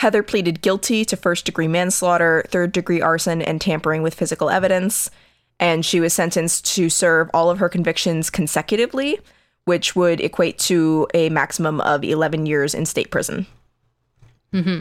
Heather 0.00 0.22
pleaded 0.22 0.60
guilty 0.60 1.04
to 1.06 1.16
first 1.16 1.46
degree 1.46 1.68
manslaughter, 1.68 2.44
third 2.50 2.72
degree 2.72 3.00
arson, 3.00 3.40
and 3.40 3.60
tampering 3.60 4.02
with 4.02 4.14
physical 4.14 4.50
evidence. 4.50 5.10
And 5.58 5.86
she 5.86 6.00
was 6.00 6.12
sentenced 6.12 6.66
to 6.74 6.90
serve 6.90 7.30
all 7.32 7.48
of 7.48 7.58
her 7.60 7.70
convictions 7.70 8.28
consecutively, 8.28 9.20
which 9.66 9.94
would 9.94 10.20
equate 10.20 10.58
to 10.58 11.06
a 11.12 11.28
maximum 11.28 11.80
of 11.82 12.02
11 12.02 12.46
years 12.46 12.74
in 12.74 12.86
state 12.86 13.10
prison. 13.10 13.46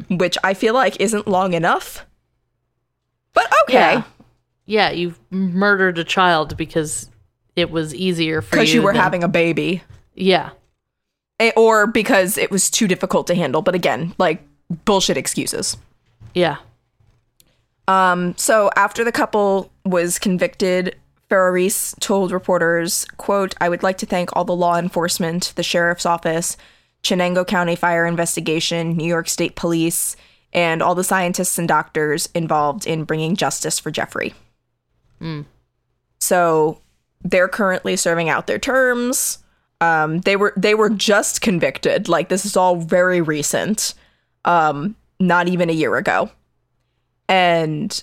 Which 0.10 0.38
I 0.42 0.54
feel 0.54 0.74
like 0.74 1.02
isn't 1.02 1.28
long 1.28 1.52
enough. 1.54 2.06
But 3.34 3.52
okay. 3.64 3.74
yeah 3.96 4.04
yeah 4.68 4.90
you 4.92 5.14
murdered 5.30 5.98
a 6.00 6.04
child 6.06 6.56
because 6.56 7.10
it 7.58 7.70
was 7.70 7.94
easier 7.94 8.42
for 8.42 8.56
you 8.56 8.62
Because 8.62 8.74
you 8.74 8.82
were 8.82 8.94
than- 8.94 9.02
having 9.02 9.24
a 9.24 9.28
baby. 9.28 9.84
yeah 10.16 10.52
Eh, 11.42 11.52
Or 11.58 11.88
because 11.88 12.38
it 12.38 12.50
was 12.52 12.70
too 12.70 12.88
difficult 12.88 13.28
to 13.28 13.36
handle. 13.36 13.62
But 13.62 13.76
again, 13.76 14.14
like 14.18 14.42
bullshit 14.86 15.18
excuses. 15.18 15.76
yeah 16.34 16.58
Um, 17.90 18.34
so 18.38 18.70
after 18.78 19.04
the 19.04 19.12
couple 19.12 19.70
was 19.84 20.18
convicted, 20.20 20.96
Ferrarese 21.36 22.00
told 22.00 22.32
reporters, 22.32 23.06
quote, 23.18 23.56
I 23.60 23.68
would 23.68 23.84
like 23.84 23.98
to 23.98 24.06
thank 24.06 24.34
all 24.34 24.46
the 24.46 24.56
law 24.56 24.78
enforcement, 24.78 25.52
the 25.58 25.64
sheriff's 25.64 26.06
office, 26.06 26.56
Chenango 27.04 27.46
County 27.46 27.76
Fire 27.76 28.06
Investigation, 28.06 28.96
New 28.96 29.08
York 29.08 29.28
State 29.28 29.58
Police, 29.58 30.16
and 30.54 30.82
all 30.82 30.96
the 30.96 31.04
scientists 31.04 31.58
and 31.58 31.68
doctors 31.68 32.30
involved 32.34 32.88
in 32.88 33.04
bringing 33.04 33.36
justice 33.36 33.80
for 33.80 33.92
Jeffrey. 33.92 34.34
So 36.20 36.80
they're 37.22 37.50
currently 37.50 37.98
serving 37.98 38.30
out 38.30 38.48
their 38.48 38.60
terms. 38.60 39.40
Um, 39.82 40.20
they 40.22 40.38
were 40.38 40.54
they 40.56 40.74
were 40.74 40.90
just 40.90 41.42
convicted. 41.42 42.08
Like 42.08 42.30
this 42.30 42.46
is 42.46 42.56
all 42.56 42.78
very 42.78 43.20
recent. 43.20 43.94
Um, 44.46 44.96
not 45.20 45.50
even 45.50 45.70
a 45.70 45.74
year 45.74 45.98
ago. 45.98 46.30
And 47.28 48.02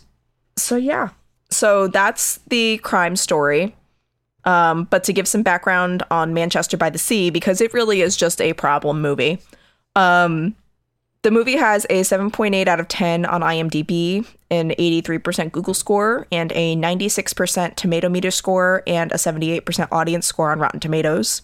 so 0.59 0.77
yeah. 0.77 1.09
So 1.53 1.88
that's 1.88 2.38
the 2.49 2.79
crime 2.79 3.17
story. 3.17 3.77
Um, 4.45 4.85
but 4.85 5.05
to 5.05 5.12
give 5.12 5.29
some 5.29 5.43
background 5.43 6.03
on 6.11 6.35
Manchester 6.35 6.77
by 6.77 6.91
the 6.91 6.99
Sea, 6.99 7.31
because 7.31 7.61
it 7.61 7.73
really 7.73 8.01
is 8.01 8.17
just 8.17 8.41
a 8.41 8.55
problem 8.55 9.01
movie. 9.01 9.38
Um, 9.95 10.57
the 11.23 11.31
movie 11.31 11.57
has 11.57 11.85
a 11.88 12.01
7.8 12.01 12.67
out 12.67 12.81
of 12.81 12.88
10 12.88 13.25
on 13.27 13.43
IMDb, 13.43 14.27
an 14.51 14.71
83% 14.71 15.53
Google 15.53 15.75
score, 15.75 16.27
and 16.33 16.51
a 16.53 16.75
96% 16.75 17.77
tomato 17.77 18.09
meter 18.09 18.33
score, 18.33 18.83
and 18.88 19.12
a 19.12 19.17
78% 19.17 19.88
audience 19.93 20.27
score 20.27 20.51
on 20.51 20.59
Rotten 20.59 20.81
Tomatoes. 20.81 21.41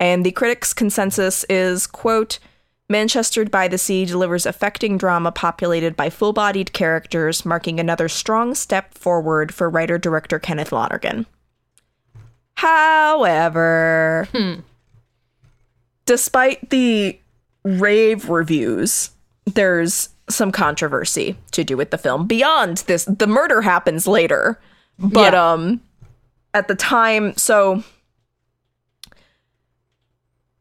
And 0.00 0.26
the 0.26 0.32
critics' 0.32 0.74
consensus 0.74 1.44
is, 1.48 1.86
quote, 1.86 2.40
Manchester 2.88 3.44
by 3.46 3.66
the 3.68 3.78
Sea 3.78 4.04
delivers 4.04 4.44
affecting 4.44 4.98
drama 4.98 5.32
populated 5.32 5.96
by 5.96 6.10
full 6.10 6.32
bodied 6.32 6.72
characters, 6.72 7.44
marking 7.46 7.80
another 7.80 8.08
strong 8.08 8.54
step 8.54 8.92
forward 8.94 9.54
for 9.54 9.70
writer 9.70 9.96
director 9.98 10.38
Kenneth 10.38 10.70
Lonergan. 10.70 11.26
However, 12.56 14.28
despite 16.06 16.70
the 16.70 17.18
rave 17.64 18.28
reviews, 18.28 19.10
there's 19.46 20.10
some 20.28 20.52
controversy 20.52 21.36
to 21.52 21.64
do 21.64 21.76
with 21.76 21.90
the 21.90 21.98
film. 21.98 22.26
Beyond 22.26 22.78
this, 22.86 23.04
the 23.06 23.26
murder 23.26 23.62
happens 23.62 24.06
later, 24.06 24.60
but 24.98 25.32
Yeah. 25.32 25.52
um 25.52 25.80
at 26.52 26.68
the 26.68 26.74
time, 26.76 27.36
so 27.36 27.82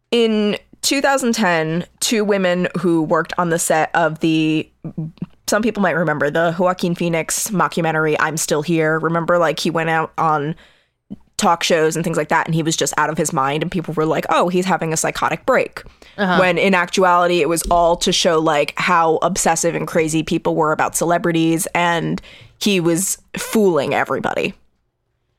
in 0.10 0.58
2010, 0.84 1.86
two 2.00 2.24
women 2.24 2.68
who 2.80 3.02
worked 3.02 3.34
on 3.38 3.50
the 3.50 3.60
set 3.60 3.90
of 3.96 4.20
the 4.20 4.70
some 5.48 5.62
people 5.62 5.82
might 5.82 5.92
remember 5.92 6.30
the 6.30 6.56
Joaquin 6.58 6.96
Phoenix 6.96 7.50
mockumentary 7.50 8.16
I'm 8.20 8.38
Still 8.38 8.62
Here. 8.62 9.00
Remember 9.00 9.38
like 9.38 9.60
he 9.60 9.70
went 9.70 9.90
out 9.90 10.14
on 10.18 10.56
talk 11.38 11.64
shows 11.64 11.96
and 11.96 12.06
things 12.06 12.16
like 12.16 12.30
that 12.30 12.46
and 12.46 12.56
he 12.56 12.64
was 12.64 12.76
just 12.78 12.94
out 12.98 13.10
of 13.10 13.18
his 13.18 13.34
mind 13.34 13.64
and 13.64 13.72
people 13.72 13.94
were 13.94 14.06
like, 14.06 14.26
"Oh, 14.30 14.50
he's 14.50 14.66
having 14.66 14.94
a 14.94 14.98
psychotic 14.98 15.46
break." 15.46 15.84
When 16.40 16.58
in 16.58 16.74
actuality 16.76 17.42
it 17.42 17.50
was 17.50 17.64
all 17.72 17.98
to 17.98 18.12
show 18.12 18.40
like 18.40 18.74
how 18.78 19.18
obsessive 19.18 19.74
and 19.76 19.88
crazy 19.88 20.22
people 20.22 20.56
were 20.56 20.72
about 20.72 20.96
celebrities 20.96 21.68
and 21.74 22.22
he 22.60 22.80
was 22.80 23.18
fooling 23.36 23.94
everybody. 23.94 24.54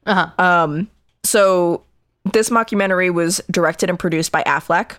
uh-huh 0.07 0.31
Um 0.43 0.89
So 1.23 1.85
this 2.33 2.51
mockumentary 2.51 3.13
was 3.13 3.41
directed 3.51 3.89
and 3.89 3.99
produced 3.99 4.33
by 4.33 4.43
Affleck, 4.45 4.97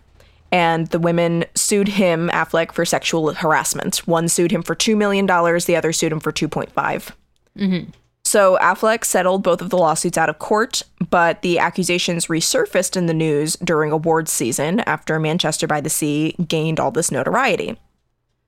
and 0.55 0.87
the 0.87 0.99
women 0.99 1.43
sued 1.53 1.89
him, 1.89 2.29
Affleck, 2.29 2.71
for 2.71 2.85
sexual 2.85 3.33
harassment. 3.33 3.97
One 4.07 4.29
sued 4.29 4.51
him 4.51 4.63
for 4.63 4.73
two 4.73 4.95
million 4.95 5.25
dollars, 5.25 5.65
the 5.65 5.75
other 5.75 5.91
sued 5.91 6.13
him 6.13 6.21
for 6.21 6.31
two 6.31 6.47
mm-hmm. 6.47 7.89
So 8.23 8.57
Affleck 8.61 9.03
settled 9.03 9.43
both 9.43 9.61
of 9.61 9.69
the 9.69 9.77
lawsuits 9.77 10.17
out 10.17 10.29
of 10.29 10.39
court, 10.39 10.83
but 11.09 11.41
the 11.41 11.59
accusations 11.59 12.27
resurfaced 12.27 12.95
in 12.95 13.07
the 13.07 13.13
news 13.13 13.57
during 13.57 13.91
awards 13.91 14.31
season 14.31 14.79
after 14.81 15.19
Manchester 15.19 15.67
by 15.67 15.81
the 15.81 15.89
Sea 15.89 16.33
gained 16.47 16.79
all 16.79 16.89
this 16.89 17.11
notoriety. 17.11 17.77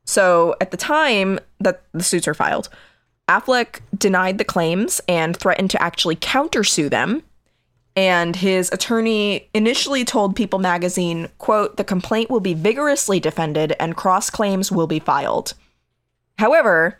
So 0.05 0.55
at 0.61 0.71
the 0.71 0.77
time 0.77 1.39
that 1.59 1.83
the 1.91 2.03
suits 2.03 2.27
are 2.29 2.33
filed, 2.33 2.69
Affleck 3.27 3.81
denied 3.97 4.37
the 4.37 4.45
claims 4.45 5.01
and 5.09 5.35
threatened 5.35 5.71
to 5.71 5.83
actually 5.83 6.15
countersue 6.15 6.89
them 6.89 7.23
and 7.97 8.35
his 8.35 8.69
attorney 8.71 9.49
initially 9.55 10.05
told 10.05 10.35
People 10.35 10.59
magazine, 10.59 11.29
quote, 11.39 11.77
the 11.77 11.83
complaint 11.83 12.29
will 12.29 12.39
be 12.39 12.53
vigorously 12.53 13.19
defended 13.19 13.75
and 13.79 13.97
cross 13.97 14.29
claims 14.29 14.71
will 14.71 14.85
be 14.85 14.99
filed. 14.99 15.55
However, 16.37 16.99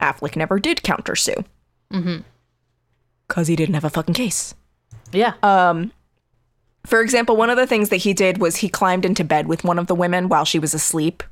Affleck 0.00 0.34
never 0.34 0.58
did 0.58 0.78
countersue. 0.78 1.44
Mm-hmm. 1.92 2.22
Because 3.28 3.48
he 3.48 3.54
didn't 3.54 3.74
have 3.74 3.84
a 3.84 3.90
fucking 3.90 4.14
case. 4.14 4.54
Yeah. 5.12 5.34
um 5.42 5.92
For 6.86 7.02
example, 7.02 7.36
one 7.36 7.50
of 7.50 7.58
the 7.58 7.66
things 7.66 7.90
that 7.90 7.98
he 7.98 8.14
did 8.14 8.38
was 8.38 8.56
he 8.56 8.70
climbed 8.70 9.04
into 9.04 9.24
bed 9.24 9.46
with 9.46 9.62
one 9.62 9.78
of 9.78 9.88
the 9.88 9.94
women 9.94 10.30
while 10.30 10.46
she 10.46 10.58
was 10.58 10.72
asleep 10.72 11.22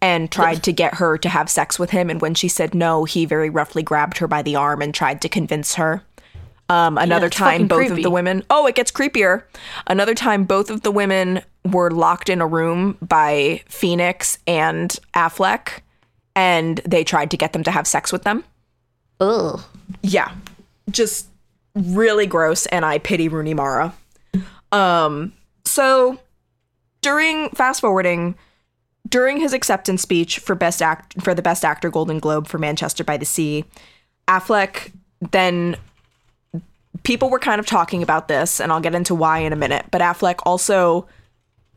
and 0.00 0.30
tried 0.30 0.64
to 0.64 0.72
get 0.72 0.94
her 0.94 1.16
to 1.18 1.28
have 1.28 1.48
sex 1.48 1.78
with 1.78 1.90
him. 1.90 2.10
And 2.10 2.20
when 2.20 2.34
she 2.34 2.48
said 2.48 2.74
no, 2.74 3.04
he 3.04 3.26
very 3.26 3.48
roughly 3.48 3.84
grabbed 3.84 4.18
her 4.18 4.26
by 4.26 4.42
the 4.42 4.56
arm 4.56 4.82
and 4.82 4.92
tried 4.92 5.22
to 5.22 5.28
convince 5.28 5.76
her. 5.76 6.02
Um, 6.68 6.96
another 6.96 7.26
it's 7.26 7.36
time, 7.36 7.66
both 7.66 7.90
of 7.90 8.02
the 8.02 8.10
women. 8.10 8.42
Oh, 8.48 8.66
it 8.66 8.74
gets 8.74 8.90
creepier. 8.90 9.44
Another 9.86 10.14
time, 10.14 10.44
both 10.44 10.70
of 10.70 10.82
the 10.82 10.90
women 10.90 11.42
were 11.64 11.90
locked 11.90 12.28
in 12.28 12.40
a 12.40 12.46
room 12.46 12.96
by 13.02 13.62
Phoenix 13.66 14.38
and 14.46 14.98
Affleck, 15.14 15.80
and 16.34 16.78
they 16.86 17.04
tried 17.04 17.30
to 17.32 17.36
get 17.36 17.52
them 17.52 17.64
to 17.64 17.70
have 17.70 17.86
sex 17.86 18.12
with 18.12 18.22
them. 18.22 18.44
Ugh. 19.20 19.60
Yeah, 20.02 20.32
just 20.90 21.28
really 21.74 22.26
gross, 22.26 22.66
and 22.66 22.84
I 22.84 22.98
pity 22.98 23.28
Rooney 23.28 23.54
Mara. 23.54 23.94
Um, 24.72 25.32
so 25.64 26.18
during 27.02 27.50
fast 27.50 27.80
forwarding, 27.80 28.34
during 29.08 29.38
his 29.38 29.52
acceptance 29.52 30.02
speech 30.02 30.38
for 30.38 30.54
best 30.54 30.80
act 30.80 31.20
for 31.22 31.34
the 31.34 31.42
best 31.42 31.64
actor 31.64 31.90
Golden 31.90 32.18
Globe 32.18 32.48
for 32.48 32.58
Manchester 32.58 33.04
by 33.04 33.16
the 33.16 33.26
Sea, 33.26 33.64
Affleck 34.26 34.92
then 35.30 35.76
people 37.04 37.30
were 37.30 37.38
kind 37.38 37.60
of 37.60 37.66
talking 37.66 38.02
about 38.02 38.28
this, 38.28 38.60
and 38.60 38.72
I'll 38.72 38.80
get 38.80 38.94
into 38.94 39.14
why 39.14 39.38
in 39.38 39.52
a 39.52 39.56
minute. 39.56 39.86
But 39.90 40.00
Affleck 40.00 40.40
also, 40.44 41.06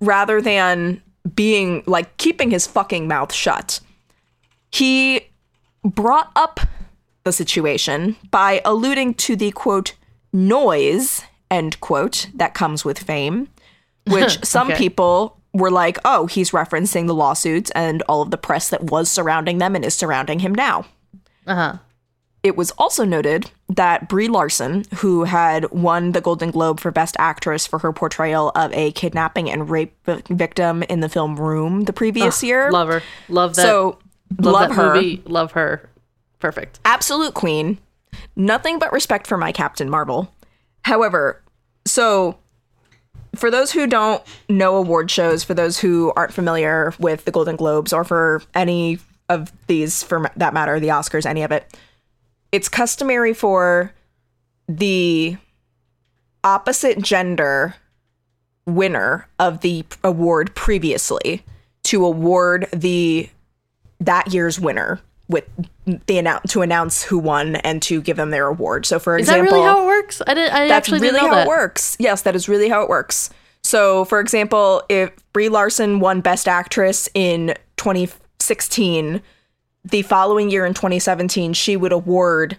rather 0.01 0.41
than 0.41 1.01
being 1.35 1.83
like 1.85 2.17
keeping 2.17 2.49
his 2.51 2.65
fucking 2.65 3.07
mouth 3.07 3.31
shut, 3.33 3.79
he 4.71 5.27
brought 5.83 6.31
up 6.35 6.59
the 7.23 7.31
situation 7.31 8.15
by 8.31 8.61
alluding 8.65 9.13
to 9.15 9.35
the 9.35 9.51
quote 9.51 9.93
noise 10.33 11.23
end 11.51 11.79
quote 11.81 12.27
that 12.33 12.53
comes 12.53 12.83
with 12.85 12.99
fame, 12.99 13.49
which 14.07 14.43
some 14.45 14.67
Okay. 14.69 14.77
people 14.77 15.37
were 15.53 15.71
like, 15.71 15.97
oh, 16.05 16.27
he's 16.27 16.51
referencing 16.51 17.07
the 17.07 17.15
lawsuits 17.15 17.71
and 17.71 18.01
all 18.03 18.21
of 18.21 18.31
the 18.31 18.37
press 18.37 18.69
that 18.69 18.83
was 18.83 19.09
surrounding 19.09 19.57
them 19.57 19.75
and 19.75 19.83
is 19.83 19.95
surrounding 19.95 20.39
him 20.39 20.53
now. 20.53 20.85
Uh 21.47 21.55
huh. 21.55 21.77
It 22.47 22.55
was 22.55 22.71
also 22.77 23.03
noted 23.03 23.51
that 23.67 24.07
Brie 24.07 24.29
Larson, 24.29 24.85
who 24.95 25.25
had 25.25 25.69
won 25.69 26.13
the 26.13 26.21
Golden 26.21 26.49
Globe 26.49 26.79
for 26.79 26.91
Best 26.91 27.17
Actress 27.19 27.67
for 27.67 27.79
her 27.79 27.91
portrayal 27.91 28.53
of 28.55 28.71
a 28.73 28.93
kidnapping 28.93 29.49
and 29.51 29.69
rape 29.69 29.93
vi- 30.05 30.23
victim 30.29 30.81
in 30.83 31.01
the 31.01 31.09
film 31.09 31.35
Room 31.37 31.81
the 31.81 31.91
previous 31.91 32.41
year, 32.41 32.71
Love 32.71 32.87
her. 32.87 33.03
Love 33.27 33.55
that. 33.55 33.63
so 33.63 33.99
love, 34.39 34.53
love 34.53 34.69
that 34.69 34.75
her, 34.75 34.95
movie. 34.95 35.21
Love 35.25 35.51
her. 35.51 35.89
Perfect. 36.39 36.79
absolute 36.85 37.33
queen. 37.33 37.79
Nothing 38.37 38.79
but 38.79 38.93
respect 38.93 39.27
for 39.27 39.35
my 39.37 39.51
Captain 39.51 39.89
Marvel. 39.89 40.33
However, 40.83 41.41
so 41.85 42.37
for 43.35 43.51
those 43.51 43.73
who 43.73 43.87
don't 43.87 44.23
know 44.47 44.77
award 44.77 45.11
shows, 45.11 45.43
for 45.43 45.53
those 45.53 45.79
who 45.79 46.13
aren't 46.15 46.31
familiar 46.33 46.93
with 46.97 47.25
the 47.25 47.31
Golden 47.31 47.57
Globes 47.57 47.91
or 47.91 48.05
for 48.05 48.41
any 48.55 48.99
of 49.27 49.51
these, 49.67 50.01
for 50.01 50.31
that 50.37 50.53
matter, 50.53 50.79
the 50.79 50.87
Oscars, 50.87 51.25
any 51.25 51.43
of 51.43 51.51
it, 51.51 51.77
it's 52.51 52.69
customary 52.69 53.33
for 53.33 53.93
the 54.67 55.37
opposite 56.43 57.01
gender 57.01 57.75
winner 58.65 59.27
of 59.39 59.61
the 59.61 59.85
award 60.03 60.53
previously 60.55 61.43
to 61.83 62.05
award 62.05 62.67
the 62.73 63.29
that 63.99 64.33
year's 64.33 64.59
winner 64.59 64.99
with 65.29 65.45
the 66.05 66.17
announce 66.17 66.51
to 66.51 66.61
announce 66.61 67.03
who 67.03 67.17
won 67.17 67.57
and 67.57 67.81
to 67.81 68.01
give 68.01 68.17
them 68.17 68.31
their 68.31 68.47
award. 68.47 68.85
So 68.85 68.99
for 68.99 69.17
example, 69.17 69.45
Is 69.45 69.49
that 69.51 69.55
really 69.55 69.67
how 69.67 69.83
it 69.83 69.87
works? 69.87 70.21
I 70.25 70.33
didn't. 70.33 70.53
I 70.53 70.67
that's 70.67 70.89
really 70.89 71.17
how 71.19 71.31
that. 71.31 71.45
it 71.45 71.49
works. 71.49 71.97
Yes, 71.99 72.21
that 72.23 72.35
is 72.35 72.47
really 72.47 72.69
how 72.69 72.81
it 72.81 72.89
works. 72.89 73.29
So, 73.63 74.05
for 74.05 74.19
example, 74.19 74.83
if 74.87 75.11
Brie 75.33 75.49
Larson 75.49 75.99
won 75.99 76.21
Best 76.21 76.47
Actress 76.47 77.09
in 77.13 77.53
2016, 77.75 79.21
the 79.89 80.01
following 80.03 80.49
year 80.49 80.65
in 80.65 80.73
2017, 80.73 81.53
she 81.53 81.77
would 81.77 81.91
award 81.91 82.57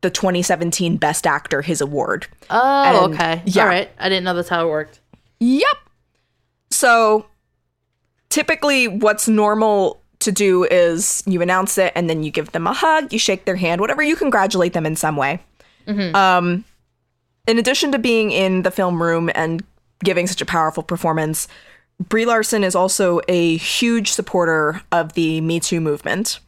the 0.00 0.10
2017 0.10 0.96
Best 0.96 1.26
Actor 1.26 1.62
his 1.62 1.80
award. 1.80 2.26
Oh, 2.50 3.04
And- 3.04 3.14
okay. 3.14 3.42
yeah. 3.46 3.62
All 3.62 3.68
right. 3.68 3.90
I 3.98 4.08
didn't 4.08 4.24
know 4.24 4.34
that's 4.34 4.48
how 4.48 4.66
it 4.66 4.70
worked. 4.70 5.00
Yep. 5.40 5.76
So, 6.70 7.26
typically, 8.30 8.88
what's 8.88 9.28
normal 9.28 10.00
to 10.20 10.32
do 10.32 10.64
is 10.64 11.22
you 11.26 11.42
announce 11.42 11.78
it 11.78 11.92
and 11.94 12.08
then 12.08 12.22
you 12.22 12.30
give 12.30 12.52
them 12.52 12.66
a 12.66 12.72
hug, 12.72 13.12
you 13.12 13.18
shake 13.18 13.44
their 13.44 13.56
hand, 13.56 13.80
whatever, 13.80 14.02
you 14.02 14.16
congratulate 14.16 14.72
them 14.72 14.86
in 14.86 14.96
some 14.96 15.16
way. 15.16 15.40
Um, 15.88 16.64
in 17.48 17.58
addition 17.58 17.90
to 17.90 17.98
being 17.98 18.30
in 18.30 18.62
the 18.62 18.70
film 18.70 19.02
room 19.02 19.30
and 19.34 19.64
giving 20.04 20.28
such 20.28 20.40
a 20.40 20.46
powerful 20.46 20.84
performance, 20.84 21.48
Brie 22.00 22.24
Larson 22.24 22.62
is 22.62 22.76
also 22.76 23.20
a 23.26 23.56
huge 23.56 24.12
supporter 24.12 24.80
of 24.92 25.14
the 25.14 25.40
Me 25.40 25.58
Too 25.58 25.80
movement. 25.80 26.38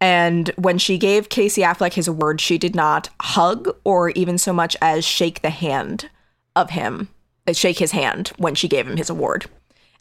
And 0.00 0.48
when 0.56 0.76
she 0.78 0.98
gave 0.98 1.28
Casey 1.28 1.62
Affleck 1.62 1.94
his 1.94 2.08
award, 2.08 2.40
she 2.40 2.58
did 2.58 2.74
not 2.74 3.08
hug 3.22 3.74
or 3.84 4.10
even 4.10 4.36
so 4.38 4.52
much 4.52 4.76
as 4.82 5.04
shake 5.04 5.40
the 5.42 5.50
hand 5.50 6.10
of 6.56 6.70
him, 6.70 7.08
uh, 7.46 7.52
shake 7.52 7.78
his 7.78 7.92
hand 7.92 8.28
when 8.36 8.54
she 8.54 8.68
gave 8.68 8.86
him 8.86 8.96
his 8.96 9.08
award. 9.08 9.46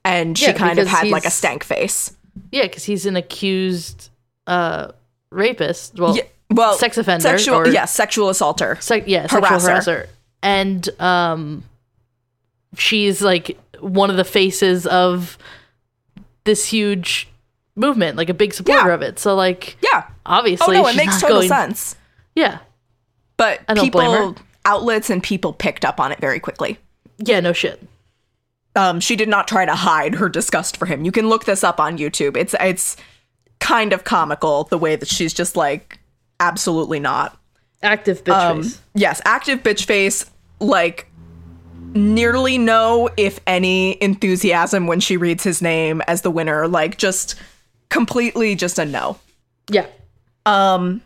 And 0.03 0.37
she 0.37 0.47
Yeah, 0.47 0.53
kind 0.53 0.79
of 0.79 0.87
had 0.87 1.07
like 1.07 1.25
a 1.25 1.29
stank 1.31 1.63
face. 1.63 2.15
Yeah, 2.51 2.63
because 2.63 2.83
he's 2.83 3.05
an 3.05 3.15
accused 3.15 4.09
uh, 4.47 4.91
rapist. 5.29 5.97
Well, 5.99 6.17
Yeah, 6.17 6.23
well, 6.51 6.73
sex 6.73 6.97
offender. 6.97 7.21
Sexual, 7.21 7.55
or, 7.55 7.67
yes, 7.69 7.93
sexual 7.93 8.29
assaulter. 8.29 8.77
sec- 8.81 9.07
yeah, 9.07 9.27
sexual 9.27 9.41
harasser. 9.41 9.77
harasser. 9.77 10.07
And 10.41 10.89
um, 10.99 11.63
she's 12.77 13.21
like 13.21 13.57
one 13.79 14.09
of 14.09 14.17
the 14.17 14.25
faces 14.25 14.85
of 14.87 15.37
this 16.43 16.65
huge 16.65 17.29
movement, 17.75 18.17
like 18.17 18.29
a 18.29 18.33
big 18.33 18.53
supporter 18.53 18.89
Yeah. 18.89 18.93
of 18.93 19.01
it. 19.01 19.19
So, 19.19 19.35
like, 19.35 19.77
Yeah. 19.81 20.03
obviously, 20.25 20.77
Oh 20.77 20.81
no, 20.83 20.87
it 20.87 20.95
makes 20.95 21.19
total 21.19 21.37
going- 21.37 21.49
sense. 21.49 21.95
Yeah, 22.35 22.59
But 23.37 23.61
I 23.67 23.73
don't 23.73 23.91
blame 23.91 24.11
people, 24.11 24.35
outlets, 24.65 25.09
and 25.09 25.21
people 25.23 25.53
picked 25.53 25.83
up 25.85 25.99
on 25.99 26.11
it 26.11 26.19
very 26.19 26.39
quickly. 26.39 26.77
yeah, 27.17 27.39
no 27.39 27.53
shit. 27.53 27.81
um, 28.75 28.99
she 28.99 29.15
did 29.15 29.29
not 29.29 29.47
try 29.47 29.65
to 29.65 29.75
hide 29.75 30.15
her 30.15 30.27
disgust 30.27 30.77
for 30.77 30.87
him. 30.87 31.05
You 31.05 31.11
can 31.11 31.29
look 31.29 31.45
this 31.45 31.63
up 31.63 31.79
on 31.79 31.95
YouTube. 31.99 32.35
It's 32.35 32.55
it's 32.59 32.97
kind 33.59 33.93
of 33.93 34.03
comical 34.03 34.63
the 34.63 34.79
way 34.79 34.95
that 34.95 35.07
she's 35.07 35.31
just 35.31 35.55
like 35.55 35.99
absolutely 36.39 36.99
not. 36.99 37.37
Active 37.83 38.23
bitch 38.23 38.33
Um, 38.49 38.63
face. 38.63 38.79
yes, 38.95 39.21
active 39.25 39.61
bitch 39.61 39.85
face. 39.85 40.25
Like 40.59 41.05
nearly 41.93 42.57
no, 42.57 43.09
if 43.15 43.39
any, 43.45 44.01
enthusiasm 44.01 44.87
when 44.87 44.99
she 44.99 45.17
reads 45.17 45.43
his 45.43 45.61
name 45.61 46.01
as 46.07 46.21
the 46.23 46.31
winner. 46.31 46.67
Like 46.67 46.97
just 46.97 47.35
completely 47.93 48.55
just 48.55 48.79
a 48.79 48.85
no. 48.85 49.17
Yeah. 49.69 49.85
Um 50.45 51.01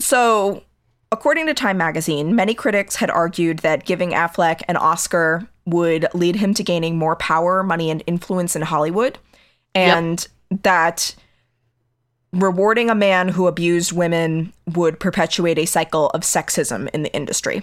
So, 0.00 0.62
according 1.10 1.46
to 1.48 1.54
Time 1.54 1.76
magazine, 1.76 2.34
many 2.34 2.54
critics 2.54 2.96
had 2.96 3.10
argued 3.10 3.58
that 3.58 3.84
giving 3.84 4.10
Affleck 4.10 4.62
an 4.68 4.76
Oscar 4.76 5.46
would 5.66 6.06
lead 6.14 6.36
him 6.36 6.54
to 6.54 6.62
gaining 6.62 6.96
more 6.96 7.16
power, 7.16 7.62
money, 7.62 7.90
and 7.90 8.02
influence 8.06 8.56
in 8.56 8.62
Hollywood, 8.62 9.18
and 9.74 10.26
that 10.62 11.14
rewarding 12.32 12.88
a 12.90 12.94
man 12.94 13.28
who 13.28 13.46
abused 13.46 13.92
women 13.92 14.52
would 14.74 15.00
perpetuate 15.00 15.58
a 15.58 15.66
cycle 15.66 16.08
of 16.10 16.22
sexism 16.22 16.88
in 16.94 17.02
the 17.02 17.12
industry. 17.14 17.62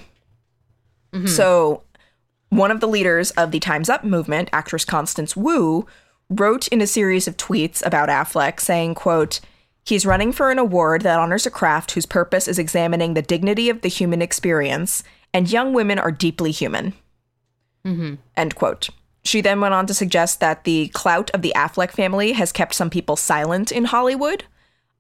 So, 1.27 1.81
one 2.49 2.71
of 2.71 2.79
the 2.81 2.87
leaders 2.87 3.31
of 3.31 3.51
the 3.51 3.59
Time's 3.59 3.89
Up 3.89 4.03
movement, 4.03 4.49
actress 4.51 4.83
Constance 4.85 5.35
Wu, 5.35 5.87
wrote 6.29 6.67
in 6.69 6.81
a 6.81 6.87
series 6.87 7.27
of 7.27 7.37
tweets 7.37 7.85
about 7.85 8.09
Affleck 8.09 8.59
saying, 8.59 8.95
quote, 8.95 9.39
He's 9.85 10.05
running 10.05 10.31
for 10.31 10.49
an 10.49 10.57
award 10.57 11.03
that 11.03 11.19
honors 11.19 11.45
a 11.45 11.51
craft 11.51 11.91
whose 11.91 12.07
purpose 12.07 12.47
is 12.47 12.57
examining 12.57 13.13
the 13.13 13.21
dignity 13.21 13.69
of 13.69 13.81
the 13.81 13.87
human 13.87 14.21
experience, 14.21 15.03
and 15.31 15.51
young 15.51 15.73
women 15.73 15.99
are 15.99 16.11
deeply 16.11 16.49
human. 16.51 16.93
End 18.35 18.55
quote. 18.55 18.89
She 19.23 19.41
then 19.41 19.61
went 19.61 19.75
on 19.75 19.85
to 19.87 19.93
suggest 19.93 20.39
that 20.39 20.63
the 20.63 20.87
clout 20.89 21.29
of 21.31 21.43
the 21.43 21.53
Affleck 21.55 21.91
family 21.91 22.31
has 22.31 22.51
kept 22.51 22.73
some 22.73 22.89
people 22.89 23.15
silent 23.15 23.71
in 23.71 23.85
Hollywood. 23.85 24.43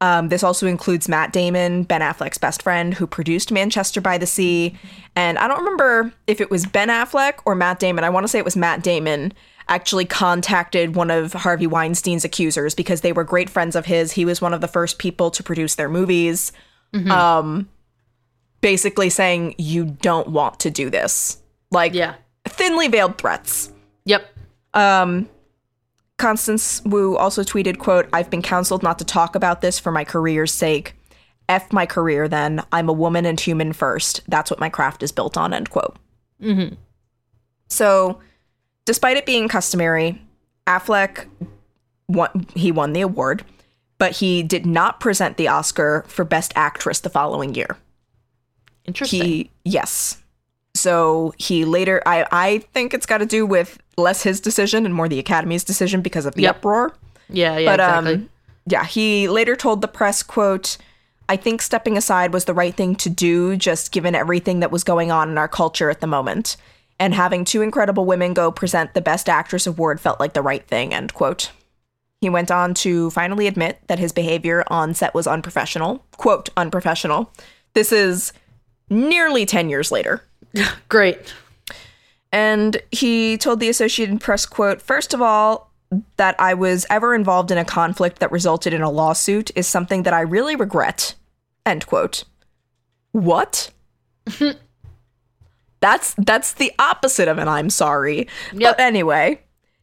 Um, 0.01 0.29
this 0.29 0.43
also 0.43 0.67
includes 0.67 1.07
Matt 1.07 1.31
Damon, 1.31 1.83
Ben 1.83 2.01
Affleck's 2.01 2.37
best 2.37 2.61
friend, 2.61 2.93
who 2.93 3.07
produced 3.07 3.51
Manchester 3.51 4.01
by 4.01 4.17
the 4.17 4.27
Sea. 4.27 4.77
And 5.15 5.37
I 5.39 5.47
don't 5.47 5.59
remember 5.59 6.11
if 6.27 6.41
it 6.41 6.51
was 6.51 6.65
Ben 6.65 6.89
Affleck 6.89 7.39
or 7.45 7.55
Matt 7.55 7.79
Damon. 7.79 8.03
I 8.03 8.09
want 8.09 8.23
to 8.23 8.27
say 8.27 8.37
it 8.37 8.45
was 8.45 8.57
Matt 8.57 8.83
Damon 8.83 9.33
actually 9.67 10.05
contacted 10.05 10.95
one 10.95 11.09
of 11.09 11.33
Harvey 11.33 11.67
Weinstein's 11.67 12.23
accusers 12.23 12.75
because 12.75 13.01
they 13.01 13.11
were 13.11 13.23
great 13.23 13.49
friends 13.49 13.75
of 13.75 13.85
his. 13.85 14.11
He 14.11 14.25
was 14.25 14.41
one 14.41 14.53
of 14.53 14.61
the 14.61 14.67
first 14.67 14.99
people 14.99 15.31
to 15.31 15.43
produce 15.43 15.75
their 15.75 15.89
movies. 15.89 16.51
Um, 17.09 17.67
basically 18.61 19.09
saying, 19.09 19.55
You 19.57 19.85
don't 19.85 20.29
want 20.29 20.59
to 20.61 20.69
do 20.69 20.89
this. 20.89 21.41
Like 21.71 21.93
Yeah. 21.93 22.15
thinly 22.47 22.87
veiled 22.87 23.17
threats. 23.17 23.71
Yep. 24.05 24.25
Um, 24.73 25.27
Constance 26.17 26.81
Wu 26.85 27.17
also 27.17 27.43
tweeted, 27.43 27.79
quote, 27.79 28.07
I've 28.13 28.29
been 28.29 28.41
counseled 28.41 28.81
not 28.83 28.97
to 28.99 29.05
talk 29.05 29.35
about 29.35 29.59
this 29.61 29.77
for 29.77 29.91
my 29.91 30.05
career's 30.05 30.53
sake. 30.53 30.95
F 31.49 31.73
my 31.73 31.85
career 31.85 32.27
then. 32.29 32.63
I'm 32.71 32.87
a 32.87 32.93
woman 32.93 33.25
and 33.25 33.39
human 33.39 33.73
first. 33.73 34.21
That's 34.27 34.49
what 34.49 34.59
my 34.59 34.69
craft 34.69 35.03
is 35.03 35.11
built 35.11 35.35
on, 35.37 35.53
end 35.53 35.69
quote. 35.69 35.97
Mm-hmm. 36.41 36.75
So, 37.67 38.19
despite 38.85 39.17
it 39.17 39.25
being 39.25 39.47
customary, 39.47 40.21
Affleck 40.67 41.27
won, 42.07 42.47
he 42.55 42.71
won 42.71 42.93
the 42.93 43.01
award, 43.01 43.43
but 43.97 44.13
he 44.13 44.43
did 44.43 44.65
not 44.65 44.99
present 44.99 45.37
the 45.37 45.47
Oscar 45.47 46.05
for 46.07 46.23
Best 46.25 46.53
Actress 46.55 46.99
the 46.99 47.09
following 47.09 47.53
year. 47.55 47.77
Interesting. 48.85 49.21
He 49.21 49.51
yes. 49.63 50.21
So 50.75 51.33
he 51.37 51.65
later 51.65 52.01
I 52.05 52.25
I 52.31 52.57
think 52.73 52.93
it's 52.93 53.05
got 53.05 53.19
to 53.19 53.25
do 53.25 53.45
with 53.45 53.79
less 53.97 54.21
his 54.23 54.39
decision 54.39 54.85
and 54.85 54.93
more 54.93 55.07
the 55.07 55.19
Academy's 55.19 55.63
decision 55.63 56.01
because 56.01 56.25
of 56.25 56.35
the 56.35 56.43
Yep. 56.43 56.57
uproar. 56.57 56.93
yeah, 57.29 57.57
yeah, 57.57 57.65
But 57.71 57.79
exactly. 57.79 58.13
um 58.13 58.29
yeah, 58.67 58.83
he 58.83 59.27
later 59.27 59.55
told 59.55 59.81
the 59.81 59.87
press 59.87 60.21
quote 60.21 60.77
I 61.27 61.37
think 61.37 61.61
stepping 61.63 61.97
aside 61.97 62.33
was 62.33 62.45
the 62.45 62.53
right 62.53 62.75
thing 62.75 62.95
to 62.97 63.09
do 63.09 63.55
just 63.57 63.91
given 63.91 64.13
everything 64.13 64.59
that 64.59 64.69
was 64.71 64.83
going 64.83 65.11
on 65.11 65.29
in 65.31 65.37
our 65.39 65.47
culture 65.47 65.89
at 65.89 65.99
the 66.01 66.07
moment. 66.07 66.55
And 66.99 67.13
having 67.13 67.43
two 67.43 67.61
incredible 67.61 68.05
women 68.05 68.33
go 68.33 68.51
present 68.51 68.93
the 68.93 69.01
best 69.01 69.27
actress 69.27 69.67
award 69.67 69.99
felt 69.99 70.19
like 70.19 70.33
the 70.33 70.41
right 70.41 70.65
thing, 70.65 70.93
end 70.93 71.13
quote. 71.13 71.51
He 72.21 72.29
went 72.29 72.49
on 72.49 72.73
to 72.75 73.11
finally 73.11 73.47
admit 73.47 73.79
that 73.87 73.99
his 73.99 74.13
behavior 74.13 74.63
on 74.67 74.93
set 74.93 75.13
was 75.13 75.27
unprofessional. 75.27 76.05
Quote, 76.17 76.49
unprofessional. 76.55 77.31
This 77.73 77.91
is 77.91 78.31
nearly 78.89 79.45
10 79.45 79.69
years 79.69 79.91
later. 79.91 80.23
Great. 80.89 81.33
And 82.31 82.81
he 82.91 83.37
told 83.37 83.59
the 83.59 83.69
Associated 83.69 84.19
Press, 84.21 84.45
quote, 84.45 84.81
First 84.81 85.13
of 85.13 85.21
all, 85.21 85.71
that 86.17 86.35
I 86.39 86.53
was 86.53 86.85
ever 86.89 87.13
involved 87.13 87.51
in 87.51 87.57
a 87.57 87.65
conflict 87.65 88.19
that 88.19 88.31
resulted 88.31 88.73
in 88.73 88.81
a 88.81 88.89
lawsuit 88.89 89.51
is 89.55 89.67
something 89.67 90.03
that 90.03 90.13
I 90.13 90.21
really 90.21 90.55
regret. 90.55 91.15
End 91.65 91.85
quote. 91.85 92.23
What? 93.11 93.71
that's 95.79 96.15
that's 96.17 96.53
the 96.53 96.71
opposite 96.79 97.27
of 97.27 97.37
an 97.37 97.47
I'm 97.47 97.69
sorry. 97.69 98.27
Yep. 98.53 98.77
But 98.77 98.79
anyway, 98.79 99.41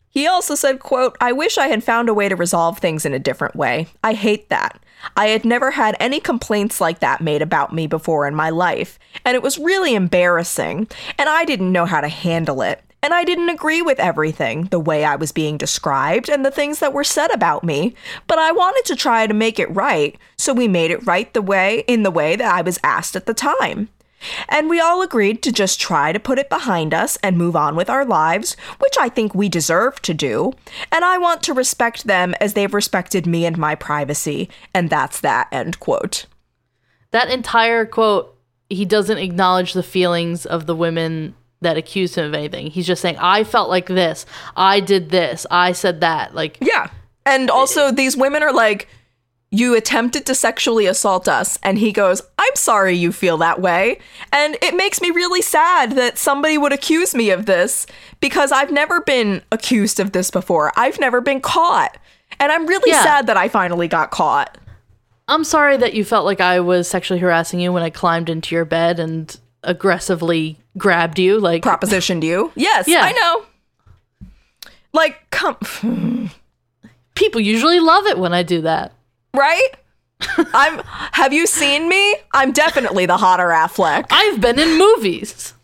he 0.09 0.27
also 0.27 0.55
said, 0.55 0.81
quote, 0.81 1.17
I 1.21 1.33
wish 1.33 1.57
I 1.57 1.69
had 1.69 1.83
found 1.83 2.09
a 2.09 2.15
way 2.15 2.29
to 2.29 2.37
resolve 2.37 2.79
things 2.79 3.07
in 3.07 3.15
a 3.15 3.19
different 3.19 3.57
way. 3.57 3.89
I 4.05 4.13
hate 4.13 4.51
that. 4.51 4.79
I 5.17 5.29
had 5.29 5.45
never 5.45 5.73
had 5.73 5.97
any 5.99 6.21
complaints 6.21 6.81
like 6.81 7.01
that 7.01 7.21
made 7.21 7.43
about 7.43 7.73
me 7.73 7.87
before 7.87 8.27
in 8.27 8.35
my 8.35 8.51
life, 8.51 8.99
and 9.25 9.35
it 9.35 9.43
was 9.43 9.59
really 9.59 9.95
embarrassing, 9.95 10.87
and 11.19 11.29
I 11.29 11.45
didn't 11.45 11.73
know 11.73 11.87
how 11.87 12.01
to 12.01 12.09
handle 12.09 12.63
it. 12.63 12.83
And 13.05 13.13
I 13.13 13.25
didn't 13.25 13.49
agree 13.49 13.83
with 13.83 13.99
everything, 13.99 14.67
the 14.67 14.79
way 14.79 15.05
I 15.05 15.17
was 15.17 15.33
being 15.33 15.57
described 15.57 16.29
and 16.29 16.47
the 16.47 16.53
things 16.53 16.79
that 16.79 16.93
were 16.93 17.03
said 17.03 17.33
about 17.33 17.65
me, 17.65 17.97
but 18.29 18.39
I 18.39 18.53
wanted 18.53 18.85
to 18.85 18.97
try 18.97 19.27
to 19.27 19.35
make 19.35 19.59
it 19.59 19.75
right, 19.75 20.17
so 20.37 20.53
we 20.53 20.69
made 20.69 20.93
it 20.93 21.05
right 21.05 21.33
the 21.35 21.43
way 21.43 21.83
in 21.89 22.05
the 22.05 22.13
way 22.13 22.37
that 22.37 22.55
I 22.55 22.63
was 22.63 22.79
asked 22.85 23.17
at 23.17 23.27
the 23.27 23.35
time. 23.35 23.89
And 24.49 24.69
we 24.69 24.81
all 24.81 25.03
agreed 25.03 25.43
to 25.43 25.53
just 25.53 25.81
try 25.81 26.13
to 26.13 26.21
put 26.21 26.39
it 26.39 26.49
behind 26.49 26.95
us 26.95 27.17
and 27.23 27.37
move 27.37 27.57
on 27.57 27.77
with 27.77 27.91
our 27.91 28.05
lives, 28.05 28.57
which 28.79 28.95
I 29.01 29.09
think 29.09 29.35
we 29.35 29.49
deserve 29.49 30.01
to 30.03 30.15
do. 30.15 30.53
And 30.91 31.05
I 31.05 31.19
want 31.19 31.43
to 31.45 31.55
respect 31.55 32.07
them 32.07 32.35
as 32.41 32.55
they've 32.55 32.73
respected 32.73 33.27
me 33.27 33.45
and 33.47 33.59
my 33.59 33.75
privacy. 33.75 34.49
And 34.75 34.91
that's 34.91 35.21
that, 35.21 35.49
end 35.53 35.81
quote. 35.81 36.27
That 37.11 37.31
entire 37.31 37.85
quote, 37.85 38.39
he 38.69 38.85
doesn't 38.85 39.19
acknowledge 39.19 39.75
the 39.75 39.83
feelings 39.83 40.47
of 40.47 40.67
the 40.67 40.77
women 40.77 41.35
that 41.61 41.77
accused 41.77 42.17
him 42.17 42.27
of 42.27 42.35
anything. 42.35 42.69
He's 42.69 42.87
just 42.87 43.03
saying, 43.03 43.17
I 43.19 43.45
felt 43.45 43.69
like 43.69 43.87
this. 43.87 44.27
I 44.57 44.81
did 44.81 45.11
this. 45.11 45.47
I 45.51 45.73
said 45.73 46.01
that. 46.01 46.35
Like, 46.35 46.59
Yeah. 46.61 46.89
And 47.25 47.51
also, 47.51 47.93
these 47.93 48.17
women 48.17 48.43
are 48.43 48.53
like, 48.53 48.89
you 49.55 49.77
attempted 49.77 50.25
to 50.25 50.35
sexually 50.35 50.87
assault 50.87 51.29
us. 51.29 51.59
And 51.63 51.77
he 51.79 51.93
goes, 51.93 52.23
I'm 52.39 52.57
sorry 52.57 52.95
you 52.97 53.13
feel 53.13 53.37
that 53.37 53.61
way. 53.61 53.99
And 54.33 54.57
it 54.63 54.75
makes 54.75 55.03
me 55.03 55.11
really 55.11 55.43
sad 55.43 55.93
that 55.93 56.17
somebody 56.17 56.57
would 56.57 56.73
accuse 56.73 57.15
me 57.15 57.29
of 57.31 57.45
this 57.45 57.87
because 58.19 58.51
I've 58.51 58.73
never 58.73 59.03
been 59.03 59.43
accused 59.53 60.01
of 60.01 60.13
this 60.13 60.31
before. 60.31 60.73
I've 60.75 60.99
never 60.99 61.21
been 61.21 61.43
caught. 61.43 61.99
And 62.41 62.51
I'm 62.51 62.67
really 62.67 62.91
Yeah. 62.91 63.03
sad 63.03 63.27
that 63.27 63.37
I 63.37 63.49
finally 63.49 63.89
got 63.89 64.11
caught. 64.11 64.57
I'm 65.29 65.45
sorry 65.45 65.77
that 65.77 65.93
you 65.93 66.03
felt 66.03 66.25
like 66.25 66.41
I 66.41 66.61
was 66.61 66.89
sexually 66.89 67.21
harassing 67.21 67.61
you 67.61 67.73
when 67.73 67.83
I 67.83 67.91
climbed 67.91 68.31
into 68.31 68.55
your 68.55 68.65
bed 68.65 68.99
and 68.99 69.39
aggressively 69.63 70.59
grabbed 70.79 71.19
you. 71.19 71.39
Like, 71.39 71.63
Propositioned 71.63 72.23
you. 72.25 72.53
Yes, 72.55 72.89
Yeah. 72.89 73.03
I 73.05 73.13
know. 73.13 73.45
Like, 74.95 75.29
come, 75.31 75.57
people 77.15 77.41
usually 77.41 77.81
love 77.81 78.07
it 78.07 78.17
when 78.19 78.33
I 78.33 78.43
do 78.43 78.63
that. 78.63 78.93
Right? 79.35 79.69
I'm. 80.55 80.81
Have 81.13 81.33
you 81.33 81.47
seen 81.47 81.89
me? 81.89 82.17
I'm 82.33 82.53
definitely 82.53 83.07
the 83.07 83.17
hotter 83.17 83.49
Affleck. 83.49 84.07
I've 84.11 84.41
been 84.41 84.59
in 84.59 84.79
movies. 84.79 85.55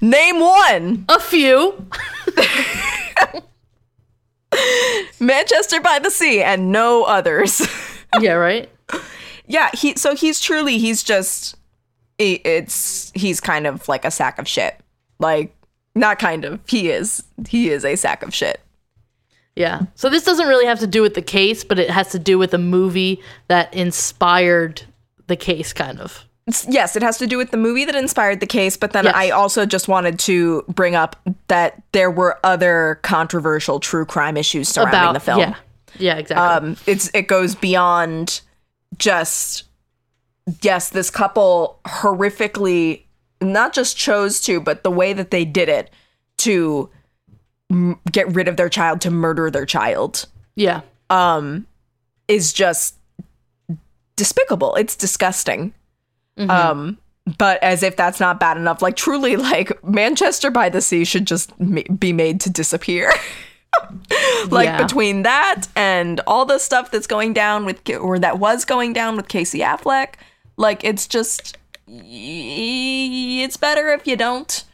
Name 0.00 0.40
one. 0.40 1.04
A 1.08 1.20
few. 1.20 1.86
Manchester 5.20 5.80
by 5.80 5.98
the 5.98 6.10
Sea 6.10 6.42
and 6.42 6.72
no 6.72 7.04
others. 7.04 7.66
yeah, 8.20 8.32
right? 8.32 8.68
yeah, 9.46 9.70
he 9.72 9.94
so 9.96 10.14
he's 10.14 10.40
truly 10.40 10.78
he's 10.78 11.02
just 11.02 11.56
it's 12.18 13.10
he's 13.14 13.40
kind 13.40 13.66
of 13.66 13.88
like 13.88 14.04
a 14.04 14.10
sack 14.10 14.38
of 14.38 14.46
shit. 14.46 14.78
Like 15.18 15.54
not 15.94 16.18
kind 16.18 16.44
of. 16.44 16.60
He 16.66 16.90
is. 16.90 17.22
He 17.48 17.70
is 17.70 17.84
a 17.84 17.96
sack 17.96 18.22
of 18.22 18.34
shit. 18.34 18.60
Yeah. 19.60 19.82
So 19.94 20.08
this 20.08 20.24
doesn't 20.24 20.46
really 20.48 20.66
have 20.66 20.78
to 20.80 20.86
do 20.86 21.02
with 21.02 21.14
the 21.14 21.22
case, 21.22 21.62
but 21.64 21.78
it 21.78 21.90
has 21.90 22.08
to 22.12 22.18
do 22.18 22.38
with 22.38 22.54
a 22.54 22.58
movie 22.58 23.20
that 23.48 23.72
inspired 23.74 24.82
the 25.26 25.36
case, 25.36 25.72
kind 25.72 26.00
of. 26.00 26.24
It's- 26.46 26.66
yes, 26.68 26.96
it 26.96 27.02
has 27.02 27.18
to 27.18 27.26
do 27.26 27.36
with 27.36 27.50
the 27.50 27.56
movie 27.56 27.84
that 27.84 27.94
inspired 27.94 28.40
the 28.40 28.46
case, 28.46 28.76
but 28.76 28.92
then 28.92 29.04
Yes. 29.04 29.14
I 29.14 29.30
also 29.30 29.66
just 29.66 29.86
wanted 29.86 30.18
to 30.20 30.64
bring 30.68 30.94
up 30.96 31.14
that 31.48 31.80
there 31.92 32.10
were 32.10 32.38
other 32.42 32.98
controversial 33.02 33.78
true 33.78 34.04
crime 34.06 34.36
issues 34.36 34.68
surrounding 34.68 34.98
About 35.00 35.12
the 35.14 35.20
film. 35.20 35.38
Yeah. 35.40 35.54
Yeah, 35.98 36.16
exactly. 36.16 36.46
um 36.68 36.76
it's 36.86 37.10
it 37.12 37.26
goes 37.28 37.54
beyond 37.54 38.40
just 38.96 39.64
yes 40.62 40.88
this 40.88 41.10
couple 41.10 41.78
horrifically 41.84 43.02
not 43.40 43.72
just 43.72 43.96
chose 43.96 44.40
to 44.42 44.60
but 44.60 44.82
the 44.82 44.90
way 44.90 45.12
that 45.12 45.30
they 45.30 45.44
did 45.44 45.68
it 45.68 45.90
to 46.38 46.88
m- 47.70 47.98
get 48.10 48.26
rid 48.34 48.48
of 48.48 48.56
their 48.56 48.68
child 48.68 49.00
to 49.02 49.10
murder 49.10 49.50
their 49.50 49.66
child 49.66 50.26
yeah. 50.56 50.80
um 51.10 51.66
is 52.28 52.52
just 52.52 52.96
despicable 54.16 54.74
it's 54.76 54.96
disgusting 54.96 55.72
Mm-hmm. 56.38 56.50
um 56.50 56.98
but 57.38 57.62
as 57.62 57.82
if 57.82 57.96
that's 57.96 58.18
not 58.20 58.40
bad 58.40 58.56
enough 58.56 58.80
like 58.80 58.96
truly 58.96 59.36
like 59.36 59.82
manchester 59.84 60.50
by 60.50 60.68
the 60.70 60.80
sea 60.80 61.04
should 61.04 61.26
just 61.26 61.58
ma- 61.60 61.82
be 61.98 62.12
made 62.12 62.40
to 62.42 62.50
disappear 62.50 63.12
like 64.48 64.66
Yeah. 64.66 64.82
between 64.82 65.22
that 65.22 65.66
and 65.76 66.20
all 66.26 66.44
the 66.46 66.58
stuff 66.58 66.90
that's 66.90 67.06
going 67.06 67.32
down 67.34 67.66
with 67.66 67.80
or 67.90 68.18
that 68.20 68.38
was 68.38 68.64
going 68.64 68.92
down 68.94 69.16
with 69.16 69.28
casey 69.28 69.58
affleck 69.58 70.14
like 70.56 70.82
it's 70.84 71.06
just 71.06 71.58
it's 71.86 73.56
better 73.56 73.88
if 73.90 74.06
you 74.06 74.16
don't 74.16 74.64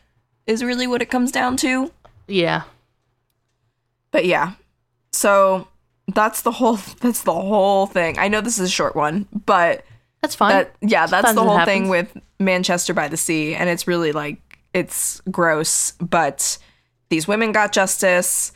is 0.46 0.62
really 0.62 0.86
what 0.86 1.02
it 1.02 1.10
comes 1.10 1.32
down 1.32 1.56
to 1.58 1.90
Yeah. 2.28 2.62
But 4.16 4.24
yeah. 4.24 4.52
So 5.12 5.68
that's 6.08 6.40
the 6.40 6.50
whole 6.50 6.76
that's 7.00 7.22
the 7.24 7.34
whole 7.34 7.84
thing. 7.86 8.18
I 8.18 8.28
know 8.28 8.40
this 8.40 8.58
is 8.58 8.68
a 8.68 8.72
short 8.72 8.96
one 8.96 9.26
but 9.44 9.84
That's 10.22 10.34
fine. 10.34 10.52
that 10.52 10.74
yeah 10.80 11.06
that's 11.06 11.28
Sometimes 11.28 11.34
the 11.34 11.44
whole 11.44 11.64
thing 11.66 11.88
with 11.90 12.16
manchester 12.38 12.94
by 12.94 13.08
the 13.08 13.16
sea 13.18 13.54
and 13.54 13.68
it's 13.68 13.86
really 13.86 14.12
like 14.12 14.40
it's 14.72 15.20
gross 15.30 15.92
but 16.00 16.56
these 17.10 17.28
women 17.28 17.52
got 17.52 17.72
justice 17.72 18.52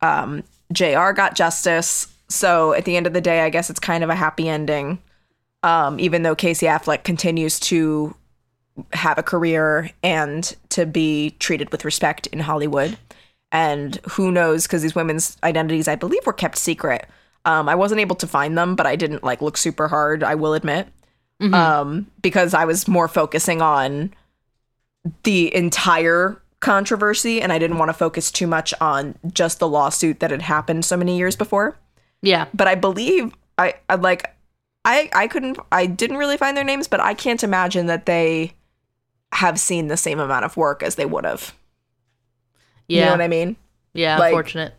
um 0.00 0.42
jr 0.72 1.12
got 1.12 1.34
justice 1.34 2.08
so 2.28 2.72
at 2.72 2.84
the 2.84 2.96
end 2.96 3.06
of 3.06 3.12
the 3.14 3.20
day 3.20 3.40
i 3.40 3.50
guess 3.50 3.68
it's 3.70 3.80
kind 3.80 4.04
of 4.04 4.10
a 4.10 4.14
happy 4.14 4.48
ending 4.48 4.98
um 5.62 5.98
even 5.98 6.22
though 6.22 6.34
casey 6.34 6.66
affleck 6.66 7.04
continues 7.04 7.58
to 7.58 8.14
have 8.92 9.16
a 9.18 9.22
career 9.22 9.90
and 10.02 10.56
to 10.68 10.84
be 10.86 11.30
treated 11.38 11.70
with 11.72 11.84
respect 11.84 12.26
in 12.28 12.40
hollywood 12.40 12.98
and 13.52 14.00
who 14.12 14.32
knows 14.32 14.66
because 14.66 14.82
these 14.82 14.94
women's 14.94 15.36
identities 15.44 15.86
i 15.86 15.94
believe 15.94 16.24
were 16.26 16.32
kept 16.32 16.58
secret. 16.58 17.06
Um, 17.44 17.68
i 17.68 17.74
wasn't 17.74 18.00
able 18.00 18.16
to 18.16 18.26
find 18.26 18.56
them 18.58 18.74
but 18.74 18.86
i 18.86 18.96
didn't 18.96 19.22
like 19.22 19.42
look 19.42 19.56
super 19.56 19.88
hard 19.88 20.24
i 20.24 20.34
will 20.34 20.54
admit. 20.54 20.88
Um, 21.40 22.06
because 22.22 22.54
i 22.54 22.64
was 22.64 22.88
more 22.88 23.08
focusing 23.08 23.60
on 23.60 24.14
the 25.24 25.54
entire 25.54 26.40
controversy 26.60 27.42
and 27.42 27.52
i 27.52 27.58
didn't 27.58 27.78
want 27.78 27.88
to 27.88 27.94
focus 27.94 28.30
too 28.30 28.46
much 28.46 28.72
on 28.80 29.16
just 29.32 29.58
the 29.58 29.68
lawsuit 29.68 30.20
that 30.20 30.30
had 30.30 30.42
happened 30.42 30.84
so 30.84 30.96
many 30.96 31.18
years 31.18 31.36
before. 31.36 31.76
Yeah. 32.22 32.46
but 32.54 32.68
i 32.68 32.76
believe 32.76 33.34
i, 33.58 33.74
I 33.88 33.96
like 33.96 34.32
i 34.84 35.10
i 35.12 35.26
couldn't 35.26 35.58
i 35.72 35.86
didn't 35.86 36.16
really 36.18 36.36
find 36.36 36.56
their 36.56 36.62
names 36.62 36.86
but 36.86 37.00
i 37.00 37.14
can't 37.14 37.42
imagine 37.42 37.86
that 37.86 38.06
they 38.06 38.52
have 39.32 39.58
seen 39.58 39.88
the 39.88 39.96
same 39.96 40.20
amount 40.20 40.44
of 40.44 40.56
work 40.56 40.84
as 40.84 40.94
they 40.94 41.06
would 41.06 41.24
have 41.24 41.52
Yeah. 42.88 42.98
You 43.00 43.04
know 43.06 43.10
what 43.12 43.20
I 43.22 43.28
mean? 43.28 43.56
Yeah, 43.94 44.18
like- 44.18 44.32
unfortunate. 44.32 44.74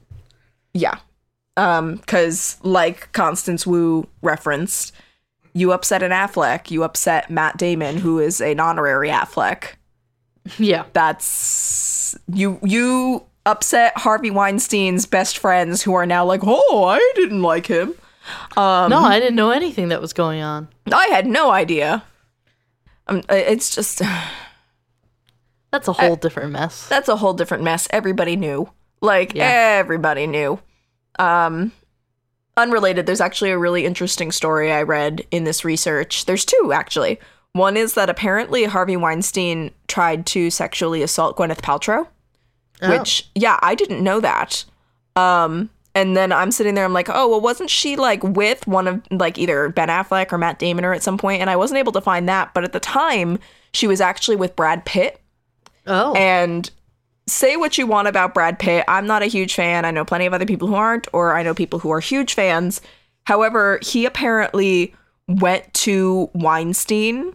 Yeah. 0.74 0.97
Um, 1.56 1.99
cause 2.08 2.58
like 2.64 3.12
Constance 3.12 3.68
Wu 3.68 4.08
referenced, 4.24 4.91
you 5.54 5.72
upset 5.72 6.01
an 6.01 6.12
Affleck, 6.12 6.72
you 6.72 6.84
upset 6.84 7.30
Matt 7.30 7.58
Damon, 7.58 7.97
who 7.97 8.18
is 8.18 8.41
an 8.41 8.60
honorary 8.60 9.10
Affleck. 9.10 9.74
Yeah. 10.58 10.86
That's 10.93 12.18
you 12.28 12.60
you 12.64 13.24
upset 13.45 13.95
Harvey 13.97 14.32
Weinstein's 14.32 15.06
best 15.06 15.38
friends 15.38 15.84
who 15.84 15.93
are 15.93 16.06
now 16.08 16.26
like, 16.26 16.41
oh, 16.43 16.86
I 16.86 17.12
didn't 17.16 17.43
like 17.43 17.68
him. 17.68 17.93
Um, 18.58 18.89
no, 18.89 18.99
I 18.99 19.20
didn't 19.20 19.36
know 19.36 19.51
anything 19.51 19.89
that 19.89 20.01
was 20.01 20.14
going 20.14 20.41
on. 20.41 20.70
I 20.91 21.08
had 21.08 21.28
no 21.28 21.51
idea. 21.51 22.04
Um, 23.08 23.22
it's 23.30 23.76
just 23.76 24.01
That's 25.74 25.88
a 25.90 25.94
whole 25.94 26.16
different 26.16 26.52
mess. 26.52 26.88
that's 26.88 27.10
a 27.10 27.18
whole 27.18 27.34
different 27.34 27.64
mess. 27.64 27.88
Everybody 27.90 28.36
knew. 28.38 28.70
Like 29.02 29.34
Yeah. 29.34 29.50
everybody 29.80 30.28
knew. 30.28 30.60
Um 31.20 31.74
unrelated, 32.56 33.06
there's 33.06 33.22
actually 33.22 33.50
a 33.52 33.58
really 33.58 33.86
interesting 33.86 34.32
story 34.32 34.72
I 34.72 34.84
read 34.84 35.26
in 35.32 35.44
this 35.44 35.66
research. 35.66 36.26
There's 36.26 36.46
two 36.46 36.72
actually. 36.74 37.20
One 37.54 37.76
is 37.78 37.94
that 37.94 38.10
apparently 38.10 38.64
Harvey 38.66 38.96
Weinstein 38.98 39.72
tried 39.88 40.26
to 40.28 40.50
sexually 40.50 41.02
assault 41.04 41.38
Gwyneth 41.38 41.62
Paltrow, 41.62 42.08
Oh. 42.82 42.90
which 42.98 43.30
yeah, 43.36 43.60
I 43.62 43.76
didn't 43.76 44.04
know 44.04 44.20
that. 44.20 44.64
Um 45.16 45.70
and 45.96 46.18
then 46.18 46.32
I'm 46.32 46.52
sitting 46.52 46.74
there 46.76 46.86
I'm 46.86 46.94
like, 46.94 47.10
"Oh, 47.10 47.28
well 47.30 47.42
wasn't 47.42 47.70
she 47.70 47.96
like 47.96 48.24
with 48.24 48.66
one 48.68 48.88
of 48.88 49.02
like 49.12 49.38
either 49.38 49.70
Ben 49.70 49.90
Affleck 49.90 50.32
or 50.32 50.38
Matt 50.38 50.58
Damon 50.60 50.86
or 50.86 50.94
at 50.94 51.04
some 51.04 51.18
point?" 51.18 51.42
And 51.42 51.50
I 51.50 51.56
wasn't 51.56 51.80
able 51.80 51.92
to 51.94 52.02
find 52.02 52.28
that, 52.30 52.54
but 52.54 52.64
at 52.64 52.74
the 52.74 52.80
time 52.80 53.38
she 53.74 53.88
was 53.88 54.02
actually 54.02 54.36
with 54.36 54.56
Brad 54.56 54.86
Pitt 54.86 55.20
Oh. 55.86 56.14
and 56.16 56.70
say 57.28 57.56
what 57.58 57.78
you 57.78 57.86
want 57.88 58.08
about 58.08 58.34
Brad 58.34 58.60
Pitt. 58.60 58.86
I'm 58.88 59.08
not 59.08 59.22
a 59.22 59.28
huge 59.28 59.54
fan. 59.54 59.86
I 59.86 59.92
know 59.92 60.06
plenty 60.06 60.26
of 60.26 60.34
other 60.34 60.46
people 60.46 60.68
who 60.68 60.76
aren't, 60.76 61.08
or 61.14 61.36
I 61.36 61.44
know 61.44 61.54
people 61.54 61.80
who 61.80 61.92
are 61.92 62.00
huge 62.00 62.34
fans. 62.34 62.82
However, 63.26 63.80
he 63.82 64.06
apparently 64.06 64.94
went 65.28 65.74
to 65.74 66.30
Weinstein 66.34 67.34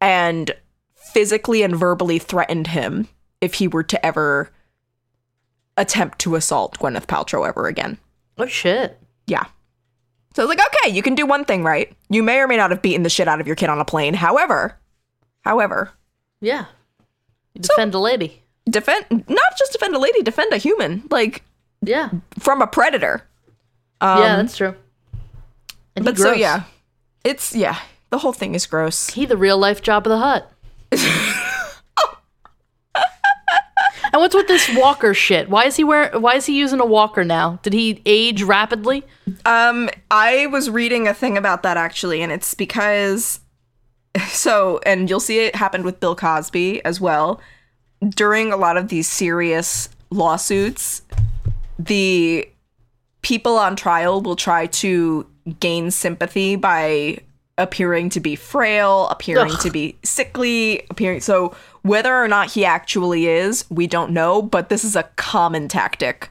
and 0.00 0.50
physically 0.94 1.62
and 1.62 1.74
verbally 1.76 2.18
threatened 2.18 2.68
him 2.68 3.08
if 3.40 3.54
he 3.54 3.68
were 3.68 3.82
to 3.82 4.04
ever 4.04 4.50
attempt 5.76 6.18
to 6.20 6.34
assault 6.34 6.78
Gwyneth 6.78 7.06
Paltrow 7.06 7.46
ever 7.48 7.66
again. 7.66 7.98
oh 8.38 8.46
shit. 8.46 8.98
Yeah. 9.26 9.44
So 10.34 10.42
I 10.42 10.46
was 10.46 10.56
like, 10.56 10.66
okay, 10.66 10.90
you 10.90 11.02
can 11.02 11.14
do 11.14 11.26
one 11.26 11.44
thing 11.44 11.62
right. 11.62 11.94
You 12.08 12.22
may 12.22 12.38
or 12.40 12.48
may 12.48 12.56
not 12.56 12.70
have 12.70 12.82
beaten 12.82 13.02
the 13.02 13.10
shit 13.10 13.28
out 13.28 13.40
of 13.40 13.46
your 13.46 13.56
kid 13.56 13.68
on 13.70 13.78
a 13.80 13.84
plane. 13.84 14.14
However, 14.14 14.78
however, 15.42 15.90
Yeah. 16.40 16.66
You 17.54 17.60
defend 17.62 17.94
a 17.94 17.98
lady. 17.98 18.42
defend 18.68 19.06
not 19.28 19.56
just 19.58 19.72
defend 19.72 19.94
a 19.94 19.98
lady, 19.98 20.22
defend 20.22 20.52
a 20.52 20.56
human. 20.58 21.04
Like 21.10 21.42
Yeah. 21.82 22.10
from 22.38 22.62
a 22.62 22.66
predator. 22.66 23.26
Um, 24.00 24.18
yeah, 24.18 24.36
that's 24.36 24.56
true. 24.56 24.74
And 25.96 26.04
but 26.04 26.16
so 26.18 26.32
yeah, 26.32 26.64
it's 27.24 27.54
yeah. 27.54 27.78
The 28.10 28.18
whole 28.18 28.32
thing 28.32 28.54
is 28.54 28.66
gross. 28.66 29.10
He 29.10 29.26
the 29.26 29.36
real 29.36 29.58
life 29.58 29.82
Jabba 29.82 30.04
the 30.04 30.18
Hutt. 30.18 30.50
and 34.12 34.20
what's 34.20 34.34
with 34.34 34.48
this 34.48 34.68
walker 34.76 35.14
shit? 35.14 35.48
Why 35.48 35.64
is 35.64 35.76
he 35.76 35.84
wearing? 35.84 36.20
why 36.20 36.34
is 36.36 36.46
he 36.46 36.58
using 36.58 36.80
a 36.80 36.84
walker 36.86 37.24
now? 37.24 37.58
Did 37.62 37.72
he 37.72 38.02
age 38.04 38.42
rapidly? 38.42 39.04
Um, 39.46 39.88
I 40.10 40.46
was 40.48 40.68
reading 40.68 41.08
a 41.08 41.14
thing 41.14 41.38
about 41.38 41.62
that 41.62 41.76
actually, 41.76 42.20
and 42.22 42.30
it's 42.32 42.54
because 42.54 43.40
so, 44.28 44.80
and 44.84 45.08
you'll 45.08 45.20
see 45.20 45.40
it 45.40 45.54
happened 45.54 45.84
with 45.84 46.00
Bill 46.00 46.14
Cosby 46.14 46.84
as 46.84 47.00
well. 47.00 47.40
During 48.08 48.52
a 48.52 48.56
lot 48.56 48.76
of 48.76 48.88
these 48.88 49.08
serious 49.08 49.88
lawsuits, 50.10 51.02
the 51.78 52.48
people 53.22 53.56
on 53.56 53.76
trial 53.76 54.20
will 54.20 54.36
try 54.36 54.66
to 54.66 55.26
gain 55.60 55.90
sympathy 55.90 56.56
by 56.56 57.18
appearing 57.58 58.08
to 58.10 58.20
be 58.20 58.34
frail, 58.34 59.08
appearing 59.08 59.52
Ugh. 59.52 59.60
to 59.60 59.70
be 59.70 59.96
sickly, 60.02 60.84
appearing 60.90 61.20
so 61.20 61.54
whether 61.82 62.16
or 62.16 62.28
not 62.28 62.50
he 62.50 62.64
actually 62.64 63.26
is, 63.26 63.64
we 63.70 63.86
don't 63.86 64.12
know, 64.12 64.40
but 64.40 64.68
this 64.68 64.84
is 64.84 64.96
a 64.96 65.02
common 65.16 65.68
tactic 65.68 66.30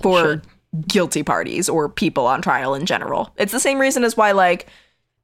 for 0.00 0.24
Bullshit. 0.24 0.42
guilty 0.88 1.22
parties 1.22 1.68
or 1.68 1.88
people 1.88 2.26
on 2.26 2.42
trial 2.42 2.74
in 2.74 2.86
general. 2.86 3.32
It's 3.36 3.52
the 3.52 3.60
same 3.60 3.78
reason 3.78 4.04
as 4.04 4.16
why 4.16 4.32
like 4.32 4.66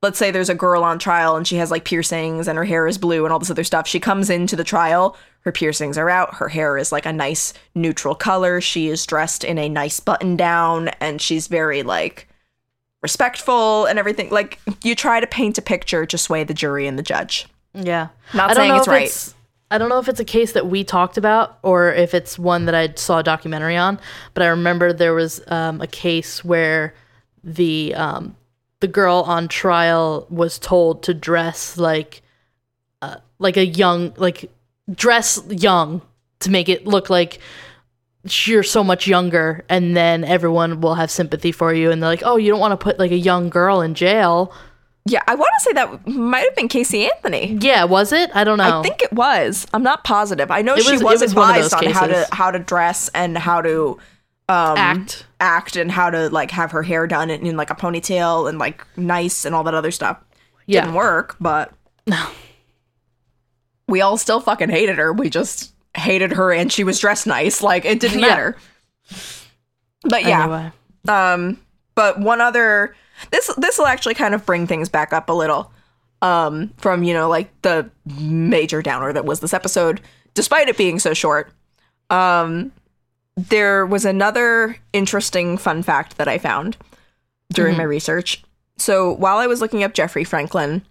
let's 0.03 0.18
say 0.18 0.30
there's 0.30 0.48
a 0.48 0.55
girl 0.55 0.82
on 0.82 0.98
trial 0.98 1.36
and 1.36 1.46
she 1.46 1.57
has 1.57 1.70
like 1.70 1.84
piercings 1.84 2.48
and 2.48 2.57
her 2.57 2.64
hair 2.64 2.86
is 2.86 2.98
blue 2.98 3.24
and 3.24 3.32
all 3.32 3.38
this 3.38 3.51
other 3.51 3.64
stuff. 3.64 3.86
She 3.86 4.01
comes 4.01 4.30
into 4.30 4.57
the 4.57 4.64
trial, 4.64 5.16
her 5.40 5.53
piercings 5.53 5.98
are 5.98 6.09
out, 6.09 6.34
her 6.34 6.48
hair 6.48 6.78
is 6.78 6.90
like 6.90 7.07
a 7.07 7.12
nice 7.12 7.53
neutral 7.74 8.14
color, 8.14 8.61
she 8.61 8.88
is 8.88 9.05
dressed 9.05 9.44
in 9.44 9.59
a 9.59 9.68
nice 9.68 10.01
button 10.01 10.36
down 10.36 10.88
and 11.01 11.20
she's 11.20 11.48
very 11.48 11.82
like 11.82 12.28
respectful 13.03 13.84
and 13.86 13.98
everything. 13.98 14.30
Like 14.30 14.59
you 14.82 14.94
try 14.94 15.20
to 15.20 15.26
paint 15.26 15.59
a 15.59 15.62
picture 15.62 16.07
to 16.07 16.18
sway 16.18 16.44
the 16.44 16.55
jury 16.55 16.86
and 16.86 16.98
the 16.98 17.03
judge. 17.03 17.46
Yeah. 17.74 18.09
Not 18.32 18.51
I 18.51 18.55
don't 18.55 18.57
saying 18.57 18.68
know 18.70 18.76
it's 18.76 18.86
if 18.86 18.92
right. 18.92 19.07
It's, 19.07 19.34
I 19.70 19.78
don't 19.78 19.88
know 19.88 20.01
if 20.01 20.09
it's 20.09 20.18
a 20.18 20.24
case 20.24 20.53
that 20.53 20.66
we 20.66 20.82
talked 20.82 21.16
about 21.16 21.59
or 21.62 21.92
if 21.92 22.12
it's 22.14 22.38
one 22.38 22.64
that 22.64 22.74
I 22.74 22.92
saw 22.96 23.18
a 23.18 23.22
documentary 23.22 23.76
on, 23.76 24.01
but 24.34 24.42
I 24.42 24.46
remember 24.48 24.92
there 24.92 25.14
was 25.14 25.40
um, 25.46 25.80
a 25.80 25.86
case 25.86 26.44
where 26.44 26.92
the 27.44 27.94
um, 27.94 28.34
the 28.80 28.88
girl 28.88 29.22
on 29.26 29.46
trial 29.48 30.26
was 30.30 30.58
told 30.58 31.02
to 31.04 31.14
dress 31.14 31.76
like 31.76 32.22
uh, 33.02 33.16
like 33.38 33.56
a 33.56 33.66
young 33.66 34.12
like 34.16 34.50
dress 34.92 35.40
young 35.48 36.02
to 36.40 36.50
make 36.50 36.68
it 36.68 36.86
look 36.86 37.08
like 37.10 37.38
you're 38.44 38.62
so 38.62 38.84
much 38.84 39.06
younger 39.06 39.64
and 39.68 39.96
then 39.96 40.24
everyone 40.24 40.80
will 40.82 40.94
have 40.94 41.10
sympathy 41.10 41.52
for 41.52 41.72
you 41.72 41.90
and 41.90 42.02
they're 42.02 42.10
like 42.10 42.22
oh 42.24 42.36
you 42.36 42.50
don't 42.50 42.60
want 42.60 42.72
to 42.72 42.76
put 42.76 42.98
like 42.98 43.10
a 43.12 43.16
young 43.16 43.48
girl 43.48 43.80
in 43.80 43.94
jail 43.94 44.52
Yeah, 45.06 45.22
I 45.26 45.34
want 45.34 45.50
to 45.58 45.64
say 45.64 45.72
that 45.72 46.06
might 46.06 46.40
have 46.44 46.54
been 46.54 46.68
Casey 46.68 47.04
Anthony. 47.10 47.56
yeah 47.62 47.84
was 47.84 48.12
it 48.12 48.30
i 48.34 48.44
don't 48.44 48.58
know 48.58 48.80
I 48.80 48.82
think 48.82 49.00
it 49.02 49.12
was. 49.12 49.66
I'm 49.72 49.82
not 49.82 50.04
positive. 50.04 50.50
I 50.50 50.60
know 50.62 50.76
she 50.76 50.92
was- 50.92 51.02
was, 51.02 51.20
was 51.20 51.22
advised 51.22 51.72
on 51.72 51.84
how 51.86 52.06
to 52.06 52.26
how 52.32 52.50
to 52.50 52.58
dress 52.58 53.08
and 53.14 53.38
how 53.38 53.62
to 53.62 53.98
um, 54.51 54.76
act 54.76 55.26
act 55.40 55.76
and 55.76 55.90
how 55.90 56.11
to 56.11 56.28
like 56.30 56.51
have 56.51 56.70
her 56.72 56.82
hair 56.82 57.07
done 57.07 57.30
in, 57.30 57.46
in 57.46 57.57
like 57.57 57.70
a 57.70 57.74
ponytail 57.74 58.48
and 58.48 58.59
like 58.59 58.84
nice 58.96 59.44
and 59.44 59.55
all 59.55 59.64
that 59.64 59.74
other 59.74 59.90
stuff. 59.90 60.18
Yeah. 60.66 60.82
Didn't 60.82 60.94
work, 60.96 61.36
but 61.40 61.72
No. 62.07 62.28
we 63.88 64.01
all 64.01 64.16
still 64.18 64.40
fucking 64.40 64.68
hated 64.70 64.98
her. 64.98 65.12
We 65.12 65.30
just 65.30 65.72
hated 65.96 66.32
her 66.32 66.53
and 66.53 66.72
she 66.72 66.84
was 66.84 66.98
dressed 66.98 67.26
nice. 67.26 67.62
Like 67.62 67.84
it 67.84 68.01
didn't 68.01 68.18
Yeah. 68.20 68.26
matter. 68.28 68.57
But 70.03 70.24
yeah. 70.24 70.42
Anyway. 70.44 70.72
Um, 71.09 71.61
but 71.94 72.20
one 72.20 72.40
other 72.40 72.94
this 73.30 73.53
this 73.57 73.78
will 73.78 73.86
actually 73.86 74.14
kind 74.14 74.34
of 74.34 74.46
bring 74.46 74.66
things 74.66 74.88
back 74.88 75.12
up 75.12 75.28
a 75.28 75.32
little. 75.32 75.72
Um, 76.22 76.72
from 76.76 77.03
you 77.03 77.14
know 77.14 77.28
like 77.30 77.51
the 77.62 77.90
major 78.20 78.82
downer 78.82 79.12
that 79.12 79.24
was 79.24 79.40
this 79.40 79.55
episode, 79.55 80.01
despite 80.34 80.68
it 80.68 80.76
being 80.76 80.98
so 80.98 81.14
short. 81.14 81.51
Um, 82.11 82.72
there 83.36 83.86
was 83.86 84.04
another 84.04 84.76
interesting 84.92 85.56
fun 85.56 85.82
fact 85.82 86.18
that 86.18 86.28
I 86.28 86.38
found 86.38 86.76
during 87.52 87.76
my 87.76 87.82
mm-hmm. 87.82 87.90
research. 87.90 88.42
So 88.76 89.12
while 89.12 89.38
I 89.38 89.46
was 89.46 89.60
looking 89.60 89.82
up 89.82 89.94
Jeffrey 89.94 90.24
Franklin, 90.24 90.82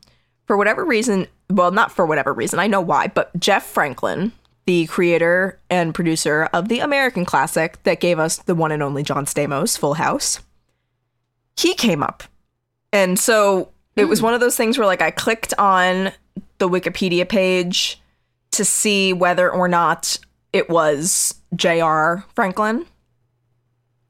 for 0.46 0.58
whatever 0.58 0.84
reason, 0.84 1.28
well, 1.50 1.72
not 1.72 1.92
for 1.92 2.06
whatever 2.06 2.34
reason, 2.34 2.60
I 2.60 2.68
know 2.68 2.82
why, 2.82 3.08
but 3.08 3.38
Jeff 3.40 3.66
Franklin, 3.66 4.32
the 4.66 4.86
creator 4.88 5.60
and 5.70 5.96
producer 5.96 6.50
of 6.54 6.70
the 6.70 6.80
American 6.80 7.26
classic 7.26 7.82
that 7.84 8.00
gave 8.00 8.20
us 8.20 8.38
the 8.38 8.56
one 8.56 8.72
and 8.72 8.84
only 8.84 9.04
John 9.04 9.26
Stamos, 9.26 9.78
Full 9.78 9.96
House, 9.96 10.40
he 11.58 11.74
came 11.74 12.04
up. 12.04 12.24
And 12.92 13.20
so 13.20 13.72
it 13.96 14.06
was 14.06 14.20
hmm. 14.20 14.26
one 14.26 14.34
of 14.34 14.40
those 14.40 14.56
things 14.56 14.78
where, 14.78 14.88
like, 14.88 15.02
I 15.02 15.12
clicked 15.12 15.54
on 15.58 16.12
the 16.58 16.70
Wikipedia 16.70 17.28
page 17.28 18.02
to 18.52 18.66
see 18.66 19.14
whether 19.14 19.50
or 19.52 19.68
not 19.68 20.18
it 20.54 20.70
was 20.70 21.36
J.R. 21.56 22.26
Franklin. 22.36 22.86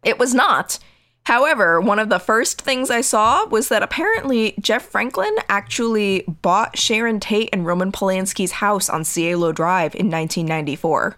It 0.03 0.17
was 0.19 0.33
not. 0.33 0.79
However, 1.25 1.79
one 1.81 1.99
of 1.99 2.09
the 2.09 2.19
first 2.19 2.61
things 2.61 2.89
I 2.89 3.01
saw 3.01 3.45
was 3.47 3.67
that 3.69 3.83
apparently 3.83 4.55
Jeff 4.59 4.83
Franklin 4.83 5.35
actually 5.47 6.23
bought 6.41 6.77
Sharon 6.77 7.19
Tate 7.19 7.49
and 7.53 7.65
Roman 7.65 7.91
Polanski's 7.91 8.53
house 8.53 8.89
on 8.89 9.03
Cielo 9.03 9.51
Drive 9.51 9.93
in 9.95 10.09
1994. 10.09 11.17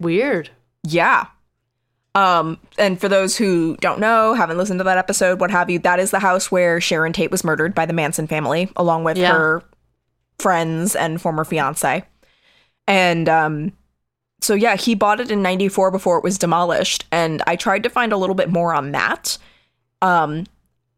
Weird. 0.00 0.50
Yeah. 0.82 1.26
Um, 2.16 2.58
and 2.76 3.00
for 3.00 3.08
those 3.08 3.36
who 3.36 3.76
don't 3.80 3.98
know, 3.98 4.34
haven't 4.34 4.58
listened 4.58 4.80
to 4.80 4.84
that 4.84 4.98
episode, 4.98 5.40
what 5.40 5.50
have 5.50 5.70
you, 5.70 5.78
that 5.80 5.98
is 5.98 6.10
the 6.10 6.18
house 6.20 6.50
where 6.50 6.80
Sharon 6.80 7.12
Tate 7.12 7.30
was 7.30 7.44
murdered 7.44 7.74
by 7.74 7.86
the 7.86 7.92
Manson 7.92 8.26
family, 8.26 8.70
along 8.76 9.04
with 9.04 9.16
Yeah. 9.16 9.32
her 9.32 9.62
friends 10.38 10.94
and 10.94 11.20
former 11.20 11.44
fiance. 11.44 12.04
And 12.86 13.28
um, 13.28 13.72
so 14.44 14.54
yeah, 14.54 14.76
he 14.76 14.94
bought 14.94 15.20
it 15.20 15.30
in 15.30 15.42
'94 15.42 15.90
before 15.90 16.18
it 16.18 16.24
was 16.24 16.38
demolished. 16.38 17.04
And 17.10 17.42
I 17.46 17.56
tried 17.56 17.82
to 17.84 17.88
find 17.90 18.12
a 18.12 18.16
little 18.16 18.34
bit 18.34 18.50
more 18.50 18.74
on 18.74 18.92
that. 18.92 19.38
Um, 20.02 20.44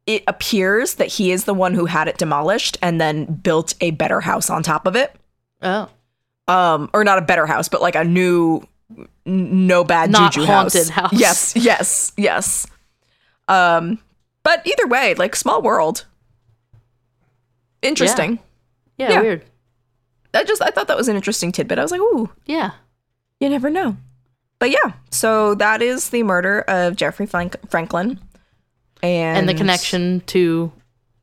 it 0.07 0.23
appears 0.27 0.95
that 0.97 1.09
he 1.09 1.33
is 1.33 1.45
the 1.45 1.55
one 1.55 1.75
who 1.75 1.87
had 1.87 2.09
it 2.09 2.19
demolished 2.19 2.77
and 2.83 3.01
then 3.01 3.25
built 3.27 3.75
a 3.81 3.91
better 3.93 4.21
house 4.21 4.51
on 4.51 4.63
top 4.63 4.87
of 4.87 4.95
it 4.97 5.15
Oh. 5.63 5.89
um 6.49 6.89
or 6.95 7.03
not 7.03 7.19
a 7.19 7.23
better 7.23 7.45
house 7.47 7.69
but 7.69 7.83
like 7.83 7.97
a 7.97 8.05
new 8.05 8.63
no 9.25 9.83
bad 9.83 10.11
Not 10.11 10.33
juju 10.33 10.47
haunted 10.47 10.89
house. 10.91 11.13
Yes, 11.13 11.55
yes, 11.57 12.13
yes. 12.17 12.67
Um, 13.49 13.99
but 14.45 14.65
either 14.65 14.87
way, 14.87 15.15
like 15.15 15.35
small 15.35 15.61
world. 15.61 16.05
Interesting. 17.83 18.39
Yeah, 18.99 19.11
Yeah. 19.11 19.21
weird. 19.23 19.45
I 20.35 20.45
just 20.45 20.63
I 20.63 20.71
thought 20.71 20.87
that 20.89 20.97
was 20.97 21.09
an 21.09 21.17
interesting 21.17 21.51
tidbit. 21.53 21.79
I 21.79 21.83
was 21.83 21.91
like, 21.91 22.01
ooh, 22.01 22.31
Yeah. 22.47 22.73
You 23.41 23.49
never 23.49 23.71
know. 23.71 23.97
But 24.59 24.71
yeah, 24.71 24.93
so 25.11 25.55
that 25.57 25.83
is 25.83 26.11
the 26.11 26.23
murder 26.23 26.61
of 26.63 26.97
Jeffrey 26.97 27.27
Frank- 27.27 27.57
Franklin, 27.69 28.19
and 29.03 29.39
And 29.39 29.49
the 29.49 29.55
connection 29.55 30.23
to 30.29 30.73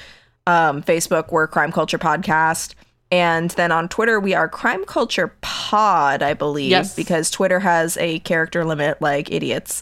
Um, 0.48 0.84
Facebook, 0.84 1.32
we're 1.32 1.48
Crime 1.48 1.72
Culture 1.72 1.98
Podcast. 2.00 2.76
And 3.12 3.52
then 3.52 3.72
on 3.72 3.88
Twitter, 3.88 4.20
we 4.20 4.34
are 4.34 4.50
Crime 4.50 4.84
Culture 4.86 5.34
Pod, 5.42 6.22
I 6.24 6.34
believe, 6.34 6.72
Yes. 6.72 6.96
because 6.96 7.30
Twitter 7.30 7.60
has 7.60 7.98
a 7.98 8.20
character 8.20 8.66
limit 8.66 9.02
like 9.02 9.32
idiots. 9.32 9.82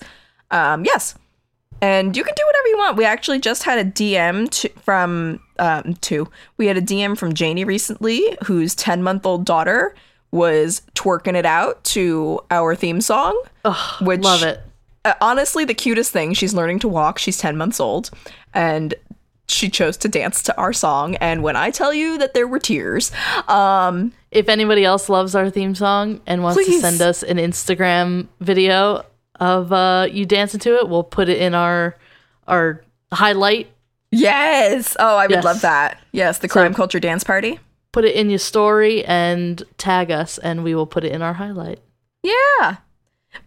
Um, 0.51 0.85
yes. 0.85 1.15
And 1.81 2.15
you 2.15 2.23
can 2.23 2.33
do 2.35 2.43
whatever 2.45 2.67
you 2.67 2.77
want. 2.77 2.97
We 2.97 3.05
actually 3.05 3.39
just 3.39 3.63
had 3.63 3.79
a 3.79 3.83
DM 3.89 4.49
to, 4.51 4.69
from 4.83 5.39
um, 5.59 5.95
two. 6.01 6.29
We 6.57 6.67
had 6.67 6.77
a 6.77 6.81
DM 6.81 7.17
from 7.17 7.33
Janie 7.33 7.63
recently, 7.65 8.37
whose 8.45 8.75
ten 8.75 9.03
month 9.03 9.25
old 9.25 9.45
daughter 9.45 9.95
was 10.33 10.81
twerking 10.95 11.35
it 11.35 11.45
out 11.45 11.81
to 11.85 12.39
our 12.51 12.75
theme 12.75 12.99
song. 12.99 13.39
Ugh, 13.63 14.01
Which- 14.05 14.21
love 14.21 14.43
it. 14.43 14.61
Uh, 15.05 15.13
honestly, 15.21 15.63
the 15.65 15.73
cutest 15.73 16.11
thing. 16.11 16.33
She's 16.33 16.53
learning 16.53 16.79
to 16.79 16.87
walk. 16.87 17.19
She's 17.19 17.37
ten 17.37 17.55
months 17.57 17.79
old, 17.79 18.09
and 18.53 18.93
she 19.47 19.69
chose 19.69 19.97
to 19.97 20.07
dance 20.07 20.41
to 20.43 20.57
our 20.57 20.71
song. 20.73 21.15
And 21.17 21.43
when 21.43 21.55
I 21.57 21.69
tell 21.69 21.93
you 21.93 22.17
that 22.17 22.33
there 22.33 22.47
were 22.47 22.59
tears, 22.59 23.11
um, 23.47 24.13
If 24.31 24.49
anybody 24.49 24.83
else 24.85 25.09
loves 25.09 25.35
our 25.35 25.49
theme 25.49 25.75
song 25.75 26.19
and 26.25 26.41
wants 26.41 26.57
Please. 26.57 26.75
to 26.81 26.81
send 26.81 27.01
us 27.01 27.21
an 27.21 27.37
Instagram 27.37 28.27
video 28.39 29.05
of 29.39 29.71
uh, 29.73 30.07
you 30.09 30.25
dancing 30.25 30.59
to 30.61 30.77
it, 30.77 30.87
we'll 30.89 31.03
put 31.03 31.27
it 31.29 31.37
in 31.39 31.53
our 31.53 31.95
our 32.47 32.81
highlight. 33.11 33.67
yes. 34.11 34.95
Oh, 34.99 35.17
I 35.17 35.27
would 35.27 35.31
Yes. 35.35 35.43
love 35.43 35.61
that. 35.61 35.99
Yes, 36.13 36.37
the 36.39 36.47
crime 36.47 36.73
culture 36.73 36.99
dance 36.99 37.23
party. 37.23 37.59
Put 37.93 38.03
it 38.05 38.15
in 38.15 38.29
your 38.29 38.39
story 38.39 39.05
and 39.05 39.63
tag 39.77 40.11
us, 40.11 40.37
and 40.39 40.63
we 40.65 40.75
will 40.75 40.85
put 40.87 41.05
it 41.05 41.11
in 41.13 41.21
our 41.21 41.33
highlight. 41.33 41.79
Yeah. 42.23 42.77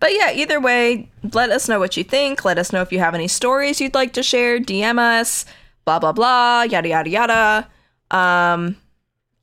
But 0.00 0.14
yeah, 0.14 0.32
either 0.32 0.58
way, 0.60 1.10
let 1.32 1.50
us 1.50 1.68
know 1.68 1.78
what 1.78 1.96
you 1.96 2.04
think. 2.04 2.44
Let 2.44 2.56
us 2.58 2.72
know 2.72 2.80
if 2.80 2.90
you 2.92 2.98
have 3.00 3.14
any 3.14 3.28
stories 3.28 3.80
you'd 3.80 3.94
like 3.94 4.12
to 4.14 4.22
share. 4.22 4.58
DM 4.58 4.98
us, 4.98 5.44
blah, 5.84 5.98
blah, 5.98 6.12
blah, 6.12 6.62
yada, 6.62 6.88
yada, 6.88 7.10
yada. 7.10 7.68
Um, 8.10 8.76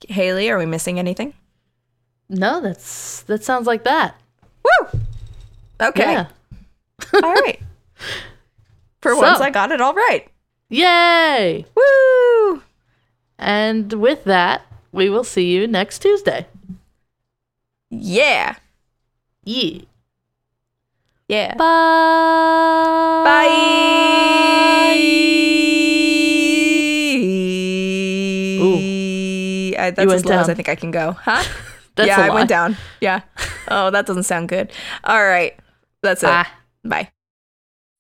Haley, 0.10 0.49
are 0.49 0.58
we 0.58 0.66
missing 0.66 0.99
anything? 0.99 1.34
No, 2.30 2.60
that's 2.62 3.22
that 3.24 3.43
sounds 3.43 3.68
like 3.68 3.84
that. 3.84 4.16
Woo! 4.64 4.99
Okay. 5.82 6.14
Yeah. 6.14 6.28
All 7.24 7.34
right. 7.34 7.60
For 9.01 9.12
So- 9.12 9.18
once, 9.18 9.41
I 9.41 9.49
got 9.49 9.72
it 9.74 9.82
all 9.82 9.93
right. 9.93 10.28
Yay! 10.70 11.66
Woo! 11.76 12.64
And 13.38 13.91
with 13.93 14.24
that, 14.24 14.62
we 14.93 15.09
will 15.09 15.25
see 15.25 15.51
you 15.51 15.67
next 15.67 15.99
Tuesday. 15.99 16.47
Yeah. 17.89 18.55
Yeah. 19.43 19.81
Yeah. 21.27 21.55
Bye. 21.55 23.25
Bye. 23.25 23.53
I, 29.83 29.91
that's 29.91 30.13
as 30.13 30.25
low 30.25 30.37
as. 30.37 30.49
I 30.49 30.53
think 30.53 30.69
I 30.69 30.75
can 30.75 30.91
go. 30.91 31.11
Huh? 31.13 31.43
That's 31.95 32.07
yeah, 32.07 32.21
I 32.21 32.33
went 32.33 32.49
down. 32.49 32.77
Yeah. 33.01 33.21
Oh, 33.69 33.89
that 33.91 34.05
doesn't 34.05 34.23
sound 34.23 34.49
good. 34.49 34.73
All 35.05 35.23
right. 35.23 35.57
That's 36.01 36.21
it. 36.21 36.27
Bye. 36.83 37.09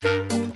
Bye. 0.03 0.49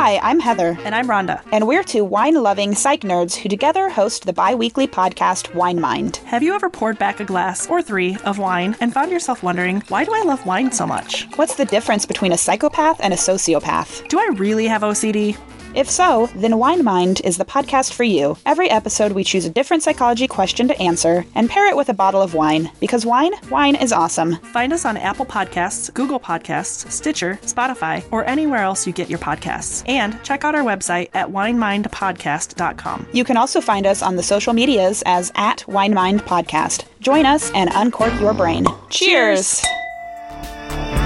Hi, 0.00 0.16
I'm 0.22 0.40
Heather, 0.40 0.78
And 0.82 0.94
I'm 0.94 1.06
Rhonda. 1.08 1.42
and 1.52 1.68
we're 1.68 1.82
two 1.82 2.06
wine 2.06 2.34
loving 2.34 2.74
psych 2.74 3.02
nerds 3.02 3.34
who 3.34 3.50
together 3.50 3.90
host 3.90 4.24
the 4.24 4.32
bi 4.32 4.54
weekly 4.54 4.86
podcast 4.86 5.54
Wine 5.54 5.78
Mind. 5.78 6.16
Have 6.24 6.42
you 6.42 6.54
ever 6.54 6.70
poured 6.70 6.98
back 6.98 7.20
a 7.20 7.24
glass 7.26 7.68
or 7.68 7.82
three 7.82 8.16
of 8.24 8.38
wine 8.38 8.74
and 8.80 8.94
found 8.94 9.12
yourself 9.12 9.42
wondering, 9.42 9.82
why 9.88 10.06
do 10.06 10.12
I 10.14 10.22
love 10.22 10.46
wine 10.46 10.72
so 10.72 10.86
much? 10.86 11.26
What's 11.36 11.56
the 11.56 11.66
difference 11.66 12.06
between 12.06 12.32
a 12.32 12.38
psychopath 12.38 12.98
and 13.02 13.12
a 13.12 13.16
sociopath? 13.18 14.08
Do 14.08 14.18
I 14.18 14.30
really 14.36 14.66
have 14.68 14.80
OCD? 14.80 15.36
If 15.74 15.88
so, 15.88 16.28
then 16.34 16.58
Wine 16.58 16.82
Mind 16.82 17.20
is 17.22 17.36
the 17.36 17.44
podcast 17.44 17.92
for 17.92 18.02
you. 18.02 18.36
Every 18.44 18.68
episode, 18.68 19.12
we 19.12 19.22
choose 19.22 19.44
a 19.44 19.50
different 19.50 19.82
psychology 19.82 20.26
question 20.26 20.66
to 20.68 20.80
answer 20.80 21.24
and 21.34 21.48
pair 21.48 21.68
it 21.68 21.76
with 21.76 21.88
a 21.88 21.94
bottle 21.94 22.20
of 22.20 22.34
wine. 22.34 22.70
Because 22.80 23.06
wine, 23.06 23.32
wine 23.50 23.76
is 23.76 23.92
awesome. 23.92 24.36
Find 24.52 24.72
us 24.72 24.84
on 24.84 24.96
Apple 24.96 25.26
Podcasts, 25.26 25.92
Google 25.94 26.18
Podcasts, 26.18 26.90
Stitcher, 26.90 27.38
Spotify, 27.42 28.04
or 28.10 28.24
anywhere 28.26 28.62
else 28.62 28.86
you 28.86 28.92
get 28.92 29.08
your 29.08 29.18
podcasts. 29.20 29.88
And 29.88 30.22
check 30.24 30.44
out 30.44 30.54
our 30.54 30.64
website 30.64 31.10
at 31.14 31.28
winemindpodcast.com. 31.28 33.06
You 33.12 33.24
can 33.24 33.36
also 33.36 33.60
find 33.60 33.86
us 33.86 34.02
on 34.02 34.16
the 34.16 34.22
social 34.22 34.52
medias 34.52 35.02
as 35.06 35.30
at 35.36 35.66
Wine 35.68 35.94
Mind 35.94 36.22
Podcast. 36.22 36.84
Join 37.00 37.26
us 37.26 37.50
and 37.52 37.70
uncork 37.74 38.18
your 38.20 38.34
brain. 38.34 38.66
Cheers. 38.90 39.62
Cheers. 39.62 40.99